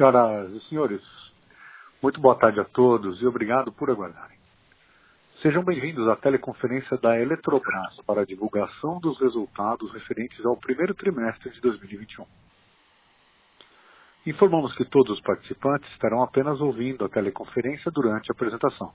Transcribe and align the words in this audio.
Senhoras 0.00 0.50
e 0.52 0.60
senhores, 0.70 1.02
muito 2.02 2.18
boa 2.22 2.34
tarde 2.34 2.58
a 2.58 2.64
todos 2.64 3.20
e 3.20 3.26
obrigado 3.26 3.70
por 3.70 3.90
aguardarem. 3.90 4.38
Sejam 5.42 5.62
bem-vindos 5.62 6.08
à 6.08 6.16
teleconferência 6.16 6.96
da 6.96 7.20
Eletrobras 7.20 8.00
para 8.06 8.22
a 8.22 8.24
divulgação 8.24 8.98
dos 8.98 9.20
resultados 9.20 9.92
referentes 9.92 10.42
ao 10.46 10.56
primeiro 10.56 10.94
trimestre 10.94 11.50
de 11.50 11.60
2021. 11.60 12.24
Informamos 14.24 14.74
que 14.74 14.86
todos 14.86 15.18
os 15.18 15.22
participantes 15.22 15.92
estarão 15.92 16.22
apenas 16.22 16.58
ouvindo 16.62 17.04
a 17.04 17.08
teleconferência 17.10 17.90
durante 17.90 18.30
a 18.30 18.32
apresentação. 18.32 18.94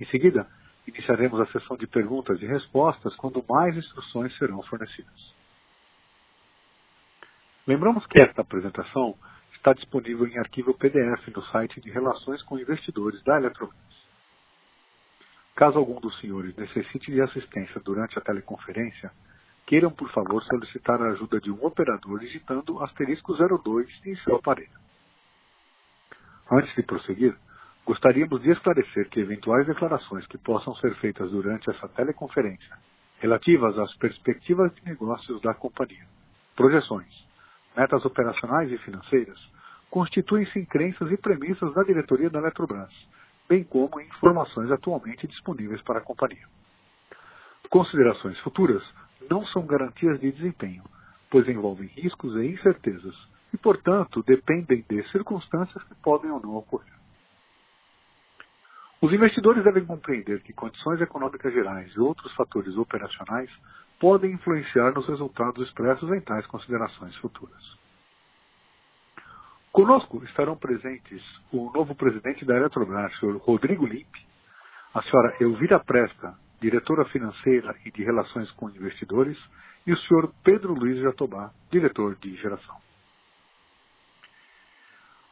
Em 0.00 0.06
seguida, 0.06 0.44
iniciaremos 0.88 1.40
a 1.40 1.46
sessão 1.52 1.76
de 1.76 1.86
perguntas 1.86 2.42
e 2.42 2.46
respostas 2.46 3.14
quando 3.14 3.44
mais 3.48 3.76
instruções 3.76 4.36
serão 4.38 4.60
fornecidas. 4.64 5.36
Lembramos 7.64 8.04
que 8.06 8.18
esta 8.18 8.42
apresentação 8.42 9.16
está 9.66 9.72
disponível 9.72 10.28
em 10.28 10.38
arquivo 10.38 10.72
PDF 10.74 11.26
no 11.34 11.42
site 11.46 11.80
de 11.80 11.90
Relações 11.90 12.40
com 12.44 12.56
Investidores 12.56 13.20
da 13.24 13.36
Eletrobras. 13.36 13.76
Caso 15.56 15.76
algum 15.76 15.98
dos 15.98 16.16
senhores 16.20 16.54
necessite 16.54 17.10
de 17.10 17.20
assistência 17.20 17.80
durante 17.80 18.16
a 18.16 18.22
teleconferência, 18.22 19.10
queiram, 19.66 19.90
por 19.90 20.08
favor, 20.12 20.40
solicitar 20.44 21.02
a 21.02 21.10
ajuda 21.10 21.40
de 21.40 21.50
um 21.50 21.66
operador 21.66 22.20
digitando 22.20 22.80
asterisco 22.80 23.34
02 23.34 23.88
em 24.06 24.14
seu 24.18 24.36
aparelho. 24.36 24.70
Antes 26.48 26.72
de 26.76 26.84
prosseguir, 26.84 27.36
gostaríamos 27.84 28.40
de 28.42 28.52
esclarecer 28.52 29.08
que 29.08 29.18
eventuais 29.18 29.66
declarações 29.66 30.24
que 30.28 30.38
possam 30.38 30.76
ser 30.76 30.94
feitas 31.00 31.28
durante 31.32 31.68
essa 31.68 31.88
teleconferência, 31.88 32.78
relativas 33.18 33.76
às 33.80 33.92
perspectivas 33.96 34.72
de 34.76 34.84
negócios 34.84 35.42
da 35.42 35.54
companhia, 35.54 36.06
projeções, 36.54 37.26
metas 37.76 38.04
operacionais 38.04 38.70
e 38.70 38.78
financeiras, 38.78 39.55
constituem-se 39.96 40.58
em 40.58 40.64
crenças 40.66 41.10
e 41.10 41.16
premissas 41.16 41.72
da 41.72 41.82
diretoria 41.82 42.28
da 42.28 42.38
Eletrobras, 42.38 42.92
bem 43.48 43.64
como 43.64 43.98
em 43.98 44.06
informações 44.06 44.70
atualmente 44.70 45.26
disponíveis 45.26 45.80
para 45.80 46.00
a 46.00 46.02
companhia. 46.02 46.46
Considerações 47.70 48.38
futuras 48.40 48.82
não 49.30 49.46
são 49.46 49.64
garantias 49.64 50.20
de 50.20 50.30
desempenho, 50.32 50.84
pois 51.30 51.48
envolvem 51.48 51.86
riscos 51.86 52.36
e 52.36 52.46
incertezas 52.46 53.16
e, 53.54 53.56
portanto, 53.56 54.22
dependem 54.26 54.84
de 54.86 55.02
circunstâncias 55.12 55.82
que 55.84 55.94
podem 55.94 56.30
ou 56.30 56.42
não 56.42 56.56
ocorrer. 56.56 56.92
Os 59.00 59.10
investidores 59.10 59.64
devem 59.64 59.86
compreender 59.86 60.42
que 60.42 60.52
condições 60.52 61.00
econômicas 61.00 61.54
gerais 61.54 61.90
e 61.94 62.00
outros 62.00 62.34
fatores 62.34 62.76
operacionais 62.76 63.50
podem 63.98 64.32
influenciar 64.32 64.92
nos 64.92 65.08
resultados 65.08 65.66
expressos 65.66 66.12
em 66.12 66.20
tais 66.20 66.46
considerações 66.48 67.16
futuras. 67.16 67.85
Conosco 69.76 70.24
estarão 70.24 70.56
presentes 70.56 71.22
o 71.52 71.70
novo 71.70 71.94
presidente 71.94 72.46
da 72.46 72.56
Eletrobras, 72.56 73.14
Sr. 73.18 73.36
Rodrigo 73.36 73.84
Limpe, 73.84 74.26
a 74.94 75.02
senhora 75.02 75.36
Elvira 75.38 75.78
Presta, 75.78 76.34
diretora 76.62 77.04
financeira 77.04 77.76
e 77.84 77.90
de 77.90 78.02
relações 78.02 78.50
com 78.52 78.70
investidores, 78.70 79.36
e 79.86 79.92
o 79.92 79.98
senhor 79.98 80.32
Pedro 80.42 80.72
Luiz 80.72 80.98
Jatobá, 81.02 81.50
diretor 81.70 82.16
de 82.16 82.34
geração. 82.36 82.74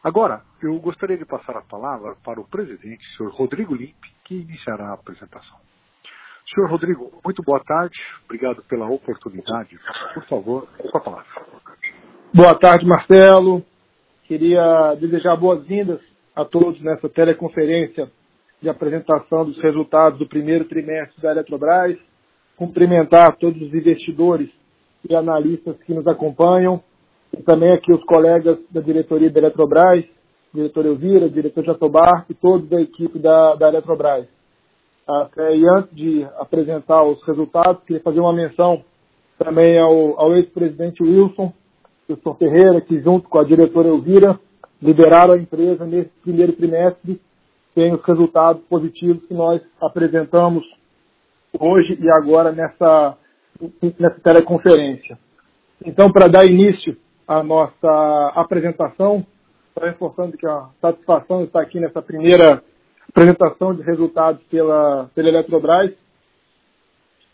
Agora, 0.03 0.43
eu 0.63 0.79
gostaria 0.79 1.17
de 1.17 1.25
passar 1.25 1.57
a 1.57 1.63
palavra 1.63 2.15
para 2.23 2.39
o 2.39 2.47
presidente, 2.47 3.03
senhor 3.17 3.33
Rodrigo 3.33 3.75
Limpe, 3.75 4.13
que 4.27 4.35
iniciará 4.35 4.91
a 4.91 4.93
apresentação. 4.93 5.57
Senhor 6.55 6.69
Rodrigo, 6.69 7.19
muito 7.25 7.43
boa 7.43 7.65
tarde, 7.65 7.99
obrigado 8.27 8.63
pela 8.65 8.85
oportunidade. 8.91 9.81
Por 10.13 10.27
favor, 10.27 10.69
com 10.77 10.99
a 10.99 11.01
palavra. 11.01 11.47
Boa 12.35 12.59
tarde, 12.59 12.85
Marcelo. 12.85 13.65
Queria 14.27 14.95
desejar 14.95 15.37
boas-vindas 15.37 16.01
a 16.35 16.47
todos 16.47 16.81
nessa 16.81 17.11
teleconferência 17.11 18.11
de 18.63 18.71
apresentação 18.71 19.45
dos 19.45 19.61
resultados 19.61 20.19
do 20.19 20.27
primeiro 20.27 20.65
trimestre 20.65 21.21
da 21.21 21.33
Eletrobras, 21.33 21.99
cumprimentar 22.57 23.37
todos 23.37 23.61
os 23.61 23.75
investidores 23.75 24.49
e 25.07 25.15
analistas 25.15 25.77
que 25.83 25.93
nos 25.93 26.07
acompanham, 26.07 26.83
e 27.37 27.43
também 27.43 27.71
aqui 27.73 27.93
os 27.93 28.03
colegas 28.05 28.59
da 28.71 28.81
diretoria 28.81 29.31
da 29.31 29.41
Eletrobras, 29.41 30.07
diretor 30.55 30.87
Elvira, 30.87 31.29
diretor 31.29 31.63
Jatobá 31.63 32.25
e 32.31 32.33
todos 32.33 32.67
da 32.71 32.81
equipe 32.81 33.19
da, 33.19 33.57
da 33.57 33.69
Eletrobras. 33.69 34.27
Até, 35.07 35.55
e 35.55 35.69
antes 35.69 35.95
de 35.95 36.25
apresentar 36.39 37.05
os 37.05 37.23
resultados, 37.27 37.85
queria 37.85 38.03
fazer 38.03 38.21
uma 38.21 38.33
menção 38.33 38.83
também 39.39 39.79
ao, 39.79 40.19
ao 40.19 40.35
ex-presidente 40.35 41.03
Wilson, 41.03 41.53
Wilson 42.09 42.35
Ferreira, 42.35 42.81
que 42.81 43.01
junto 43.01 43.29
com 43.29 43.39
a 43.39 43.45
diretora 43.45 43.89
Elvira 43.89 44.39
lideraram 44.83 45.35
a 45.35 45.39
empresa 45.39 45.85
nesse 45.85 46.11
primeiro 46.23 46.53
trimestre 46.53 47.21
tem 47.75 47.93
os 47.93 48.03
resultados 48.05 48.63
positivos 48.69 49.25
que 49.27 49.35
nós 49.35 49.61
apresentamos 49.81 50.65
hoje 51.59 51.99
e 52.01 52.11
agora 52.11 52.53
nessa, 52.53 53.19
nessa 53.99 54.21
teleconferência. 54.21 55.19
Então, 55.85 56.11
para 56.13 56.29
dar 56.29 56.47
início 56.47 56.97
à 57.27 57.43
nossa 57.43 58.33
apresentação, 58.37 59.27
estou 59.69 59.85
reforçando 59.85 60.37
que 60.37 60.47
a 60.47 60.69
satisfação 60.81 61.43
está 61.43 61.61
aqui 61.63 61.81
nessa 61.81 62.01
primeira 62.01 62.63
apresentação 63.09 63.75
de 63.75 63.83
resultados 63.83 64.43
pela, 64.45 65.11
pela 65.15 65.29
Eletrobras 65.29 65.93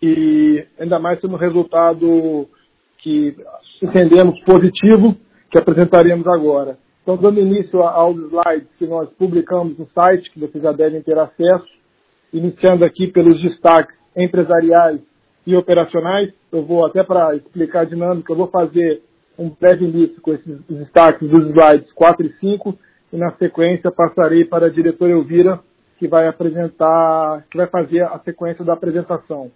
e 0.02 0.66
ainda 0.78 0.98
mais 0.98 1.20
sendo 1.20 1.34
um 1.34 1.38
resultado 1.38 2.48
que 3.02 3.36
entendemos 3.82 4.38
positivo 4.44 5.16
que 5.50 5.58
apresentaremos 5.58 6.26
agora. 6.26 6.78
Então, 7.02 7.16
dando 7.16 7.40
início 7.40 7.82
aos 7.82 8.16
slides 8.16 8.68
que 8.78 8.86
nós 8.86 9.08
publicamos 9.18 9.76
no 9.78 9.86
site, 9.88 10.30
que 10.30 10.38
vocês 10.38 10.62
já 10.62 10.72
devem 10.72 11.02
ter 11.02 11.18
acesso, 11.18 11.66
iniciando 12.32 12.84
aqui 12.84 13.08
pelos 13.08 13.40
destaques 13.42 13.96
empresariais 14.16 15.00
e 15.46 15.56
operacionais, 15.56 16.32
eu 16.52 16.64
vou 16.64 16.86
até 16.86 17.02
para 17.02 17.34
explicar 17.34 17.80
a 17.80 17.84
dinâmica, 17.84 18.32
eu 18.32 18.36
vou 18.36 18.48
fazer 18.48 19.02
um 19.38 19.50
breve 19.50 19.86
início 19.86 20.20
com 20.20 20.34
esses 20.34 20.60
destaques 20.68 21.28
dos 21.28 21.46
slides 21.48 21.90
4 21.92 22.26
e 22.26 22.32
5 22.34 22.78
e 23.12 23.16
na 23.16 23.32
sequência 23.32 23.90
passarei 23.90 24.44
para 24.44 24.66
a 24.66 24.70
diretora 24.70 25.12
Elvira, 25.12 25.60
que 25.98 26.06
vai 26.06 26.28
apresentar, 26.28 27.44
que 27.50 27.56
vai 27.56 27.66
fazer 27.66 28.02
a 28.02 28.18
sequência 28.20 28.64
da 28.64 28.74
apresentação. 28.74 29.50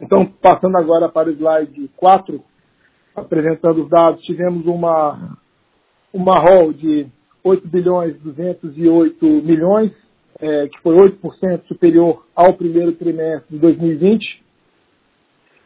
Então, 0.00 0.26
passando 0.26 0.76
agora 0.76 1.08
para 1.08 1.28
o 1.28 1.32
slide 1.32 1.90
4, 1.96 2.42
apresentando 3.14 3.82
os 3.82 3.90
dados, 3.90 4.22
tivemos 4.22 4.66
uma 4.66 5.36
uma 6.12 6.34
ROL 6.40 6.72
de 6.72 7.06
8 7.44 7.68
bilhões 7.68 8.20
208 8.20 9.24
milhões, 9.24 9.92
é, 10.40 10.68
que 10.68 10.80
foi 10.80 10.96
8% 10.96 11.66
superior 11.66 12.26
ao 12.34 12.54
primeiro 12.54 12.92
trimestre 12.92 13.54
de 13.54 13.58
2020. 13.58 14.42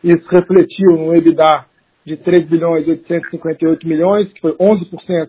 Isso 0.03 0.29
refletiu 0.29 0.99
no 0.99 1.15
EBITDA 1.15 1.65
de 2.05 2.17
3 2.19 2.47
bilhões 2.47 2.87
858 2.87 3.89
milhões, 3.89 4.31
que 4.33 4.41
foi 4.41 4.53
11% 4.53 5.29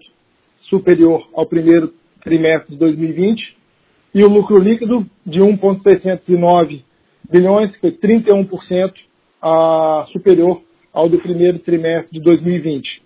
superior 0.70 1.26
ao 1.34 1.46
primeiro 1.46 1.94
trimestre 2.22 2.74
de 2.74 2.78
2020. 2.78 3.56
E 4.14 4.24
o 4.24 4.30
lucro 4.30 4.58
líquido 4.58 5.06
de 5.26 5.42
1,609 5.42 6.84
bilhões, 7.30 7.72
que 7.74 7.80
foi 7.80 7.92
31% 7.92 8.94
a, 9.42 10.06
superior 10.12 10.62
ao 10.94 11.10
do 11.10 11.20
primeiro 11.20 11.60
trimestre 11.60 12.18
de 12.18 12.24
2020. 12.24 13.04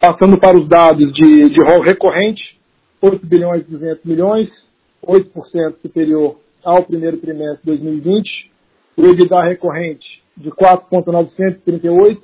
Passando 0.00 0.38
para 0.38 0.58
os 0.58 0.68
dados 0.68 1.12
de, 1.12 1.48
de 1.48 1.64
rol 1.64 1.80
recorrente, 1.82 2.42
8 3.00 3.26
bilhões 3.26 3.62
e 3.62 3.70
200 3.70 4.04
milhões, 4.04 4.48
8% 5.04 5.80
superior 5.80 6.38
ao 6.64 6.84
primeiro 6.84 7.16
trimestre 7.18 7.58
de 7.60 7.66
2020. 7.78 8.50
O 8.96 9.06
EBITDA 9.06 9.42
recorrente 9.42 10.06
de 10.36 10.50
4,938, 10.50 12.22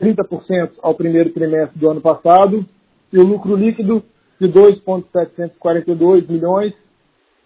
30% 0.00 0.70
ao 0.82 0.94
primeiro 0.94 1.30
trimestre 1.30 1.78
do 1.78 1.90
ano 1.90 2.00
passado. 2.00 2.64
E 3.12 3.18
o 3.18 3.24
lucro 3.24 3.56
líquido 3.56 4.02
de 4.40 4.48
2,742 4.48 6.28
milhões, 6.28 6.72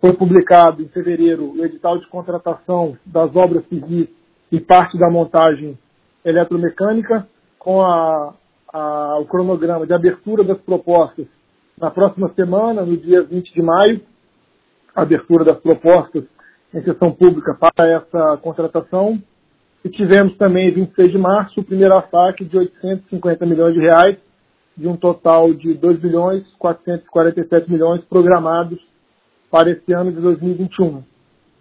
Foi 0.00 0.14
publicado 0.14 0.82
em 0.82 0.88
fevereiro 0.88 1.52
o 1.52 1.64
edital 1.64 1.98
de 1.98 2.06
contratação 2.08 2.96
das 3.04 3.36
obras 3.36 3.66
civis 3.68 4.08
e 4.50 4.58
parte 4.60 4.98
da 4.98 5.10
montagem 5.10 5.78
eletromecânica, 6.24 7.26
com 7.58 7.82
a, 7.82 8.34
a, 8.72 9.18
o 9.18 9.26
cronograma 9.26 9.86
de 9.86 9.92
abertura 9.92 10.44
das 10.44 10.58
propostas 10.58 11.26
na 11.78 11.90
próxima 11.90 12.30
semana, 12.34 12.84
no 12.84 12.96
dia 12.96 13.22
20 13.22 13.54
de 13.54 13.62
maio, 13.62 14.00
abertura 14.94 15.44
das 15.44 15.58
propostas 15.60 16.24
em 16.74 16.82
sessão 16.82 17.12
pública 17.12 17.54
para 17.54 17.88
essa 17.88 18.36
contratação. 18.38 19.20
E 19.84 19.88
tivemos 19.88 20.36
também, 20.36 20.70
26 20.72 21.12
de 21.12 21.18
março, 21.18 21.60
o 21.60 21.64
primeiro 21.64 21.94
ataque 21.94 22.44
de 22.44 22.56
850 22.56 23.46
milhões 23.46 23.74
de 23.74 23.80
reais, 23.80 24.18
de 24.76 24.86
um 24.86 24.96
total 24.96 25.52
de 25.54 25.74
2 25.74 25.98
bilhões 25.98 26.46
447 26.58 27.70
milhões 27.70 28.04
programados 28.04 28.78
para 29.50 29.70
esse 29.70 29.92
ano 29.92 30.12
de 30.12 30.20
2021. 30.20 31.02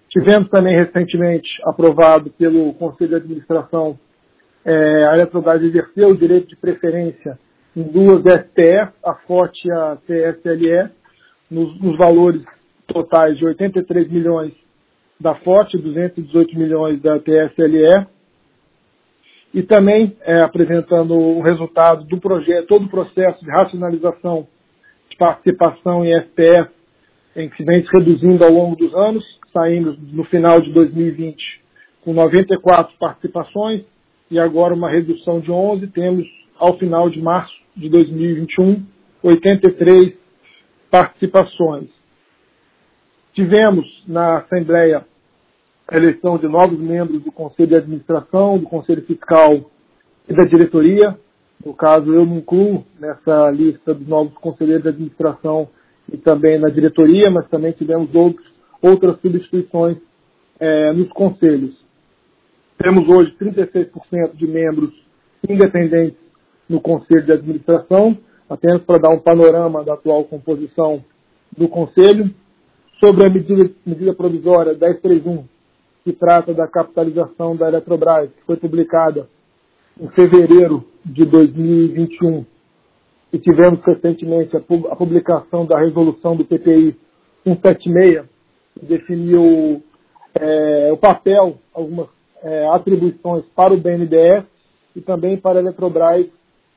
Tivemos 0.10 0.50
também 0.50 0.76
recentemente 0.78 1.48
aprovado 1.66 2.30
pelo 2.32 2.74
Conselho 2.74 3.10
de 3.10 3.16
Administração 3.16 3.98
é, 4.66 5.06
a 5.06 5.14
Eletrobras 5.14 5.62
exerceu 5.62 6.10
o 6.10 6.18
direito 6.18 6.48
de 6.48 6.56
preferência 6.56 7.40
em 7.76 7.84
duas 7.84 8.22
STF, 8.22 8.94
a 9.04 9.14
FOT 9.26 9.68
e 9.68 9.72
a 9.72 9.98
TSLE, 10.06 10.90
nos, 11.50 11.80
nos 11.82 11.98
valores 11.98 12.44
totais 12.88 13.38
de 13.38 13.46
83 13.46 14.10
milhões 14.10 14.54
da 15.20 15.36
FOT, 15.36 15.78
218 15.78 16.58
milhões 16.58 17.02
da 17.02 17.20
TSLE, 17.20 18.08
e 19.54 19.64
também 19.64 20.16
é, 20.22 20.42
apresentando 20.42 21.16
o 21.16 21.42
resultado 21.42 22.04
do 22.06 22.20
projeto, 22.20 22.68
todo 22.68 22.86
o 22.86 22.90
processo 22.90 23.44
de 23.44 23.50
racionalização 23.50 24.48
de 25.10 25.18
participação 25.18 26.06
em 26.06 26.20
STF, 26.22 26.70
em 27.36 27.50
que 27.50 27.58
se 27.58 27.64
vem 27.64 27.84
se 27.84 27.90
reduzindo 27.92 28.44
ao 28.44 28.52
longo 28.52 28.76
dos 28.76 28.94
anos, 28.94 29.24
saímos 29.52 29.98
no 30.14 30.24
final 30.26 30.62
de 30.62 30.72
2020 30.72 31.60
com 32.02 32.14
94 32.14 32.96
participações, 33.00 33.84
e 34.30 34.40
agora 34.40 34.74
uma 34.74 34.90
redução 34.90 35.40
de 35.40 35.52
11, 35.52 35.88
temos 35.88 36.28
ao 36.58 36.78
final 36.78 37.10
de 37.10 37.22
março 37.22 37.54
de 37.76 37.90
2021 37.90 38.84
83 39.24 40.14
participações. 40.90 41.90
Tivemos 43.34 43.86
na 44.08 44.40
Assembleia 44.40 45.06
a 45.88 45.98
eleição 45.98 46.38
de 46.38 46.48
novos 46.48 46.80
membros 46.80 47.24
do 47.24 47.32
Conselho 47.32 47.70
de 47.70 47.76
Administração, 47.76 48.58
do 48.58 48.66
Conselho 48.66 49.02
Fiscal 49.04 49.70
e 50.28 50.34
da 50.34 50.44
diretoria. 50.44 51.18
No 51.66 51.74
caso, 51.74 52.14
eu 52.14 52.26
me 52.26 52.38
incluo 52.38 52.86
nessa 53.00 53.50
lista 53.52 53.94
dos 53.94 54.08
novos 54.08 54.34
conselheiros 54.36 54.84
de 54.84 54.90
administração 54.90 55.70
e 56.12 56.18
também 56.18 56.60
na 56.60 56.70
diretoria, 56.70 57.30
mas 57.30 57.48
também 57.50 57.72
tivemos 57.74 58.14
outros, 58.14 58.46
outras 58.82 59.20
substituições 59.20 59.98
é, 60.60 60.94
nos 60.94 61.10
conselhos. 61.10 61.79
Temos 62.82 63.10
hoje 63.10 63.36
36% 63.38 64.36
de 64.36 64.48
membros 64.48 64.94
independentes 65.48 66.18
no 66.70 66.80
Conselho 66.80 67.26
de 67.26 67.34
Administração, 67.34 68.18
apenas 68.50 68.82
para 68.84 69.00
dar 69.00 69.10
um 69.10 69.20
panorama 69.20 69.84
da 69.84 69.96
atual 69.96 70.24
composição 70.24 71.04
do 71.58 71.68
Conselho. 71.68 72.34
Sobre 72.98 73.28
a 73.28 73.30
medida, 73.30 73.70
medida 73.86 74.14
provisória 74.14 74.72
1031, 74.72 75.44
que 76.06 76.14
trata 76.14 76.54
da 76.54 76.70
capitalização 76.70 77.54
da 77.54 77.68
Eletrobras, 77.68 78.30
que 78.30 78.46
foi 78.46 78.56
publicada 78.56 79.28
em 80.00 80.08
fevereiro 80.12 80.86
de 81.06 81.26
2021, 81.26 82.46
e 83.34 83.40
tivemos 83.40 83.82
recentemente 83.84 84.56
a 84.56 84.96
publicação 84.96 85.66
da 85.66 85.78
resolução 85.80 86.36
do 86.36 86.46
PPI 86.46 86.96
176, 87.44 88.26
que 88.80 88.86
definiu 88.86 89.84
é, 90.36 90.92
o 90.94 90.98
papel, 90.98 91.58
algumas 91.74 92.08
é, 92.44 92.68
atribuições 92.70 93.46
para 93.56 93.74
o 93.74 93.78
BNDES 93.78 94.46
e 94.96 95.02
também 95.02 95.38
para 95.38 95.60
a 95.60 95.62
Eletrobras 95.62 96.28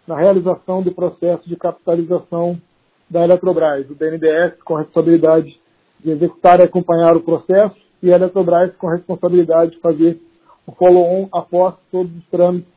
na 0.07 0.19
realização 0.19 0.83
do 0.83 0.93
processo 0.93 1.49
de 1.49 1.57
capitalização 1.57 2.61
da 3.09 3.25
Eletrobras. 3.25 3.89
O 3.91 3.95
BNDES 3.95 4.61
com 4.65 4.77
a 4.77 4.81
responsabilidade 4.81 5.59
de 6.01 6.11
executar 6.11 6.61
e 6.61 6.65
acompanhar 6.65 7.17
o 7.17 7.23
processo 7.23 7.77
e 8.03 8.13
a 8.13 8.17
Eletrobras 8.17 8.75
com 8.77 8.89
a 8.89 8.97
responsabilidade 8.97 9.73
de 9.73 9.81
fazer 9.81 10.21
o 10.67 10.73
follow-on 10.73 11.29
após 11.33 11.75
todos 11.91 12.15
os 12.17 12.27
trâmites 12.29 12.71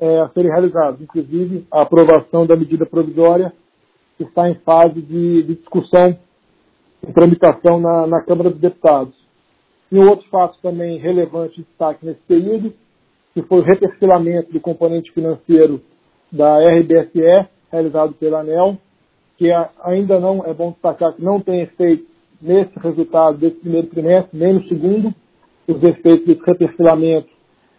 é, 0.00 0.20
a 0.20 0.28
serem 0.30 0.50
realizados, 0.50 1.00
inclusive 1.00 1.66
a 1.72 1.82
aprovação 1.82 2.46
da 2.46 2.56
medida 2.56 2.84
provisória 2.84 3.52
que 4.16 4.24
está 4.24 4.48
em 4.48 4.54
fase 4.56 5.00
de, 5.00 5.42
de 5.42 5.54
discussão 5.56 6.18
e 7.06 7.12
tramitação 7.12 7.80
na, 7.80 8.06
na 8.06 8.22
Câmara 8.22 8.50
dos 8.50 8.60
Deputados. 8.60 9.14
E 9.90 9.98
um 9.98 10.08
outro 10.08 10.28
fato 10.28 10.58
também 10.60 10.98
relevante 10.98 11.56
de 11.56 11.62
destaque 11.62 12.04
nesse 12.04 12.20
período, 12.22 12.72
que 13.34 13.42
foi 13.42 13.60
o 13.60 13.64
reperfilamento 13.64 14.52
do 14.52 14.60
componente 14.60 15.12
financeiro 15.12 15.80
da 16.32 16.58
RBSE, 16.58 17.48
realizado 17.70 18.14
pela 18.14 18.40
ANEL, 18.40 18.78
que 19.36 19.50
ainda 19.82 20.18
não, 20.18 20.44
é 20.44 20.54
bom 20.54 20.72
destacar 20.72 21.14
que 21.14 21.22
não 21.22 21.40
tem 21.40 21.60
efeito 21.60 22.04
nesse 22.40 22.78
resultado 22.78 23.38
desse 23.38 23.56
primeiro 23.56 23.86
trimestre, 23.88 24.38
nem 24.38 24.54
no 24.54 24.66
segundo. 24.68 25.14
Os 25.68 25.82
efeitos 25.82 26.26
desse 26.26 26.42
reperfilamento 26.44 27.28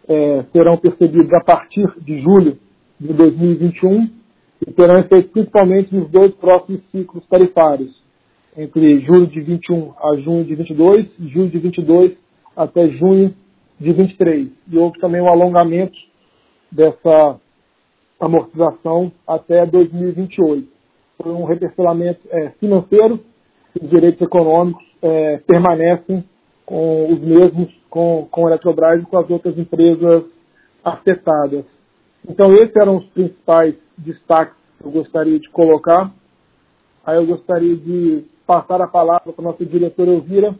é, 0.08 0.44
serão 0.52 0.78
percebidos 0.78 1.34
a 1.34 1.44
partir 1.44 1.86
de 2.02 2.22
julho 2.22 2.58
de 3.00 3.14
2021 3.14 4.10
e 4.66 4.72
terão 4.72 4.96
efeito 5.00 5.30
principalmente 5.30 5.94
nos 5.94 6.10
dois 6.10 6.34
próximos 6.36 6.82
ciclos 6.92 7.26
tarifários, 7.28 7.97
entre 8.58 9.00
julho 9.02 9.28
de 9.28 9.40
21 9.40 9.94
a 10.02 10.18
junho 10.18 10.44
de 10.44 10.56
22 10.56 11.06
e 11.20 11.28
julho 11.30 11.50
de 11.50 11.60
22 11.60 12.18
até 12.56 12.90
junho 12.90 13.34
de 13.80 13.94
23. 13.94 14.50
E 14.72 14.78
houve 14.78 15.00
também 15.00 15.22
um 15.22 15.30
alongamento 15.30 15.98
dessa 16.72 17.40
amortização 18.20 19.12
até 19.28 19.66
2028. 19.66 20.68
Foi 21.22 21.32
um 21.32 21.46
reperfilamento 21.46 22.20
é, 22.30 22.50
financeiro, 22.60 23.20
os 23.80 23.90
direitos 23.90 24.22
econômicos 24.22 24.84
é, 25.04 25.38
permanecem 25.46 26.24
com 26.66 27.14
os 27.14 27.20
mesmos, 27.20 27.72
com, 27.90 28.28
com 28.32 28.48
a 28.48 28.50
Eletrobras 28.50 29.02
e 29.02 29.06
com 29.06 29.20
as 29.20 29.30
outras 29.30 29.58
empresas 29.58 30.24
afetadas. 30.84 31.64
Então, 32.28 32.52
esses 32.54 32.76
eram 32.76 32.98
os 32.98 33.06
principais 33.08 33.76
destaques 33.98 34.56
que 34.80 34.86
eu 34.86 34.92
gostaria 34.92 35.40
de 35.40 35.50
colocar. 35.50 36.12
Aí 37.06 37.16
eu 37.16 37.26
gostaria 37.26 37.76
de 37.76 38.26
passar 38.48 38.82
a 38.82 38.88
palavra 38.88 39.34
para 39.34 39.42
o 39.42 39.44
nosso 39.44 39.66
diretor 39.66 40.08
Elvira, 40.08 40.56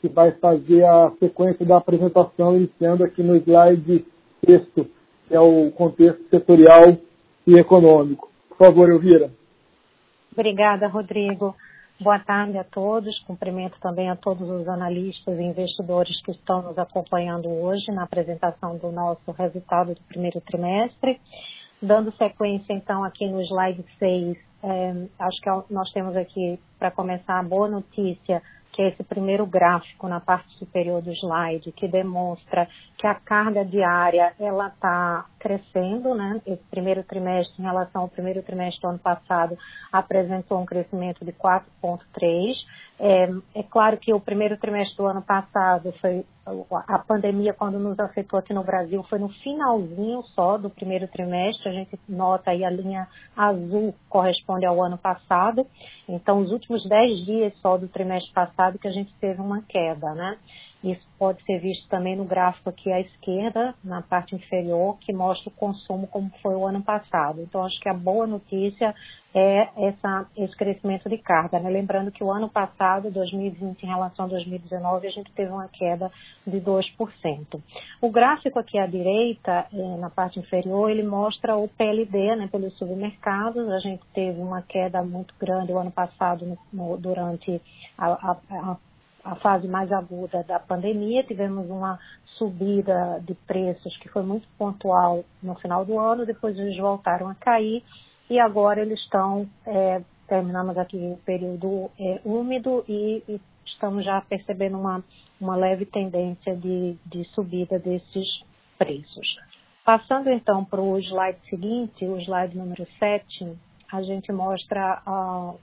que 0.00 0.08
vai 0.08 0.30
fazer 0.32 0.84
a 0.84 1.10
sequência 1.18 1.66
da 1.66 1.78
apresentação, 1.78 2.56
iniciando 2.56 3.02
aqui 3.02 3.22
no 3.22 3.36
slide 3.36 4.06
texto, 4.40 4.86
que 5.26 5.34
é 5.34 5.40
o 5.40 5.72
contexto 5.72 6.22
setorial 6.30 6.96
e 7.46 7.58
econômico. 7.58 8.30
Por 8.48 8.58
favor, 8.58 8.88
Elvira. 8.88 9.32
Obrigada, 10.32 10.86
Rodrigo. 10.86 11.54
Boa 12.00 12.18
tarde 12.18 12.58
a 12.58 12.64
todos. 12.64 13.18
Cumprimento 13.20 13.78
também 13.80 14.10
a 14.10 14.16
todos 14.16 14.48
os 14.48 14.68
analistas 14.68 15.38
e 15.38 15.42
investidores 15.42 16.20
que 16.22 16.32
estão 16.32 16.62
nos 16.62 16.78
acompanhando 16.78 17.48
hoje 17.48 17.90
na 17.92 18.04
apresentação 18.04 18.76
do 18.76 18.92
nosso 18.92 19.30
resultado 19.32 19.94
do 19.94 20.00
primeiro 20.02 20.40
trimestre. 20.40 21.20
Dando 21.80 22.12
sequência, 22.12 22.72
então, 22.72 23.04
aqui 23.04 23.26
no 23.26 23.40
slide 23.42 23.84
6, 23.98 24.36
é, 24.64 25.06
acho 25.18 25.40
que 25.40 25.72
nós 25.72 25.90
temos 25.92 26.16
aqui, 26.16 26.58
para 26.78 26.90
começar, 26.90 27.38
a 27.38 27.42
boa 27.42 27.68
notícia 27.68 28.42
que 28.74 28.82
é 28.82 28.88
esse 28.88 29.04
primeiro 29.04 29.46
gráfico 29.46 30.08
na 30.08 30.20
parte 30.20 30.52
superior 30.58 31.00
do 31.00 31.12
slide, 31.12 31.70
que 31.72 31.86
demonstra 31.86 32.68
que 32.98 33.06
a 33.06 33.14
carga 33.14 33.64
diária 33.64 34.34
ela 34.38 34.66
está 34.66 35.26
crescendo, 35.38 36.12
né? 36.14 36.42
Esse 36.44 36.62
primeiro 36.64 37.04
trimestre, 37.04 37.54
em 37.62 37.64
relação 37.64 38.02
ao 38.02 38.08
primeiro 38.08 38.42
trimestre 38.42 38.82
do 38.82 38.88
ano 38.88 38.98
passado, 38.98 39.56
apresentou 39.92 40.60
um 40.60 40.66
crescimento 40.66 41.24
de 41.24 41.32
4,3. 41.32 42.54
É, 42.98 43.28
é 43.56 43.62
claro 43.64 43.96
que 43.98 44.14
o 44.14 44.20
primeiro 44.20 44.56
trimestre 44.56 44.96
do 44.96 45.06
ano 45.06 45.20
passado 45.20 45.92
foi 46.00 46.24
a 46.86 46.98
pandemia 46.98 47.52
quando 47.52 47.78
nos 47.78 47.98
afetou 47.98 48.38
aqui 48.38 48.52
no 48.52 48.62
Brasil 48.62 49.02
foi 49.04 49.18
no 49.18 49.28
finalzinho 49.28 50.22
só 50.34 50.58
do 50.58 50.70
primeiro 50.70 51.08
trimestre. 51.08 51.68
A 51.68 51.72
gente 51.72 51.98
nota 52.08 52.50
aí 52.50 52.64
a 52.64 52.70
linha 52.70 53.08
azul 53.36 53.94
corresponde 54.08 54.64
ao 54.64 54.82
ano 54.82 54.98
passado. 54.98 55.66
Então, 56.08 56.40
os 56.40 56.52
últimos 56.52 56.86
10 56.88 57.24
dias 57.24 57.54
só 57.60 57.76
do 57.76 57.88
trimestre 57.88 58.32
passado 58.32 58.78
que 58.78 58.86
a 58.86 58.92
gente 58.92 59.12
teve 59.20 59.40
uma 59.40 59.62
queda, 59.62 60.14
né? 60.14 60.38
Isso 60.84 61.00
pode 61.18 61.42
ser 61.44 61.60
visto 61.60 61.88
também 61.88 62.14
no 62.14 62.26
gráfico 62.26 62.68
aqui 62.68 62.92
à 62.92 63.00
esquerda, 63.00 63.74
na 63.82 64.02
parte 64.02 64.34
inferior, 64.34 64.98
que 65.00 65.14
mostra 65.14 65.48
o 65.48 65.52
consumo 65.52 66.06
como 66.06 66.30
foi 66.42 66.54
o 66.54 66.66
ano 66.66 66.82
passado. 66.82 67.40
Então, 67.40 67.64
acho 67.64 67.80
que 67.80 67.88
a 67.88 67.94
boa 67.94 68.26
notícia 68.26 68.94
é 69.34 69.88
essa, 69.88 70.26
esse 70.36 70.54
crescimento 70.54 71.08
de 71.08 71.16
carga. 71.16 71.58
Né? 71.58 71.70
Lembrando 71.70 72.12
que 72.12 72.22
o 72.22 72.30
ano 72.30 72.50
passado, 72.50 73.10
2020, 73.10 73.82
em 73.82 73.86
relação 73.86 74.26
a 74.26 74.28
2019, 74.28 75.06
a 75.06 75.10
gente 75.10 75.32
teve 75.32 75.50
uma 75.50 75.68
queda 75.68 76.12
de 76.46 76.60
2%. 76.60 77.62
O 78.02 78.10
gráfico 78.10 78.58
aqui 78.58 78.78
à 78.78 78.86
direita, 78.86 79.66
eh, 79.72 79.96
na 79.98 80.10
parte 80.10 80.38
inferior, 80.38 80.90
ele 80.90 81.02
mostra 81.02 81.56
o 81.56 81.66
PLD 81.66 82.36
né, 82.36 82.46
pelos 82.52 82.76
supermercados. 82.76 83.66
A 83.70 83.78
gente 83.78 84.02
teve 84.12 84.38
uma 84.38 84.60
queda 84.60 85.02
muito 85.02 85.34
grande 85.40 85.72
o 85.72 85.78
ano 85.78 85.90
passado 85.90 86.44
no, 86.44 86.58
no, 86.70 86.98
durante 86.98 87.58
a, 87.96 88.06
a, 88.06 88.36
a 88.50 88.76
a 89.24 89.34
fase 89.36 89.66
mais 89.66 89.90
aguda 89.90 90.44
da 90.44 90.60
pandemia, 90.60 91.24
tivemos 91.24 91.68
uma 91.70 91.98
subida 92.36 93.20
de 93.26 93.34
preços 93.34 93.96
que 93.98 94.08
foi 94.08 94.22
muito 94.22 94.46
pontual 94.58 95.24
no 95.42 95.54
final 95.56 95.84
do 95.84 95.98
ano, 95.98 96.26
depois 96.26 96.58
eles 96.58 96.76
voltaram 96.76 97.28
a 97.28 97.34
cair 97.34 97.82
e 98.28 98.38
agora 98.38 98.82
eles 98.82 99.00
estão, 99.00 99.48
é, 99.66 100.02
terminamos 100.28 100.76
aqui 100.76 100.96
o 100.96 101.18
período 101.24 101.90
é, 101.98 102.20
úmido 102.24 102.84
e, 102.88 103.22
e, 103.28 103.40
estamos 103.66 104.04
já 104.04 104.20
percebendo 104.20 104.78
uma, 104.78 105.02
uma 105.40 105.56
leve 105.56 105.86
tendência 105.86 106.54
de, 106.56 106.96
de 107.06 107.24
subida 107.34 107.78
desses 107.78 108.28
preços. 108.78 109.26
Passando 109.84 110.30
então 110.30 110.64
para 110.64 110.80
o 110.80 110.98
slide 110.98 111.38
seguinte, 111.48 112.04
o 112.04 112.18
slide 112.20 112.56
número 112.56 112.86
7, 112.98 113.56
a 113.92 114.02
gente 114.02 114.32
mostra 114.32 115.02
uh, 115.06 115.58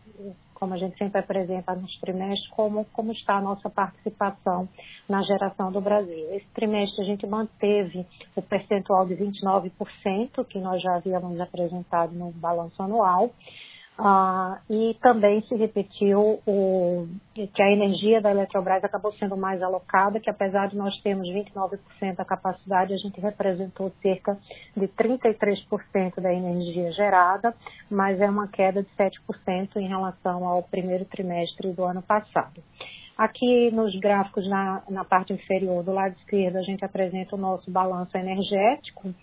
como 0.62 0.76
a 0.76 0.78
gente 0.78 0.96
sempre 0.96 1.20
apresenta 1.20 1.74
nos 1.74 2.00
trimestres, 2.00 2.48
como, 2.52 2.86
como 2.94 3.12
está 3.12 3.38
a 3.38 3.42
nossa 3.42 3.68
participação 3.68 4.70
na 5.10 5.24
geração 5.24 5.72
do 5.72 5.82
Brasil. 5.82 6.36
Esse 6.36 6.46
trimestre 6.54 7.02
a 7.02 7.06
gente 7.08 7.26
manteve 7.26 8.06
o 8.36 8.44
percentual 8.44 9.08
de 9.08 9.16
29%, 9.16 10.46
que 10.46 10.60
nós 10.60 10.80
já 10.80 10.98
havíamos 10.98 11.40
apresentado 11.42 12.14
no 12.14 12.32
balanço 12.34 12.80
anual, 12.84 13.32
ah, 14.04 14.60
e 14.68 14.98
também 15.00 15.44
se 15.44 15.54
repetiu 15.54 16.42
o, 16.48 17.08
que 17.36 17.62
a 17.62 17.72
energia 17.72 18.20
da 18.20 18.32
Eletrobras 18.32 18.84
acabou 18.84 19.14
sendo 19.14 19.38
mais 19.38 19.62
alocada, 19.62 20.20
que 20.20 20.28
apesar 20.28 20.70
de 20.70 20.76
nós 20.76 21.00
termos 21.04 21.28
29% 21.28 22.16
da 22.16 22.26
capacidade, 22.26 22.96
a 22.96 22.98
gente 22.98 23.22
representou 23.22 23.92
cerca 24.02 24.36
de 24.76 24.88
33% 24.88 26.20
da 26.20 26.34
energia 26.34 26.92
gerada, 26.94 27.54
mas 27.92 28.20
é 28.20 28.28
uma 28.28 28.48
queda 28.48 28.82
de 28.82 28.90
7% 28.98 29.76
em 29.76 29.88
relação 29.88 30.48
ao 30.48 30.64
primeiro 30.64 31.06
trimestre 31.06 31.72
do 31.72 31.84
ano 31.84 32.02
passado. 32.02 32.60
Aqui 33.16 33.70
nos 33.70 33.96
gráficos 34.00 34.50
na, 34.50 34.82
na 34.90 35.06
parte 35.06 35.32
inferior 35.32 35.84
do 35.84 35.92
lado 35.92 36.16
esquerdo, 36.18 36.56
a 36.56 36.64
gente 36.64 36.84
apresenta 36.84 37.36
o 37.36 37.40
nosso 37.40 37.70
balanço 37.70 38.18
energético, 38.18 39.14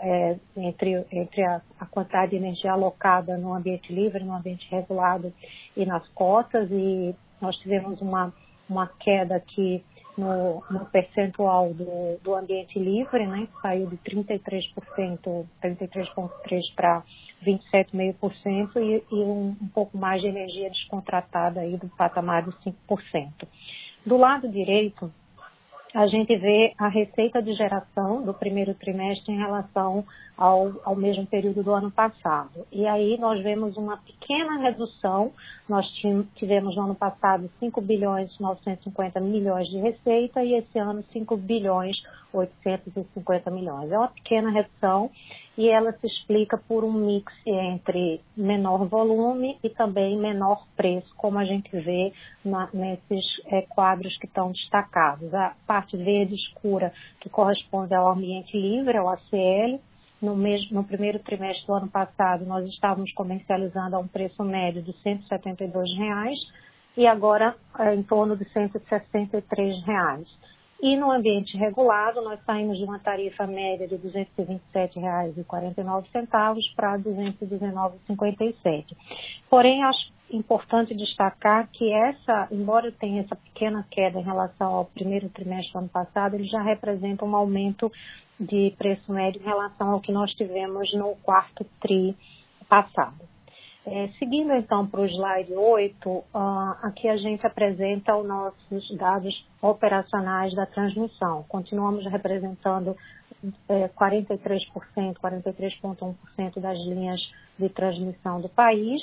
é, 0.00 0.36
entre, 0.56 1.06
entre 1.10 1.42
a, 1.42 1.60
a, 1.78 1.86
quantidade 1.86 2.30
de 2.30 2.36
energia 2.36 2.72
alocada 2.72 3.36
no 3.36 3.54
ambiente 3.54 3.92
livre, 3.92 4.22
no 4.22 4.34
ambiente 4.34 4.66
regulado 4.70 5.32
e 5.76 5.86
nas 5.86 6.06
cotas, 6.08 6.68
e 6.70 7.14
nós 7.40 7.56
tivemos 7.58 8.00
uma, 8.00 8.32
uma 8.68 8.86
queda 8.86 9.36
aqui 9.36 9.82
no, 10.16 10.62
no 10.70 10.84
percentual 10.86 11.72
do, 11.72 12.18
do 12.22 12.34
ambiente 12.34 12.78
livre, 12.78 13.26
né, 13.26 13.46
que 13.46 13.62
saiu 13.62 13.86
de 13.86 13.96
33%, 13.98 15.46
33,3% 15.62 16.74
para 16.74 17.02
27,5% 17.44 18.76
e, 18.76 19.02
e 19.10 19.14
um, 19.14 19.56
um 19.60 19.68
pouco 19.68 19.96
mais 19.96 20.20
de 20.20 20.28
energia 20.28 20.68
descontratada 20.68 21.60
aí 21.60 21.76
do 21.76 21.88
patamar 21.88 22.42
de 22.42 22.50
5%. 22.50 23.48
Do 24.04 24.16
lado 24.16 24.48
direito, 24.48 25.12
a 25.94 26.06
gente 26.06 26.36
vê 26.36 26.72
a 26.78 26.88
receita 26.88 27.42
de 27.42 27.52
geração 27.54 28.22
do 28.22 28.32
primeiro 28.32 28.74
trimestre 28.74 29.32
em 29.32 29.38
relação 29.38 30.04
ao, 30.36 30.72
ao 30.84 30.94
mesmo 30.94 31.26
período 31.26 31.62
do 31.62 31.72
ano 31.72 31.90
passado. 31.90 32.66
E 32.70 32.86
aí 32.86 33.18
nós 33.18 33.42
vemos 33.42 33.76
uma 33.76 33.96
pequena 33.96 34.58
redução. 34.58 35.32
Nós 35.68 35.86
tivemos 36.36 36.76
no 36.76 36.82
ano 36.84 36.94
passado 36.94 37.50
5 37.58 37.80
bilhões 37.80 38.30
950 38.38 39.20
milhões 39.20 39.68
de 39.68 39.78
receita 39.78 40.42
e 40.42 40.54
esse 40.54 40.78
ano 40.78 41.04
5 41.12 41.36
bilhões 41.36 42.00
850 42.32 43.50
milhões. 43.50 43.90
É 43.90 43.98
uma 43.98 44.08
pequena 44.08 44.50
redução 44.50 45.10
e 45.60 45.68
ela 45.68 45.92
se 45.92 46.06
explica 46.06 46.56
por 46.56 46.84
um 46.84 46.90
mix 46.90 47.30
entre 47.46 48.22
menor 48.34 48.88
volume 48.88 49.58
e 49.62 49.68
também 49.68 50.16
menor 50.16 50.66
preço, 50.74 51.14
como 51.18 51.38
a 51.38 51.44
gente 51.44 51.68
vê 51.70 52.14
na, 52.42 52.70
nesses 52.72 53.26
é, 53.44 53.60
quadros 53.68 54.16
que 54.16 54.24
estão 54.24 54.52
destacados. 54.52 55.34
A 55.34 55.54
parte 55.66 55.98
verde 55.98 56.34
escura, 56.34 56.94
que 57.20 57.28
corresponde 57.28 57.94
ao 57.94 58.10
ambiente 58.10 58.56
livre, 58.56 58.96
ao 58.96 59.10
ACL, 59.10 59.78
no, 60.22 60.34
mesmo, 60.34 60.76
no 60.76 60.82
primeiro 60.82 61.18
trimestre 61.18 61.66
do 61.66 61.74
ano 61.74 61.90
passado, 61.90 62.46
nós 62.46 62.66
estávamos 62.66 63.12
comercializando 63.12 63.96
a 63.96 63.98
um 63.98 64.08
preço 64.08 64.42
médio 64.42 64.80
de 64.80 64.94
172 65.02 65.94
reais, 65.98 66.38
e 66.96 67.06
agora 67.06 67.54
é, 67.78 67.94
em 67.94 68.02
torno 68.02 68.34
de 68.34 68.48
163 68.50 69.84
reais. 69.84 70.26
E 70.82 70.96
no 70.96 71.10
ambiente 71.10 71.58
regulado, 71.58 72.22
nós 72.22 72.42
saímos 72.44 72.78
de 72.78 72.84
uma 72.84 72.98
tarifa 72.98 73.46
média 73.46 73.86
de 73.86 73.96
R$ 73.96 74.26
227,49 74.72 76.74
para 76.74 76.94
R$ 76.94 77.02
219,57. 77.02 78.96
Porém, 79.50 79.84
acho 79.84 80.10
importante 80.30 80.94
destacar 80.94 81.68
que 81.70 81.92
essa, 81.92 82.48
embora 82.50 82.90
tenha 82.92 83.20
essa 83.20 83.36
pequena 83.36 83.86
queda 83.90 84.18
em 84.18 84.24
relação 84.24 84.74
ao 84.74 84.86
primeiro 84.86 85.28
trimestre 85.28 85.70
do 85.72 85.80
ano 85.80 85.88
passado, 85.88 86.34
ele 86.34 86.44
já 86.44 86.62
representa 86.62 87.26
um 87.26 87.36
aumento 87.36 87.92
de 88.38 88.74
preço 88.78 89.12
médio 89.12 89.42
em 89.42 89.44
relação 89.44 89.90
ao 89.90 90.00
que 90.00 90.12
nós 90.12 90.32
tivemos 90.32 90.90
no 90.94 91.14
quarto 91.16 91.66
TRI 91.80 92.16
passado. 92.68 93.28
É, 93.86 94.08
seguindo 94.18 94.52
então 94.52 94.86
para 94.86 95.00
o 95.00 95.06
slide 95.06 95.54
8, 95.54 96.10
uh, 96.10 96.24
aqui 96.82 97.08
a 97.08 97.16
gente 97.16 97.46
apresenta 97.46 98.14
os 98.14 98.26
nossos 98.26 98.96
dados 98.96 99.46
operacionais 99.62 100.54
da 100.54 100.66
transmissão. 100.66 101.44
Continuamos 101.48 102.04
representando 102.06 102.94
é, 103.68 103.88
43%, 103.88 105.14
43,1% 105.14 106.60
das 106.60 106.78
linhas 106.80 107.20
de 107.58 107.68
transmissão 107.70 108.40
do 108.40 108.50
país 108.50 109.00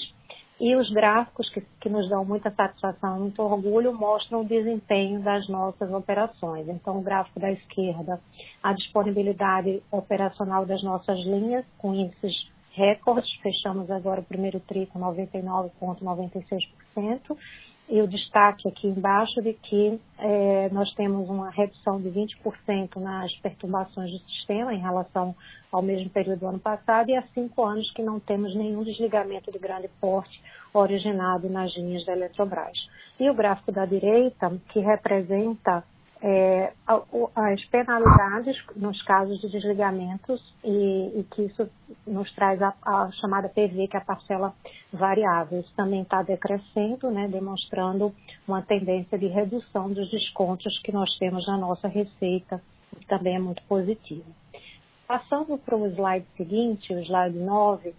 e 0.60 0.76
os 0.76 0.90
gráficos 0.92 1.50
que, 1.50 1.62
que 1.80 1.90
nos 1.90 2.08
dão 2.10 2.24
muita 2.24 2.52
satisfação 2.52 3.20
muito 3.20 3.42
orgulho 3.42 3.94
mostram 3.94 4.42
o 4.42 4.46
desempenho 4.46 5.22
das 5.22 5.48
nossas 5.48 5.92
operações. 5.92 6.68
Então, 6.68 6.98
o 6.98 7.02
gráfico 7.02 7.40
da 7.40 7.52
esquerda, 7.52 8.20
a 8.62 8.74
disponibilidade 8.74 9.82
operacional 9.92 10.66
das 10.66 10.84
nossas 10.84 11.18
linhas, 11.20 11.66
com 11.78 11.94
índices 11.94 12.48
recordes, 12.78 13.30
fechamos 13.42 13.90
agora 13.90 14.22
o 14.22 14.24
primeiro 14.24 14.60
tri 14.62 14.86
com 14.88 15.00
99,96%, 15.00 17.36
e 17.90 18.02
o 18.02 18.08
destaque 18.08 18.68
aqui 18.68 18.88
embaixo 18.88 19.42
de 19.42 19.54
que 19.54 20.00
é, 20.20 20.70
nós 20.72 20.94
temos 20.94 21.30
uma 21.30 21.50
redução 21.50 22.02
de 22.02 22.10
20% 22.10 22.98
nas 22.98 23.34
perturbações 23.38 24.12
do 24.12 24.20
sistema 24.30 24.74
em 24.74 24.80
relação 24.80 25.34
ao 25.72 25.82
mesmo 25.82 26.10
período 26.10 26.40
do 26.40 26.48
ano 26.48 26.60
passado 26.60 27.10
e 27.10 27.16
há 27.16 27.24
cinco 27.34 27.64
anos 27.64 27.90
que 27.94 28.04
não 28.04 28.20
temos 28.20 28.54
nenhum 28.56 28.84
desligamento 28.84 29.52
de 29.52 29.58
grande 29.58 29.90
porte 30.02 30.42
originado 30.74 31.50
nas 31.50 31.74
linhas 31.78 32.06
da 32.06 32.12
Eletrobras. 32.12 32.78
E 33.20 33.30
o 33.30 33.34
gráfico 33.34 33.72
da 33.72 33.86
direita, 33.86 34.52
que 34.70 34.80
representa 34.80 35.84
é, 36.22 36.74
as 37.36 37.64
penalidades 37.66 38.58
nos 38.76 39.02
casos 39.04 39.40
de 39.40 39.50
desligamentos 39.50 40.42
e, 40.64 41.20
e, 41.20 41.24
que 41.32 41.44
isso 41.44 41.70
nos 42.06 42.34
traz 42.34 42.62
a, 42.62 42.74
a, 42.84 43.12
chamada 43.14 43.50
PV, 43.50 43.88
que 43.88 43.96
é 43.96 44.00
a 44.00 44.04
parcela 44.04 44.54
variável. 44.92 45.60
Isso 45.60 45.74
também 45.76 46.02
está 46.02 46.24
decrescendo, 46.24 47.12
né, 47.12 47.28
demonstrando 47.28 48.14
uma 48.48 48.62
tendência 48.62 49.18
de 49.18 49.28
redução 49.28 49.92
dos 49.92 50.10
descontos 50.10 50.80
que 50.80 50.92
nós 50.92 51.10
temos 51.18 51.46
na 51.46 51.58
nossa 51.58 51.88
receita, 51.88 52.62
que 53.00 53.06
também 53.06 53.36
é 53.36 53.40
muito 53.40 53.62
positivo. 53.64 54.26
Passando 55.08 55.58
para 55.58 55.76
o 55.76 55.88
slide 55.88 56.26
seguinte, 56.36 56.94
o 56.94 57.00
slide 57.00 57.38
9, 57.38 57.94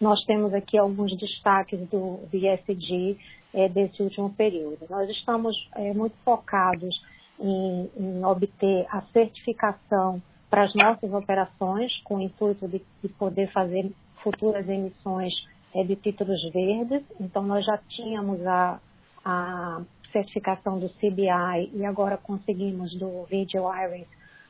nós 0.00 0.22
temos 0.24 0.52
aqui 0.52 0.76
alguns 0.76 1.16
destaques 1.16 1.78
do, 1.88 2.18
ISD 2.32 3.16
é, 3.54 3.68
desse 3.68 4.02
último 4.02 4.30
período. 4.30 4.84
Nós 4.90 5.08
estamos 5.08 5.56
é, 5.76 5.94
muito 5.94 6.16
focados 6.24 7.00
em, 7.42 7.90
em, 7.96 8.24
obter 8.24 8.86
a 8.90 9.02
certificação 9.12 10.22
para 10.48 10.64
as 10.64 10.74
nossas 10.74 11.12
operações, 11.12 11.92
com 12.04 12.16
o 12.16 12.20
intuito 12.20 12.68
de, 12.68 12.82
de 13.02 13.08
poder 13.10 13.50
fazer 13.52 13.90
futuras 14.22 14.68
emissões 14.68 15.32
é, 15.74 15.82
de 15.82 15.96
títulos 15.96 16.40
verdes. 16.52 17.02
Então, 17.20 17.42
nós 17.42 17.64
já 17.64 17.78
tínhamos 17.88 18.46
a, 18.46 18.78
a 19.24 19.82
certificação 20.12 20.78
do 20.78 20.88
CBI 20.90 21.70
e 21.72 21.84
agora 21.84 22.16
conseguimos 22.16 22.94
do 22.98 23.24
Video 23.24 23.64
Iris 23.74 24.06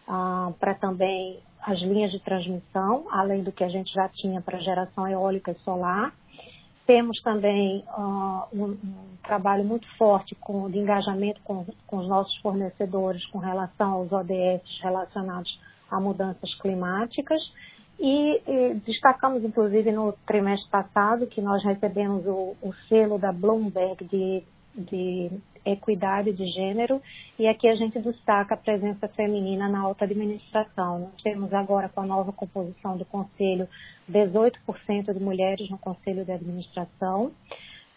ah, 0.09 0.53
para 0.59 0.75
também 0.75 1.41
as 1.63 1.81
linhas 1.81 2.11
de 2.11 2.19
transmissão, 2.21 3.07
além 3.11 3.43
do 3.43 3.53
que 3.53 3.63
a 3.63 3.69
gente 3.69 3.93
já 3.93 4.09
tinha 4.09 4.41
para 4.41 4.59
geração 4.59 5.07
eólica 5.07 5.53
e 5.53 5.55
solar. 5.61 6.13
Temos 6.93 7.23
também 7.23 7.83
uh, 7.97 8.47
um, 8.53 8.65
um, 8.65 9.17
trabalho 9.25 9.65
muito 9.65 9.89
forte 9.97 10.35
com, 10.35 10.71
de 10.71 10.79
engajamento 10.79 11.41
com, 11.43 11.65
com, 11.87 11.97
os 11.97 12.07
nossos 12.07 12.37
fornecedores 12.43 13.25
com 13.29 13.39
relação 13.39 13.93
aos 13.93 14.13
ODS 14.13 14.63
relacionados 14.83 15.59
a 15.91 15.99
mudanças 15.99 16.55
climáticas. 16.57 17.41
E, 17.99 18.43
e 18.47 18.75
destacamos, 18.85 19.43
inclusive, 19.43 19.91
no 19.91 20.13
trimestre 20.27 20.69
passado, 20.69 21.27
que 21.27 21.41
nós 21.41 21.65
recebemos 21.65 22.27
o, 22.27 22.55
o 22.61 22.75
selo 22.91 23.19
da 23.19 23.33
Bloomberg 23.33 24.05
de, 24.05 24.45
de 24.75 25.31
equidade 25.65 26.33
de 26.33 26.47
gênero, 26.49 27.01
e 27.39 27.47
aqui 27.47 27.69
a 27.69 27.75
gente 27.75 27.99
destaca 28.01 28.55
a 28.55 28.57
presença 28.57 29.07
feminina 29.09 29.69
na 29.69 29.81
alta 29.81 30.05
administração. 30.05 30.99
Nós 31.01 31.23
temos 31.23 31.53
agora, 31.53 31.89
com 31.89 32.01
a 32.01 32.07
nova 32.07 32.33
composição 32.33 32.97
do 32.97 33.05
Conselho, 33.05 33.69
18% 34.11 35.13
de 35.13 35.21
mulheres 35.21 35.71
no 35.71 35.79
Conselho 35.79 36.25
de 36.25 36.33
Administração, 36.33 37.33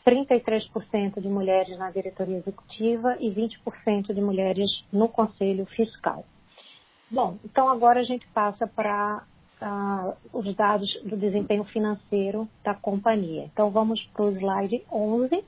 33% 0.06 1.20
de 1.20 1.28
mulheres 1.28 1.78
na 1.80 1.90
diretoria 1.90 2.38
executiva 2.38 3.18
e 3.20 3.32
20% 3.32 4.14
de 4.14 4.22
mulheres 4.22 4.70
no 4.92 5.10
Conselho 5.10 5.66
Fiscal. 5.66 6.24
Bom, 7.10 7.38
então 7.44 7.68
agora 7.70 8.00
a 8.00 8.04
gente 8.04 8.28
passa 8.28 8.68
para 8.68 9.24
uh, 9.62 10.38
os 10.38 10.56
dados 10.56 10.92
do 11.04 11.18
desempenho 11.18 11.64
financeiro 11.66 12.48
da 12.64 12.76
companhia. 12.76 13.46
Então 13.52 13.72
vamos 13.72 14.04
para 14.14 14.26
o 14.26 14.32
slide 14.32 14.84
11 14.92 15.44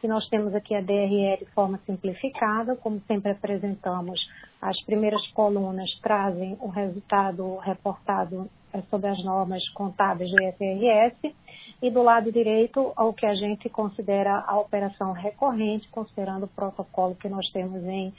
que 0.00 0.08
nós 0.08 0.26
temos 0.28 0.54
aqui 0.54 0.74
a 0.74 0.80
DRE 0.80 1.36
de 1.38 1.46
forma 1.54 1.78
simplificada, 1.84 2.74
como 2.76 3.00
sempre 3.06 3.32
apresentamos, 3.32 4.18
as 4.60 4.80
primeiras 4.84 5.26
colunas 5.28 5.90
trazem 6.02 6.56
o 6.60 6.68
resultado 6.68 7.56
reportado 7.58 8.50
é, 8.72 8.80
sobre 8.82 9.08
as 9.08 9.22
normas 9.24 9.66
contábeis 9.70 10.30
do 10.30 10.42
IFRS 10.42 11.34
e 11.82 11.90
do 11.90 12.02
lado 12.02 12.30
direito 12.32 12.92
ao 12.96 13.12
que 13.12 13.26
a 13.26 13.34
gente 13.34 13.68
considera 13.68 14.44
a 14.46 14.58
operação 14.58 15.12
recorrente, 15.12 15.88
considerando 15.88 16.44
o 16.44 16.48
protocolo 16.48 17.14
que 17.14 17.28
nós 17.28 17.50
temos 17.52 17.82
em, 17.84 18.12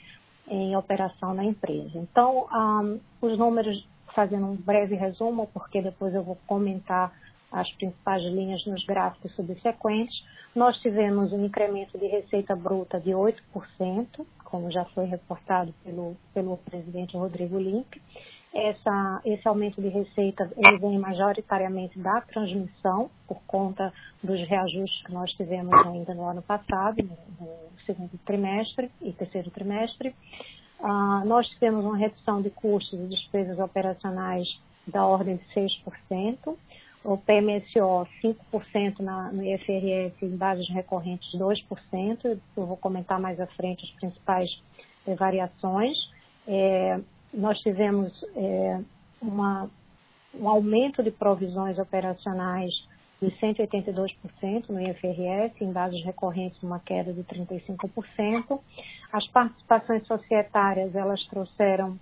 em 0.48 0.76
operação 0.76 1.34
na 1.34 1.44
empresa. 1.44 1.98
Então, 1.98 2.46
um, 2.52 3.00
os 3.20 3.38
números, 3.38 3.86
fazendo 4.14 4.46
um 4.46 4.56
breve 4.56 4.94
resumo, 4.94 5.48
porque 5.52 5.80
depois 5.80 6.14
eu 6.14 6.22
vou 6.22 6.36
comentar 6.46 7.12
as 7.52 7.70
principais 7.72 8.22
linhas 8.22 8.64
nos 8.66 8.84
gráficos 8.86 9.34
subsequentes, 9.36 10.24
nós 10.54 10.76
tivemos 10.80 11.32
um 11.32 11.44
incremento 11.44 11.98
de 11.98 12.06
receita 12.06 12.56
bruta 12.56 12.98
de 12.98 13.10
8%, 13.10 13.36
como 14.44 14.70
já 14.70 14.84
foi 14.86 15.06
reportado 15.06 15.72
pelo, 15.84 16.16
pelo 16.34 16.56
presidente 16.58 17.16
Rodrigo 17.16 17.58
Limpe. 17.58 18.00
Essa, 18.54 19.22
esse 19.24 19.48
aumento 19.48 19.80
de 19.80 19.88
receita 19.88 20.50
ele 20.58 20.78
vem 20.78 20.98
majoritariamente 20.98 21.98
da 21.98 22.20
transmissão, 22.20 23.10
por 23.26 23.40
conta 23.46 23.90
dos 24.22 24.46
reajustes 24.46 25.02
que 25.06 25.12
nós 25.12 25.30
tivemos 25.32 25.72
ainda 25.86 26.12
no 26.12 26.24
ano 26.26 26.42
passado, 26.42 27.02
no, 27.02 27.48
segundo 27.86 28.10
trimestre 28.26 28.90
e 29.00 29.12
terceiro 29.12 29.50
trimestre. 29.50 30.14
Uh, 30.80 31.24
nós 31.24 31.48
tivemos 31.48 31.84
uma 31.84 31.96
redução 31.96 32.42
de 32.42 32.50
custos 32.50 32.98
e 32.98 33.06
despesas 33.06 33.58
operacionais 33.58 34.46
da 34.86 35.06
ordem 35.06 35.36
de 35.36 35.44
6% 35.54 36.56
o 37.04 37.16
PMSO 37.16 38.06
5% 38.22 39.00
na, 39.00 39.32
no 39.32 39.44
IFRS 39.44 40.14
em 40.22 40.36
bases 40.36 40.68
recorrentes 40.68 41.28
2%, 41.34 41.64
eu 42.24 42.66
vou 42.66 42.76
comentar 42.76 43.20
mais 43.20 43.40
à 43.40 43.46
frente 43.48 43.84
as 43.84 43.90
principais 43.92 44.50
eh, 45.06 45.14
variações. 45.14 45.96
É, 46.46 47.00
nós 47.34 47.58
tivemos 47.60 48.12
é, 48.36 48.80
uma, 49.20 49.68
um 50.34 50.48
aumento 50.48 51.02
de 51.02 51.10
provisões 51.10 51.78
operacionais 51.78 52.72
de 53.20 53.30
182% 53.38 54.68
no 54.68 54.80
IFRS, 54.80 55.54
em 55.60 55.72
bases 55.72 56.04
recorrentes 56.04 56.60
uma 56.62 56.80
queda 56.80 57.12
de 57.12 57.22
35%. 57.24 58.60
As 59.12 59.26
participações 59.28 60.06
societárias, 60.06 60.94
elas 60.94 61.24
trouxeram 61.26 61.98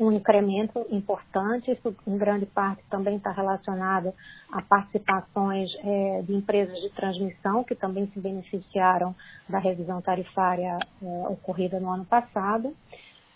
um 0.00 0.12
incremento 0.12 0.86
importante, 0.90 1.70
isso 1.70 1.94
em 2.06 2.16
grande 2.16 2.46
parte 2.46 2.82
também 2.90 3.16
está 3.16 3.30
relacionado 3.30 4.12
a 4.50 4.62
participações 4.62 5.70
é, 5.84 6.22
de 6.22 6.34
empresas 6.34 6.80
de 6.80 6.90
transmissão 6.90 7.64
que 7.64 7.74
também 7.74 8.06
se 8.12 8.20
beneficiaram 8.20 9.14
da 9.48 9.58
revisão 9.58 10.00
tarifária 10.00 10.78
é, 11.02 11.06
ocorrida 11.28 11.78
no 11.78 11.90
ano 11.90 12.04
passado. 12.04 12.74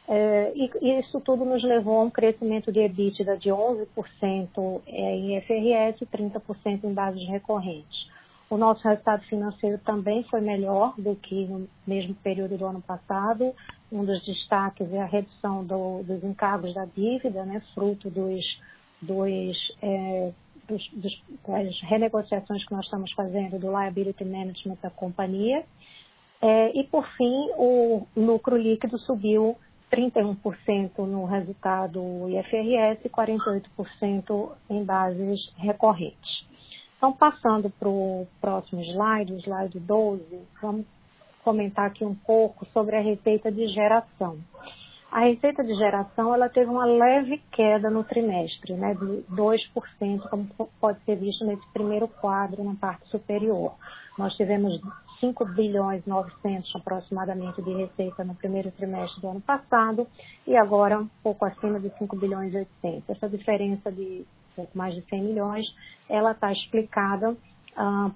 É, 0.09 0.53
e 0.55 1.01
isso 1.01 1.21
tudo 1.21 1.45
nos 1.45 1.65
levou 1.65 2.01
a 2.01 2.05
um 2.05 2.11
crescimento 2.11 2.71
de 2.71 2.81
EBITDA 2.81 3.37
de 3.37 3.51
11% 3.51 4.83
é, 4.87 5.17
em 5.17 5.41
FRS 5.41 6.01
e 6.01 6.07
30% 6.07 6.85
em 6.85 6.95
bases 6.95 7.29
recorrentes. 7.29 8.16
O 8.49 8.57
nosso 8.57 8.87
resultado 8.87 9.25
financeiro 9.25 9.79
também 9.79 10.23
foi 10.25 10.41
melhor 10.41 10.95
do 10.97 11.17
que 11.17 11.47
no 11.47 11.69
mesmo 11.87 12.15
período 12.17 12.57
do 12.57 12.65
ano 12.65 12.81
passado. 12.81 13.53
Um 13.91 14.05
dos 14.05 14.25
destaques 14.25 14.93
é 14.93 15.03
a 15.03 15.07
redução 15.07 15.65
do, 15.65 16.03
dos 16.05 16.23
encargos 16.23 16.73
da 16.73 16.85
dívida, 16.85 17.45
né, 17.45 17.61
fruto 17.75 18.09
dos, 18.09 18.45
dos, 19.03 19.77
é, 19.83 20.33
dos, 20.69 20.89
dos, 20.93 21.23
das 21.47 21.81
renegociações 21.83 22.65
que 22.65 22.73
nós 22.73 22.85
estamos 22.85 23.11
fazendo 23.13 23.59
do 23.59 23.69
liability 23.69 24.25
management 24.25 24.79
da 24.81 24.91
companhia. 24.91 25.65
É, 26.41 26.79
e, 26.79 26.85
por 26.85 27.05
fim, 27.17 27.51
o 27.57 28.07
lucro 28.17 28.57
líquido 28.57 28.97
subiu 28.99 29.57
31% 29.91 30.99
no 30.99 31.25
resultado 31.25 32.01
IFRS 32.29 33.05
e 33.05 33.09
48% 33.09 34.53
em 34.71 34.85
bases 34.85 35.53
recorrentes. 35.57 36.47
Então, 36.97 37.13
passando 37.13 37.71
para 37.71 37.89
o 37.89 38.27
próximo 38.41 38.83
slide, 38.83 39.35
slide 39.43 39.79
12, 39.79 40.25
vamos 40.63 40.87
comentar 41.45 41.87
aqui 41.87 42.05
um 42.05 42.15
pouco 42.15 42.67
sobre 42.73 42.97
a 42.97 43.01
receita 43.01 43.53
de 43.53 43.69
geração. 43.69 44.39
A 45.11 45.21
receita 45.21 45.63
de 45.63 45.75
geração 45.75 46.35
ela 46.35 46.49
teve 46.49 46.69
uma 46.69 46.85
leve 46.85 47.41
queda 47.53 47.89
no 47.89 48.03
trimestre, 48.03 48.75
né, 48.75 48.95
de 48.95 49.25
2%, 49.31 50.29
como 50.29 50.49
pode 50.81 50.99
ser 51.05 51.17
visto 51.17 51.45
nesse 51.45 51.67
primeiro 51.73 52.09
quadro 52.09 52.65
na 52.65 52.75
parte 52.75 53.07
superior. 53.09 53.75
Nós 54.19 54.35
tivemos 54.35 54.81
5 55.21 55.45
bilhões 55.47 56.05
900 56.07 56.75
aproximadamente 56.75 57.63
de 57.63 57.73
receita 57.73 58.25
no 58.25 58.35
primeiro 58.35 58.71
trimestre 58.73 59.21
do 59.21 59.29
ano 59.29 59.41
passado 59.41 60.07
e 60.47 60.57
agora 60.57 60.99
um 60.99 61.09
pouco 61.23 61.45
acima 61.45 61.79
de 61.79 61.91
5 61.99 62.17
bilhões 62.17 62.55
800. 62.55 63.09
Essa 63.09 63.29
diferença 63.29 63.91
de 63.93 64.27
pouco 64.57 64.77
mais 64.77 64.95
de 64.95 65.03
100 65.03 65.23
milhões, 65.23 65.67
ela 66.09 66.33
está 66.33 66.51
explicada 66.51 67.37
ah, 67.77 68.11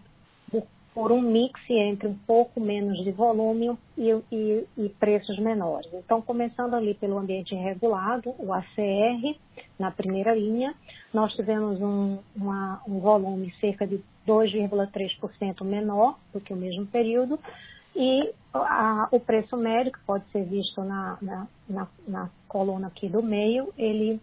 por, 0.50 0.66
por, 0.94 1.12
um 1.12 1.20
mix 1.20 1.60
entre 1.68 2.08
um 2.08 2.16
pouco 2.26 2.58
menos 2.58 3.04
de 3.04 3.12
volume 3.12 3.76
e, 3.96 4.10
e, 4.32 4.66
e, 4.76 4.88
preços 4.88 5.38
menores. 5.38 5.90
Então, 5.92 6.22
começando 6.22 6.74
ali 6.74 6.94
pelo 6.94 7.18
ambiente 7.18 7.54
regulado, 7.54 8.34
o 8.38 8.52
ACR, 8.52 9.36
na 9.78 9.90
primeira 9.90 10.34
linha, 10.34 10.74
nós 11.12 11.32
tivemos 11.34 11.80
um, 11.80 12.18
uma, 12.34 12.80
um 12.88 12.98
volume 12.98 13.52
cerca 13.60 13.86
de 13.86 14.00
2,3% 14.26 15.64
menor 15.64 16.18
do 16.32 16.40
que 16.40 16.52
o 16.52 16.56
mesmo 16.56 16.86
período, 16.86 17.38
e 17.94 18.32
a, 18.54 19.08
o 19.10 19.18
preço 19.18 19.56
médio, 19.56 19.92
que 19.92 20.00
pode 20.00 20.24
ser 20.30 20.44
visto 20.44 20.82
na, 20.82 21.18
na, 21.20 21.46
na, 21.68 21.88
na 22.06 22.30
coluna 22.48 22.86
aqui 22.86 23.08
do 23.08 23.22
meio, 23.22 23.72
ele 23.76 24.20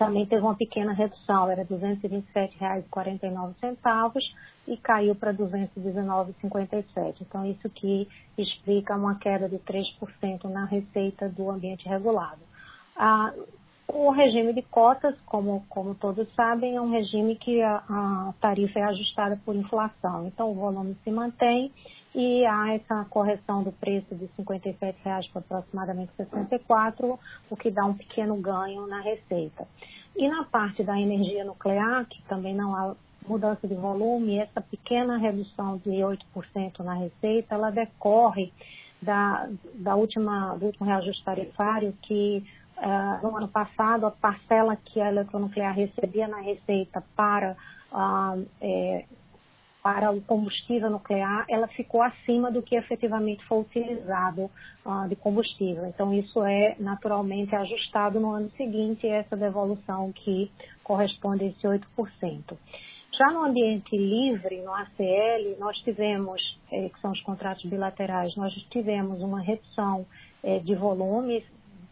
também 0.00 0.24
teve 0.24 0.40
uma 0.40 0.54
pequena 0.54 0.94
redução, 0.94 1.50
era 1.50 1.62
R$ 1.62 1.68
227,49 1.68 4.22
e 4.66 4.78
caiu 4.78 5.14
para 5.14 5.32
R$ 5.32 5.36
219,57. 5.36 7.16
Então, 7.20 7.44
isso 7.44 7.68
que 7.68 8.08
explica 8.38 8.96
uma 8.96 9.16
queda 9.16 9.46
de 9.46 9.58
3% 9.58 10.44
na 10.44 10.64
receita 10.64 11.28
do 11.28 11.50
ambiente 11.50 11.86
regulado. 11.86 12.40
Ah, 12.96 13.34
O 13.88 14.10
regime 14.10 14.54
de 14.54 14.62
cotas, 14.62 15.14
como, 15.26 15.66
como 15.68 15.94
todos 15.96 16.26
sabem, 16.34 16.76
é 16.76 16.80
um 16.80 16.90
regime 16.90 17.36
que 17.36 17.60
a, 17.60 17.82
a 17.86 18.32
tarifa 18.40 18.78
é 18.78 18.84
ajustada 18.84 19.38
por 19.44 19.54
inflação. 19.54 20.28
Então, 20.28 20.50
o 20.50 20.54
volume 20.54 20.96
se 21.04 21.10
mantém 21.10 21.70
e 22.14 22.44
há 22.44 22.74
essa 22.74 23.04
correção 23.08 23.62
do 23.62 23.72
preço 23.72 24.14
de 24.14 24.28
57 24.36 24.98
reais 25.04 25.26
para 25.28 25.40
aproximadamente 25.40 26.12
64, 26.16 27.18
o 27.48 27.56
que 27.56 27.70
dá 27.70 27.84
um 27.84 27.94
pequeno 27.94 28.36
ganho 28.36 28.86
na 28.86 29.00
receita. 29.00 29.66
E 30.16 30.28
na 30.28 30.44
parte 30.44 30.82
da 30.82 30.98
energia 30.98 31.44
nuclear, 31.44 32.04
que 32.06 32.20
também 32.22 32.54
não 32.54 32.74
há 32.74 32.94
mudança 33.26 33.66
de 33.68 33.74
volume, 33.74 34.38
essa 34.38 34.60
pequena 34.60 35.18
redução 35.18 35.78
de 35.78 35.90
8% 35.90 36.80
na 36.80 36.94
receita, 36.94 37.54
ela 37.54 37.70
decorre 37.70 38.52
da, 39.00 39.48
da 39.74 39.94
última, 39.94 40.56
do 40.56 40.66
último 40.66 40.86
reajuste 40.86 41.24
tarifário 41.24 41.94
que 42.02 42.44
uh, 42.78 43.26
no 43.26 43.36
ano 43.36 43.48
passado 43.48 44.06
a 44.06 44.10
parcela 44.10 44.76
que 44.76 45.00
a 45.00 45.08
eletronuclear 45.08 45.74
recebia 45.74 46.26
na 46.26 46.40
receita 46.40 47.02
para 47.14 47.56
uh, 47.92 48.46
para 49.82 50.10
o 50.10 50.20
combustível 50.20 50.90
nuclear, 50.90 51.44
ela 51.48 51.66
ficou 51.68 52.02
acima 52.02 52.50
do 52.50 52.62
que 52.62 52.76
efetivamente 52.76 53.44
foi 53.46 53.60
utilizado 53.60 54.50
uh, 54.84 55.08
de 55.08 55.16
combustível. 55.16 55.86
Então, 55.86 56.12
isso 56.12 56.42
é 56.44 56.76
naturalmente 56.78 57.54
ajustado 57.54 58.20
no 58.20 58.30
ano 58.32 58.50
seguinte, 58.56 59.06
essa 59.06 59.36
devolução 59.36 60.12
que 60.12 60.50
corresponde 60.84 61.44
a 61.44 61.48
esse 61.48 61.66
8%. 61.66 62.58
Já 63.16 63.32
no 63.32 63.44
ambiente 63.44 63.96
livre, 63.96 64.62
no 64.62 64.72
ACL, 64.72 65.58
nós 65.58 65.76
tivemos, 65.78 66.40
eh, 66.72 66.88
que 66.88 67.00
são 67.00 67.10
os 67.10 67.20
contratos 67.22 67.68
bilaterais, 67.68 68.34
nós 68.36 68.52
tivemos 68.70 69.20
uma 69.20 69.40
redução 69.40 70.06
eh, 70.42 70.60
de 70.60 70.74
volumes, 70.74 71.44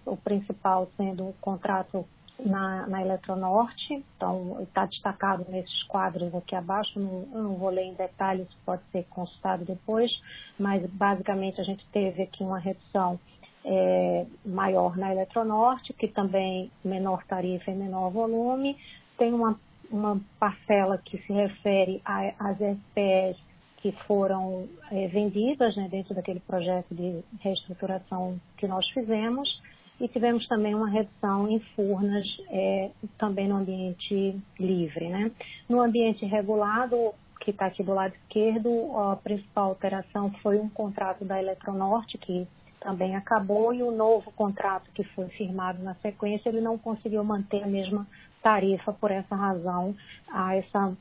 o 0.06 0.16
principal 0.16 0.88
sendo 0.96 1.28
o 1.28 1.34
contrato 1.40 2.06
na, 2.44 2.86
na 2.86 3.02
Eletronorte, 3.02 4.04
então 4.16 4.58
está 4.62 4.86
destacado 4.86 5.44
nesses 5.48 5.82
quadros 5.84 6.34
aqui 6.34 6.54
abaixo, 6.54 6.98
não, 6.98 7.22
não 7.42 7.54
vou 7.54 7.70
ler 7.70 7.84
em 7.84 7.94
detalhes, 7.94 8.46
pode 8.64 8.82
ser 8.92 9.04
consultado 9.10 9.64
depois, 9.64 10.10
mas 10.58 10.84
basicamente 10.90 11.60
a 11.60 11.64
gente 11.64 11.84
teve 11.92 12.22
aqui 12.22 12.42
uma 12.44 12.58
redução 12.58 13.18
é, 13.64 14.26
maior 14.44 14.96
na 14.96 15.12
Eletronorte, 15.12 15.92
que 15.92 16.08
também 16.08 16.70
menor 16.84 17.24
tarifa 17.24 17.70
e 17.70 17.74
menor 17.74 18.10
volume, 18.10 18.76
tem 19.16 19.32
uma, 19.32 19.58
uma 19.90 20.20
parcela 20.38 20.98
que 20.98 21.18
se 21.18 21.32
refere 21.32 22.00
às 22.04 22.60
SPS 22.60 23.48
que 23.78 23.92
foram 24.06 24.68
é, 24.90 25.06
vendidas 25.08 25.76
né, 25.76 25.88
dentro 25.88 26.14
daquele 26.14 26.40
projeto 26.40 26.92
de 26.94 27.22
reestruturação 27.40 28.40
que 28.56 28.66
nós 28.66 28.88
fizemos, 28.90 29.60
e 30.00 30.08
tivemos 30.08 30.46
também 30.46 30.74
uma 30.74 30.88
redução 30.88 31.48
em 31.48 31.58
furnas, 31.74 32.24
é, 32.50 32.90
também 33.18 33.48
no 33.48 33.56
ambiente 33.56 34.36
livre. 34.58 35.08
Né? 35.08 35.30
No 35.68 35.80
ambiente 35.80 36.24
regulado, 36.24 37.12
que 37.40 37.50
está 37.50 37.66
aqui 37.66 37.82
do 37.82 37.94
lado 37.94 38.14
esquerdo, 38.14 38.96
a 38.96 39.16
principal 39.16 39.70
alteração 39.70 40.30
foi 40.42 40.58
um 40.58 40.68
contrato 40.68 41.24
da 41.24 41.40
Eletronorte, 41.40 42.18
que 42.18 42.46
também 42.80 43.16
acabou, 43.16 43.74
e 43.74 43.82
o 43.82 43.90
novo 43.90 44.30
contrato 44.32 44.88
que 44.92 45.02
foi 45.02 45.28
firmado 45.30 45.82
na 45.82 45.94
sequência, 45.96 46.48
ele 46.48 46.60
não 46.60 46.78
conseguiu 46.78 47.24
manter 47.24 47.64
a 47.64 47.66
mesma 47.66 48.06
tarifa, 48.40 48.92
por 48.92 49.10
essa 49.10 49.34
razão, 49.34 49.96
a 50.30 50.54
essa 50.54 50.96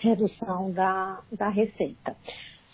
redução 0.00 0.70
da, 0.72 1.20
da 1.32 1.48
receita. 1.48 2.14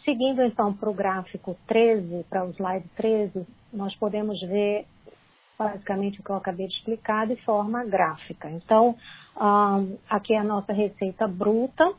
Seguindo 0.05 0.43
então 0.43 0.75
para 0.75 0.91
o 0.91 0.95
gráfico 0.95 1.57
13, 1.67 2.25
para 2.29 2.45
o 2.45 2.51
slide 2.51 2.87
13, 2.97 3.47
nós 3.73 3.95
podemos 3.97 4.39
ver 4.41 4.87
basicamente 5.59 6.21
o 6.21 6.23
que 6.23 6.31
eu 6.31 6.37
acabei 6.37 6.67
de 6.67 6.75
explicar 6.75 7.27
de 7.27 7.37
forma 7.45 7.85
gráfica. 7.85 8.51
Então, 8.51 8.97
aqui 10.09 10.35
é 10.35 10.39
a 10.39 10.45
nossa 10.45 10.73
receita 10.73 11.27
bruta. 11.27 11.93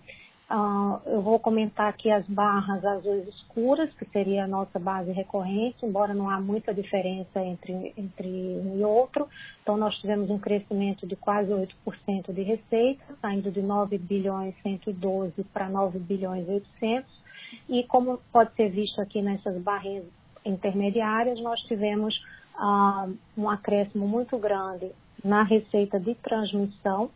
Uh, 0.48 1.02
eu 1.08 1.22
vou 1.24 1.39
comentar 1.39 1.89
aqui 1.89 2.12
as 2.12 2.24
barras 2.28 2.86
azuis 2.86 3.28
escuras, 3.30 3.91
que 3.96 4.06
seria 4.12 4.44
a 4.44 4.48
nossa 4.48 4.78
base 4.78 5.12
recorrente, 5.12 5.84
embora 5.84 6.13
não 6.13 6.30
há 6.30 6.39
muita 6.39 6.72
diferença 6.72 7.44
entre, 7.44 7.94
entre 7.98 8.28
um 8.28 8.78
e 8.78 8.84
outro. 8.84 9.28
Então, 9.63 9.76
nós 9.76 9.96
tivemos 9.96 10.30
um 10.30 10.38
crescimento 10.38 11.08
de 11.08 11.15
quase 11.15 11.52
8% 11.52 12.32
de 12.32 12.44
receita, 12.44 13.04
saindo 13.20 13.52
de 13.52 13.62
9 13.62 13.98
bilhões 13.98 14.54
112 14.62 15.44
para 15.46 15.68
9 15.68 15.98
bilhões 15.98 16.48
800. 16.48 17.26
E 17.68 17.84
como 17.86 18.20
pode 18.32 18.54
ser 18.54 18.70
visto 18.70 19.02
aqui 19.02 19.24
nessas 19.24 19.60
barrinhas 19.63 20.06
intermediárias, 20.46 21.41
nós 21.41 21.60
tivemos 21.62 22.13
ah, 22.58 23.08
um 23.38 23.50
acréscimo 23.50 24.08
muito 24.08 24.38
grande 24.38 24.91
na 25.24 25.44
receita 25.44 26.00
de 26.00 26.15
transmissão, 26.15 27.10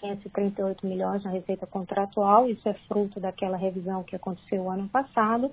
538 0.00 0.86
milhões 0.86 1.22
na 1.22 1.30
receita 1.30 1.66
contratual, 1.66 2.48
isso 2.48 2.68
é 2.68 2.74
fruto 2.88 3.20
daquela 3.20 3.56
revisão 3.56 4.02
que 4.02 4.16
aconteceu 4.16 4.68
ano 4.70 4.88
passado 4.88 5.50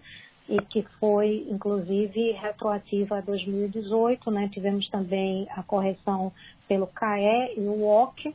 e 0.47 0.59
que 0.61 0.81
foi, 0.99 1.45
inclusive, 1.47 2.31
retroativa 2.31 3.19
a 3.19 3.21
2018, 3.21 4.31
né? 4.31 4.49
Tivemos 4.51 4.89
também 4.89 5.47
a 5.51 5.61
correção 5.61 6.31
pelo 6.67 6.87
CAE 6.87 7.53
e 7.55 7.61
o 7.61 7.85
OC. 7.85 8.33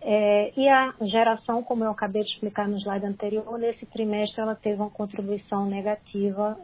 É, 0.00 0.52
e 0.56 0.68
a 0.68 0.94
geração, 1.00 1.64
como 1.64 1.82
eu 1.82 1.90
acabei 1.90 2.22
de 2.22 2.30
explicar 2.30 2.68
no 2.68 2.78
slide 2.78 3.04
anterior, 3.04 3.58
nesse 3.58 3.84
trimestre 3.86 4.40
ela 4.40 4.54
teve 4.54 4.80
uma 4.80 4.90
contribuição 4.90 5.66
negativa 5.66 6.56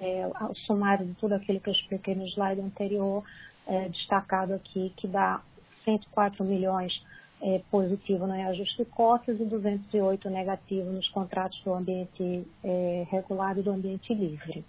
é, 0.00 0.26
o 0.26 0.54
sumário 0.66 1.06
de 1.06 1.14
tudo 1.14 1.34
aquilo 1.34 1.60
que 1.60 1.68
eu 1.68 1.74
expliquei 1.74 2.14
no 2.14 2.26
slide 2.28 2.60
anterior, 2.60 3.24
é, 3.66 3.88
destacado 3.88 4.54
aqui, 4.54 4.92
que 4.96 5.06
dá 5.06 5.40
104 5.84 6.44
milhões 6.44 6.92
é, 7.40 7.60
positivo 7.70 8.26
no 8.26 8.32
ajuste 8.32 8.78
de 8.78 8.84
cotas 8.86 9.38
e 9.40 9.44
208 9.44 10.28
negativo 10.30 10.90
nos 10.90 11.08
contratos 11.10 11.60
do 11.62 11.72
ambiente 11.72 12.46
é, 12.64 13.06
regulado 13.10 13.60
e 13.60 13.62
do 13.62 13.70
ambiente 13.70 14.12
livre. 14.12 14.64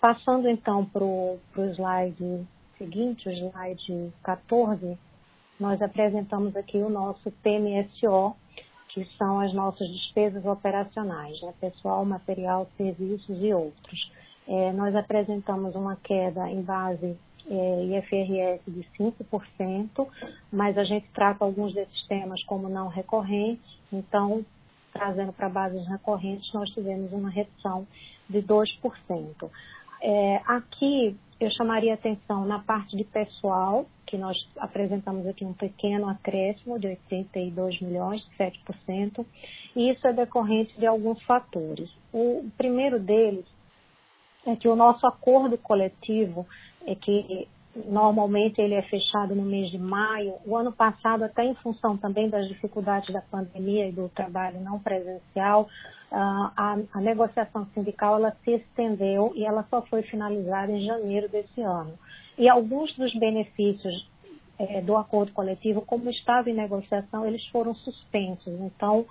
Passando 0.00 0.48
então 0.48 0.84
para 0.84 1.02
o 1.02 1.40
slide 1.56 2.46
seguinte, 2.78 3.28
o 3.28 3.32
slide 3.32 4.12
14, 4.22 4.98
nós 5.58 5.80
apresentamos 5.80 6.54
aqui 6.54 6.76
o 6.76 6.90
nosso 6.90 7.30
PMSO, 7.42 8.36
que 8.90 9.04
são 9.16 9.40
as 9.40 9.52
nossas 9.52 9.88
despesas 9.88 10.44
operacionais, 10.44 11.40
né? 11.42 11.52
pessoal, 11.60 12.04
material, 12.04 12.68
serviços 12.76 13.42
e 13.42 13.52
outros 13.52 14.10
é, 14.48 14.72
nós 14.72 14.94
apresentamos 14.94 15.74
uma 15.74 15.96
queda 15.96 16.48
em 16.50 16.62
base 16.62 17.16
é, 17.48 17.84
IFRS 17.84 18.62
de 18.66 18.86
5%, 18.98 20.08
mas 20.52 20.76
a 20.76 20.84
gente 20.84 21.06
trata 21.12 21.44
alguns 21.44 21.74
desses 21.74 22.06
temas 22.06 22.42
como 22.44 22.68
não 22.68 22.88
recorrentes, 22.88 23.64
então, 23.92 24.44
trazendo 24.92 25.32
para 25.32 25.48
bases 25.48 25.86
recorrentes, 25.88 26.52
nós 26.52 26.70
tivemos 26.70 27.12
uma 27.12 27.30
redução 27.30 27.86
de 28.28 28.42
2%. 28.42 29.50
É, 30.02 30.42
aqui 30.46 31.16
eu 31.38 31.50
chamaria 31.50 31.94
atenção 31.94 32.44
na 32.44 32.60
parte 32.60 32.96
de 32.96 33.04
pessoal, 33.04 33.86
que 34.06 34.16
nós 34.16 34.36
apresentamos 34.58 35.26
aqui 35.26 35.44
um 35.44 35.52
pequeno 35.52 36.08
acréscimo 36.08 36.78
de 36.78 36.86
82 36.86 37.80
milhões, 37.80 38.26
7%, 38.38 39.26
e 39.74 39.90
isso 39.90 40.06
é 40.06 40.12
decorrente 40.12 40.78
de 40.78 40.86
alguns 40.86 41.20
fatores. 41.24 41.90
O 42.12 42.48
primeiro 42.56 42.98
deles 42.98 43.44
é 44.46 44.56
que 44.56 44.68
o 44.68 44.76
nosso 44.76 45.06
acordo 45.06 45.58
coletivo, 45.58 46.46
é 46.86 46.94
que 46.94 47.48
normalmente 47.84 48.60
ele 48.60 48.74
é 48.74 48.82
fechado 48.82 49.34
no 49.34 49.42
mês 49.42 49.70
de 49.70 49.78
maio, 49.78 50.34
o 50.46 50.56
ano 50.56 50.72
passado, 50.72 51.24
até 51.24 51.44
em 51.44 51.54
função 51.56 51.96
também 51.96 52.28
das 52.28 52.48
dificuldades 52.48 53.12
da 53.12 53.20
pandemia 53.20 53.88
e 53.88 53.92
do 53.92 54.08
trabalho 54.08 54.60
não 54.60 54.78
presencial, 54.78 55.68
ah, 56.10 56.52
a, 56.56 56.78
a 56.94 57.00
negociação 57.00 57.66
sindical 57.74 58.16
ela 58.16 58.36
se 58.44 58.52
estendeu 58.52 59.32
e 59.34 59.44
ela 59.44 59.66
só 59.68 59.82
foi 59.82 60.02
finalizada 60.02 60.72
em 60.72 60.86
janeiro 60.86 61.28
desse 61.28 61.60
ano. 61.60 61.92
E 62.38 62.48
alguns 62.48 62.94
dos 62.96 63.12
benefícios 63.18 64.08
é, 64.58 64.80
do 64.80 64.96
acordo 64.96 65.32
coletivo, 65.32 65.82
como 65.82 66.08
estava 66.08 66.48
em 66.48 66.54
negociação, 66.54 67.26
eles 67.26 67.46
foram 67.48 67.74
suspensos. 67.74 68.54
Então, 68.60 69.04